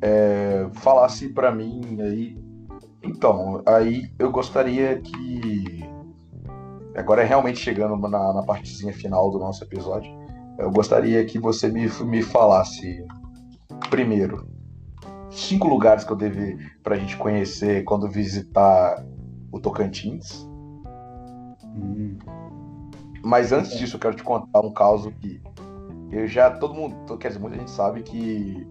é, 0.00 0.68
falasse 0.74 1.28
para 1.30 1.52
mim 1.52 2.00
aí. 2.00 2.36
Então, 3.02 3.62
aí 3.66 4.10
eu 4.18 4.30
gostaria 4.30 5.00
que 5.00 5.84
agora 6.96 7.22
é 7.22 7.24
realmente 7.24 7.58
chegando 7.58 7.96
na, 8.08 8.32
na 8.32 8.42
partezinha 8.42 8.92
final 8.92 9.30
do 9.30 9.38
nosso 9.38 9.64
episódio, 9.64 10.12
eu 10.58 10.70
gostaria 10.70 11.24
que 11.24 11.38
você 11.38 11.68
me, 11.68 11.88
me 12.04 12.22
falasse 12.22 13.04
primeiro 13.90 14.48
cinco 15.30 15.66
lugares 15.68 16.04
que 16.04 16.12
eu 16.12 16.16
devo 16.16 16.58
para 16.82 16.94
a 16.94 16.98
gente 16.98 17.16
conhecer 17.16 17.82
quando 17.84 18.08
visitar 18.08 19.04
o 19.50 19.60
Tocantins. 19.60 20.48
Hum. 21.64 22.16
Mas 23.22 23.52
antes 23.52 23.76
disso, 23.76 23.96
eu 23.96 24.00
quero 24.00 24.14
te 24.14 24.22
contar 24.22 24.60
um 24.60 24.72
caso 24.72 25.10
que 25.12 25.40
eu 26.10 26.26
já 26.26 26.50
todo 26.50 26.74
mundo, 26.74 27.18
quer 27.18 27.28
dizer, 27.28 27.40
muita 27.40 27.58
gente 27.58 27.70
sabe 27.70 28.02
que 28.02 28.66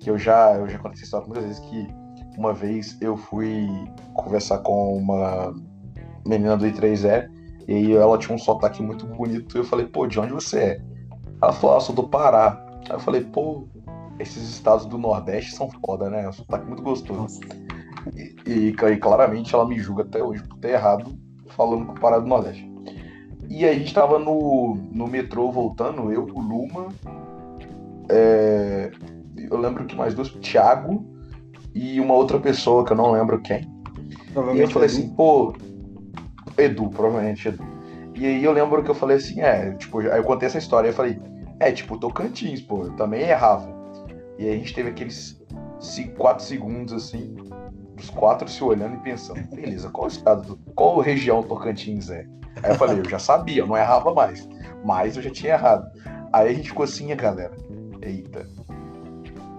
que 0.00 0.10
eu 0.10 0.18
já 0.18 0.54
eu 0.54 0.68
já 0.68 0.78
contei 0.78 0.94
essa 0.94 1.04
história 1.04 1.26
muitas 1.26 1.44
vezes 1.44 1.60
que 1.60 1.88
uma 2.36 2.52
vez 2.52 2.96
eu 3.00 3.16
fui 3.16 3.68
conversar 4.14 4.58
com 4.58 4.96
uma 4.96 5.54
menina 6.26 6.56
do 6.56 6.66
I3E 6.66 7.28
e 7.66 7.74
aí 7.74 7.92
ela 7.92 8.18
tinha 8.18 8.34
um 8.34 8.38
sotaque 8.38 8.82
muito 8.82 9.06
bonito. 9.06 9.56
E 9.56 9.60
eu 9.60 9.64
falei, 9.64 9.86
pô, 9.86 10.06
de 10.06 10.20
onde 10.20 10.32
você 10.32 10.58
é? 10.58 10.80
Ela 11.42 11.52
falou, 11.52 11.76
ah, 11.76 11.80
sou 11.80 11.94
do 11.94 12.08
Pará. 12.08 12.62
Aí 12.88 12.96
eu 12.96 13.00
falei, 13.00 13.22
pô, 13.22 13.66
esses 14.18 14.42
estados 14.50 14.86
do 14.86 14.98
Nordeste 14.98 15.54
são 15.54 15.70
foda, 15.84 16.10
né? 16.10 16.24
É 16.24 16.28
um 16.28 16.32
sotaque 16.32 16.66
muito 16.66 16.82
gostoso. 16.82 17.40
E, 18.14 18.36
e, 18.46 18.68
e, 18.68 18.96
claramente 18.96 19.54
ela 19.54 19.66
me 19.66 19.78
julga 19.78 20.02
até 20.02 20.22
hoje 20.22 20.42
por 20.42 20.58
ter 20.58 20.72
errado 20.72 21.18
falando 21.48 21.86
com 21.86 21.92
o 21.92 22.00
Pará 22.00 22.18
do 22.18 22.26
Nordeste. 22.26 22.70
E 23.48 23.64
aí 23.64 23.76
a 23.76 23.78
gente 23.78 23.94
tava 23.94 24.18
no, 24.18 24.76
no 24.92 25.06
metrô 25.06 25.50
voltando, 25.50 26.12
eu, 26.12 26.24
o 26.24 26.40
Luma, 26.40 26.88
é, 28.08 28.90
eu 29.50 29.58
lembro 29.58 29.84
que 29.84 29.94
mais 29.94 30.14
dois, 30.14 30.30
Thiago 30.30 31.04
e 31.74 32.00
uma 32.00 32.14
outra 32.14 32.38
pessoa 32.38 32.84
que 32.84 32.92
eu 32.92 32.96
não 32.96 33.12
lembro 33.12 33.40
quem. 33.40 33.70
E 34.54 34.58
eu 34.58 34.68
falei 34.68 34.88
assim, 34.88 35.10
pô, 35.10 35.54
Edu, 36.56 36.88
provavelmente 36.90 37.48
Edu. 37.48 37.64
E 38.14 38.26
aí 38.26 38.44
eu 38.44 38.52
lembro 38.52 38.82
que 38.82 38.90
eu 38.90 38.94
falei 38.94 39.16
assim, 39.16 39.40
é, 39.40 39.72
tipo, 39.72 39.98
aí 39.98 40.18
eu 40.18 40.24
contei 40.24 40.46
essa 40.46 40.58
história 40.58 40.88
e 40.88 40.90
eu 40.90 40.94
falei, 40.94 41.20
é, 41.58 41.72
tipo, 41.72 41.98
Tocantins, 41.98 42.60
pô, 42.60 42.84
eu 42.84 42.92
também 42.92 43.22
errava. 43.22 43.68
E 44.38 44.44
aí 44.44 44.54
a 44.54 44.58
gente 44.58 44.74
teve 44.74 44.90
aqueles 44.90 45.42
quatro 46.16 46.44
segundos, 46.44 46.92
assim, 46.92 47.34
os 47.98 48.10
quatro 48.10 48.48
se 48.48 48.62
olhando 48.62 48.96
e 48.96 49.00
pensando, 49.00 49.42
beleza, 49.54 49.90
qual 49.90 50.08
estado, 50.08 50.58
qual 50.74 50.98
região 51.00 51.42
Tocantins 51.42 52.10
é? 52.10 52.26
Aí 52.62 52.70
eu 52.70 52.74
falei, 52.76 53.00
eu 53.00 53.08
já 53.08 53.18
sabia, 53.18 53.62
eu 53.62 53.66
não 53.66 53.76
errava 53.76 54.14
mais, 54.14 54.48
mas 54.84 55.16
eu 55.16 55.22
já 55.22 55.30
tinha 55.30 55.54
errado. 55.54 55.90
Aí 56.32 56.48
a 56.48 56.52
gente 56.52 56.68
ficou 56.68 56.84
assim, 56.84 57.14
galera, 57.14 57.54
eita. 58.00 58.46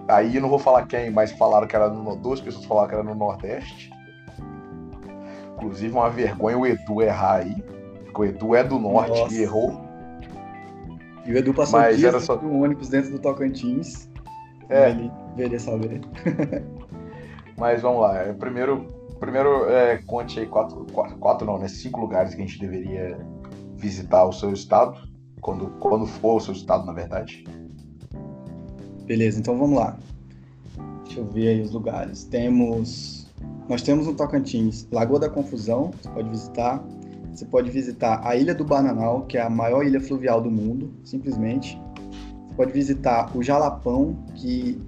Aí 0.08 0.36
eu 0.36 0.42
não 0.42 0.48
vou 0.48 0.58
falar 0.58 0.86
quem, 0.86 1.10
mas 1.10 1.32
falaram 1.32 1.66
que 1.66 1.74
era 1.74 1.88
no, 1.88 2.16
duas 2.16 2.40
pessoas 2.40 2.64
falaram 2.64 2.88
que 2.88 2.94
era 2.94 3.02
no 3.02 3.14
Nordeste. 3.14 3.90
Inclusive, 5.56 5.92
uma 5.92 6.10
vergonha 6.10 6.58
o 6.58 6.66
Edu 6.66 7.02
errar 7.02 7.36
aí. 7.36 7.54
Porque 8.04 8.20
o 8.20 8.24
Edu 8.24 8.54
é 8.54 8.62
do 8.64 8.78
norte 8.78 9.18
Nossa. 9.20 9.34
e 9.34 9.42
errou. 9.42 9.80
E 11.24 11.32
o 11.32 11.36
Edu 11.36 11.52
passou 11.52 11.80
Mas 11.80 11.96
dias 11.98 12.14
era 12.14 12.22
só- 12.22 12.36
no 12.40 12.62
ônibus 12.62 12.88
dentro 12.88 13.10
do 13.10 13.18
Tocantins. 13.18 14.08
É. 14.68 14.90
Ele 14.90 15.10
deveria 15.34 15.58
saber. 15.60 16.00
Mas 17.56 17.82
vamos 17.82 18.00
lá. 18.02 18.18
é, 18.18 18.32
Primeiro, 18.32 18.86
primeiro 19.18 19.68
é, 19.70 19.98
conte 20.06 20.38
aí 20.40 20.46
quatro, 20.46 20.86
quatro, 20.92 21.16
quatro 21.18 21.46
não, 21.46 21.58
né? 21.58 21.68
Cinco 21.68 22.00
lugares 22.00 22.34
que 22.34 22.42
a 22.42 22.46
gente 22.46 22.58
deveria 22.60 23.18
visitar 23.76 24.24
o 24.24 24.32
seu 24.32 24.52
estado. 24.52 24.98
Quando, 25.40 25.68
quando 25.80 26.06
for 26.06 26.36
o 26.36 26.40
seu 26.40 26.52
estado, 26.54 26.84
na 26.86 26.92
verdade. 26.92 27.44
Beleza, 29.04 29.38
então 29.38 29.56
vamos 29.56 29.78
lá. 29.78 29.96
Deixa 31.04 31.20
eu 31.20 31.24
ver 31.26 31.48
aí 31.48 31.60
os 31.60 31.72
lugares. 31.72 32.24
Temos. 32.24 33.25
Nós 33.68 33.82
temos 33.82 34.06
no 34.06 34.14
Tocantins 34.14 34.86
Lagoa 34.92 35.18
da 35.18 35.28
Confusão, 35.28 35.90
você 35.90 36.08
pode 36.08 36.28
visitar. 36.28 36.84
Você 37.32 37.44
pode 37.44 37.70
visitar 37.70 38.26
a 38.26 38.34
Ilha 38.34 38.54
do 38.54 38.64
Bananal, 38.64 39.26
que 39.26 39.36
é 39.36 39.42
a 39.42 39.50
maior 39.50 39.84
ilha 39.84 40.00
fluvial 40.00 40.40
do 40.40 40.50
mundo, 40.50 40.90
simplesmente. 41.04 41.78
Você 42.48 42.54
pode 42.56 42.72
visitar 42.72 43.36
o 43.36 43.42
Jalapão, 43.42 44.16
que 44.34 44.80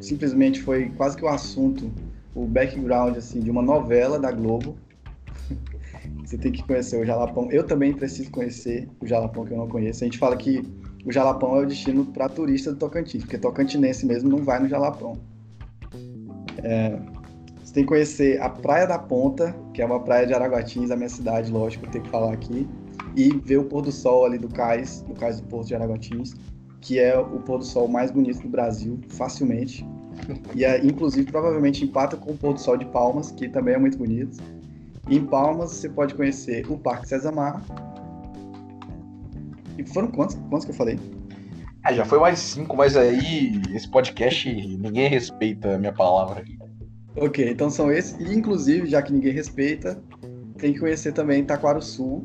simplesmente 0.00 0.60
foi 0.60 0.90
quase 0.96 1.16
que 1.16 1.24
o 1.24 1.28
assunto, 1.28 1.92
o 2.34 2.44
background 2.44 3.16
assim, 3.16 3.38
de 3.38 3.50
uma 3.50 3.62
novela 3.62 4.18
da 4.18 4.32
Globo. 4.32 4.76
Você 6.24 6.36
tem 6.36 6.50
que 6.50 6.62
conhecer 6.64 7.00
o 7.00 7.04
Jalapão. 7.04 7.48
Eu 7.52 7.64
também 7.64 7.92
preciso 7.92 8.30
conhecer 8.30 8.88
o 9.00 9.06
Jalapão 9.06 9.44
que 9.44 9.52
eu 9.52 9.58
não 9.58 9.68
conheço. 9.68 10.02
A 10.02 10.06
gente 10.06 10.18
fala 10.18 10.36
que 10.36 10.60
o 11.04 11.12
Jalapão 11.12 11.56
é 11.56 11.60
o 11.60 11.66
destino 11.66 12.04
para 12.06 12.28
turista 12.28 12.72
do 12.72 12.78
Tocantins, 12.78 13.22
porque 13.22 13.38
tocantinense 13.38 14.06
mesmo 14.06 14.28
não 14.28 14.42
vai 14.42 14.58
no 14.58 14.68
Jalapão. 14.68 15.18
É, 16.62 16.98
você 17.74 17.80
tem 17.80 17.82
que 17.82 17.88
conhecer 17.88 18.40
a 18.40 18.48
Praia 18.48 18.86
da 18.86 18.96
Ponta, 18.96 19.52
que 19.72 19.82
é 19.82 19.84
uma 19.84 19.98
praia 19.98 20.24
de 20.24 20.32
Araguatins, 20.32 20.92
a 20.92 20.96
minha 20.96 21.08
cidade, 21.08 21.50
lógico, 21.50 21.88
tenho 21.90 22.04
que 22.04 22.10
falar 22.10 22.32
aqui, 22.32 22.68
e 23.16 23.30
ver 23.30 23.56
o 23.56 23.64
pôr 23.64 23.82
do 23.82 23.90
sol 23.90 24.24
ali 24.24 24.38
do 24.38 24.48
cais, 24.48 25.02
do 25.02 25.12
cais 25.14 25.40
do 25.40 25.48
Porto 25.48 25.66
de 25.66 25.74
Araguatins, 25.74 26.34
que 26.80 27.00
é 27.00 27.18
o 27.18 27.40
pôr 27.40 27.58
do 27.58 27.64
sol 27.64 27.88
mais 27.88 28.12
bonito 28.12 28.42
do 28.42 28.48
Brasil, 28.48 29.00
facilmente. 29.08 29.84
E 30.54 30.64
é, 30.64 30.84
inclusive 30.86 31.28
provavelmente 31.28 31.84
empata 31.84 32.16
com 32.16 32.30
o 32.30 32.36
pôr 32.36 32.54
do 32.54 32.60
sol 32.60 32.76
de 32.76 32.84
Palmas, 32.86 33.32
que 33.32 33.48
também 33.48 33.74
é 33.74 33.78
muito 33.78 33.98
bonito. 33.98 34.40
E 35.08 35.16
em 35.16 35.26
Palmas 35.26 35.72
você 35.72 35.88
pode 35.88 36.14
conhecer 36.14 36.70
o 36.70 36.78
Parque 36.78 37.08
Cezamar. 37.08 37.60
E 39.76 39.84
foram 39.84 40.08
quantos, 40.12 40.36
quantos 40.48 40.64
que 40.64 40.70
eu 40.70 40.76
falei? 40.76 41.00
Ah, 41.82 41.92
já 41.92 42.04
foi 42.04 42.20
mais 42.20 42.38
cinco, 42.38 42.76
mas 42.76 42.96
aí 42.96 43.60
esse 43.74 43.90
podcast 43.90 44.48
ninguém 44.78 45.08
respeita 45.08 45.74
a 45.74 45.78
minha 45.78 45.92
palavra. 45.92 46.44
Ok, 47.16 47.48
então 47.48 47.70
são 47.70 47.92
esses. 47.92 48.18
E 48.18 48.34
inclusive, 48.34 48.86
já 48.88 49.00
que 49.00 49.12
ninguém 49.12 49.32
respeita, 49.32 50.02
tem 50.58 50.72
que 50.72 50.80
conhecer 50.80 51.12
também 51.12 51.44
Taquaruçu, 51.44 52.24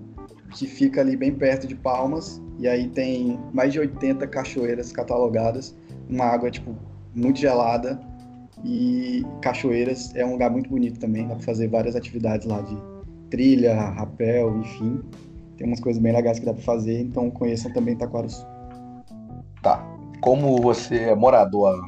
que 0.52 0.66
fica 0.66 1.02
ali 1.02 1.16
bem 1.16 1.34
perto 1.34 1.68
de 1.68 1.76
Palmas. 1.76 2.42
E 2.58 2.68
aí 2.68 2.88
tem 2.88 3.40
mais 3.54 3.72
de 3.72 3.80
80 3.80 4.26
cachoeiras 4.28 4.92
catalogadas. 4.92 5.76
Uma 6.10 6.26
água, 6.26 6.50
tipo, 6.50 6.76
muito 7.16 7.40
gelada. 7.40 8.00
E 8.66 9.24
cachoeiras 9.42 10.14
é 10.16 10.26
um 10.26 10.32
lugar 10.32 10.50
muito 10.50 10.70
bonito 10.70 11.00
também. 11.00 11.28
Dá 11.28 11.36
pra 11.36 11.44
fazer 11.44 11.68
várias 11.68 11.96
atividades 11.96 12.48
lá 12.48 12.62
de 12.62 12.76
trilha, 13.30 13.76
rapel, 13.76 14.58
enfim. 14.60 15.02
Tem 15.56 15.68
umas 15.68 15.80
coisas 15.80 16.02
bem 16.02 16.14
legais 16.14 16.40
que 16.40 16.46
dá 16.46 16.54
pra 16.54 16.64
fazer. 16.64 17.00
Então 17.00 17.30
conheçam 17.30 17.72
também 17.72 17.96
Taquaruçu. 17.96 18.46
Tá. 19.62 19.86
Como 20.20 20.62
você 20.62 20.96
é 20.96 21.16
morador 21.16 21.80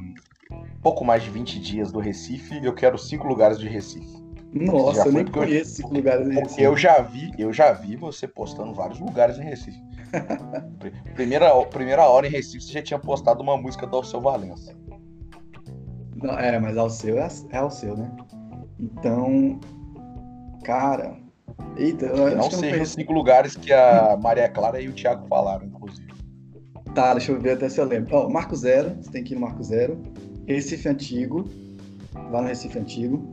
pouco 0.81 1.03
mais 1.05 1.23
de 1.23 1.29
20 1.29 1.59
dias 1.59 1.91
do 1.91 1.99
Recife, 1.99 2.59
eu 2.63 2.73
quero 2.73 2.97
cinco 2.97 3.27
lugares 3.27 3.57
de 3.59 3.67
Recife. 3.67 4.21
Nossa, 4.53 5.07
eu 5.07 5.11
nem 5.13 5.25
conheço 5.25 5.79
esses 5.81 5.89
lugares 5.89 6.27
de 6.27 6.35
Recife. 6.35 6.61
eu 6.61 6.75
já 6.75 7.01
vi, 7.01 7.31
eu 7.37 7.53
já 7.53 7.71
vi 7.71 7.95
você 7.95 8.27
postando 8.27 8.73
vários 8.73 8.99
lugares 8.99 9.37
em 9.39 9.43
Recife. 9.43 9.81
Pri- 10.79 10.91
Primeira, 11.15 11.55
primeira 11.67 12.05
hora 12.09 12.27
em 12.27 12.29
Recife 12.31 12.61
você 12.65 12.73
já 12.73 12.81
tinha 12.81 12.99
postado 12.99 13.41
uma 13.41 13.55
música 13.55 13.87
do 13.87 13.95
Alceu 13.95 14.19
Valença. 14.19 14.75
Não, 16.21 16.37
é, 16.37 16.59
mas 16.59 16.77
ao 16.77 16.89
seu 16.89 17.17
é, 17.17 17.27
é 17.51 17.57
ao 17.57 17.71
seu, 17.71 17.95
né? 17.95 18.11
Então, 18.79 19.59
cara. 20.63 21.17
Eita, 21.77 22.07
eu 22.07 22.17
não 22.17 22.27
eu 22.27 22.37
não 22.37 22.51
sejam 22.51 22.81
os 22.81 22.89
cinco 22.91 23.13
lugares 23.13 23.55
que 23.55 23.71
a 23.71 24.17
Maria 24.21 24.49
Clara 24.49 24.81
e 24.81 24.89
o 24.89 24.93
Thiago 24.93 25.27
falaram, 25.27 25.65
inclusive. 25.65 26.11
Tá, 26.93 27.13
deixa 27.13 27.31
eu 27.31 27.39
ver 27.39 27.51
até 27.51 27.69
se 27.69 27.79
eu 27.79 27.85
lembro. 27.85 28.13
Ó, 28.15 28.29
Marco 28.29 28.55
Zero, 28.55 28.95
você 29.01 29.09
tem 29.09 29.23
que 29.23 29.33
ir 29.33 29.35
no 29.35 29.41
Marco 29.41 29.63
Zero. 29.63 29.97
Recife 30.53 30.87
Antigo, 30.89 31.45
lá 32.31 32.41
no 32.41 32.47
Recife 32.47 32.77
Antigo, 32.77 33.31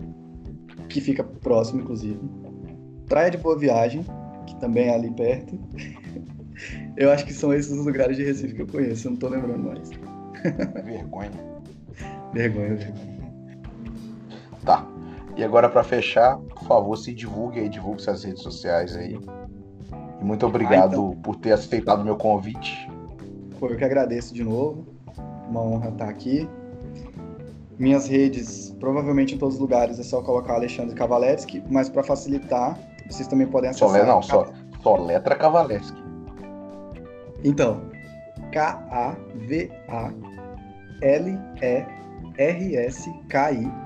que 0.89 1.01
fica 1.01 1.23
próximo, 1.23 1.81
inclusive. 1.81 2.21
Praia 3.07 3.31
de 3.31 3.39
Boa 3.39 3.59
Viagem, 3.59 4.05
que 4.47 4.59
também 4.61 4.89
é 4.89 4.95
ali 4.95 5.11
perto. 5.11 5.59
Eu 6.97 7.13
acho 7.13 7.25
que 7.25 7.33
são 7.33 7.55
esses 7.55 7.71
os 7.71 7.87
lugares 7.87 8.17
de 8.17 8.25
Recife 8.25 8.53
que 8.53 8.63
eu 8.63 8.67
conheço, 8.67 9.07
eu 9.07 9.13
não 9.13 9.19
tô 9.19 9.29
lembrando 9.29 9.63
mais. 9.63 9.91
Vergonha. 10.85 11.31
Vergonha, 12.33 12.75
vergonha. 12.75 13.19
Tá. 14.65 14.85
E 15.37 15.45
agora 15.45 15.69
pra 15.69 15.85
fechar, 15.85 16.37
por 16.37 16.65
favor, 16.65 16.97
se 16.97 17.15
divulgue 17.15 17.61
aí, 17.61 17.69
divulgue 17.69 18.03
suas 18.03 18.25
redes 18.25 18.43
sociais 18.43 18.97
aí. 18.97 19.17
E 20.21 20.25
muito 20.25 20.45
obrigado 20.45 20.95
então. 20.95 21.17
por 21.23 21.37
ter 21.37 21.53
aceitado 21.53 22.01
o 22.01 22.05
meu 22.05 22.17
convite. 22.17 22.91
Pô, 23.61 23.69
eu 23.69 23.77
que 23.77 23.85
agradeço 23.85 24.35
de 24.35 24.43
novo. 24.43 24.85
Uma 25.49 25.63
honra 25.63 25.91
estar 25.91 26.09
aqui. 26.09 26.49
Minhas 27.79 28.09
redes, 28.09 28.75
provavelmente 28.81 29.37
em 29.37 29.39
todos 29.39 29.55
os 29.55 29.61
lugares, 29.61 30.01
é 30.01 30.03
só 30.03 30.21
colocar 30.21 30.55
Alexandre 30.55 30.97
Kavaletsky, 30.97 31.63
mas 31.71 31.89
para 31.89 32.03
facilitar, 32.03 32.77
vocês 33.09 33.29
também 33.29 33.47
podem 33.47 33.73
Só 33.73 33.87
acessar. 33.87 34.05
le... 34.05 34.13
Não, 34.13 34.21
só, 34.21 34.53
só 34.83 34.97
letra 34.97 35.37
Cavaleski. 35.37 36.03
Então, 37.45 37.81
K-A-V-A-L-E-R-S-K-I. 38.53 39.09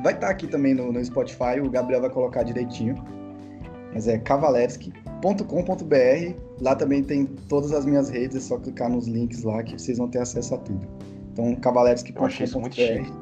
Vai 0.02 0.14
estar 0.14 0.28
aqui 0.28 0.46
também 0.46 0.72
no, 0.74 0.90
no 0.90 1.04
Spotify, 1.04 1.60
o 1.62 1.68
Gabriel 1.68 2.00
vai 2.00 2.08
colocar 2.10 2.44
direitinho. 2.44 3.04
Mas 3.92 4.08
é 4.08 4.16
kavaletsky.com.br. 4.16 6.34
Lá 6.62 6.74
também 6.74 7.02
tem 7.02 7.26
todas 7.26 7.72
as 7.72 7.84
minhas 7.84 8.08
redes, 8.08 8.38
é 8.38 8.40
só 8.40 8.56
clicar 8.56 8.88
nos 8.88 9.06
links 9.06 9.42
lá 9.42 9.62
que 9.62 9.78
vocês 9.78 9.98
vão 9.98 10.08
ter 10.08 10.20
acesso 10.20 10.54
a 10.54 10.58
tudo. 10.58 10.88
Então, 11.32 11.54
Eu 13.06 13.21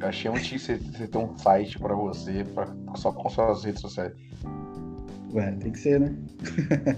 Eu 0.00 0.08
achei 0.08 0.30
muito 0.30 0.44
chique 0.44 0.60
você, 0.60 1.06
ter 1.06 1.18
um 1.18 1.36
site 1.36 1.78
pra 1.78 1.94
você, 1.94 2.44
pra, 2.54 2.66
só 2.96 3.12
com 3.12 3.28
suas 3.28 3.64
redes 3.64 3.82
sociais. 3.82 4.12
Ué, 5.34 5.52
tem 5.52 5.72
que 5.72 5.78
ser, 5.78 6.00
né? 6.00 6.16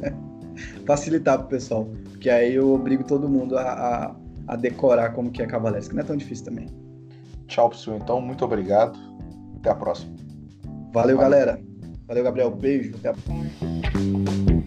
Facilitar 0.86 1.38
pro 1.38 1.48
pessoal. 1.48 1.88
Porque 2.10 2.30
aí 2.30 2.54
eu 2.54 2.72
obrigo 2.72 3.04
todo 3.04 3.28
mundo 3.28 3.58
a, 3.58 3.62
a, 3.62 4.16
a 4.48 4.56
decorar 4.56 5.10
como 5.10 5.30
que 5.30 5.42
é 5.42 5.46
Kavaletsky. 5.46 5.94
Não 5.94 6.02
é 6.02 6.06
tão 6.06 6.16
difícil 6.16 6.44
também. 6.44 6.68
Tchau, 7.48 7.70
pessoal. 7.70 7.98
Então, 8.00 8.20
muito 8.20 8.44
obrigado. 8.44 8.98
Até 9.58 9.70
a 9.70 9.74
próxima. 9.74 10.14
Valeu, 10.92 11.16
Valeu. 11.16 11.18
galera. 11.18 11.60
Valeu, 12.06 12.24
Gabriel. 12.24 12.50
Beijo. 12.50 12.94
Até 12.96 13.08
a 13.10 14.61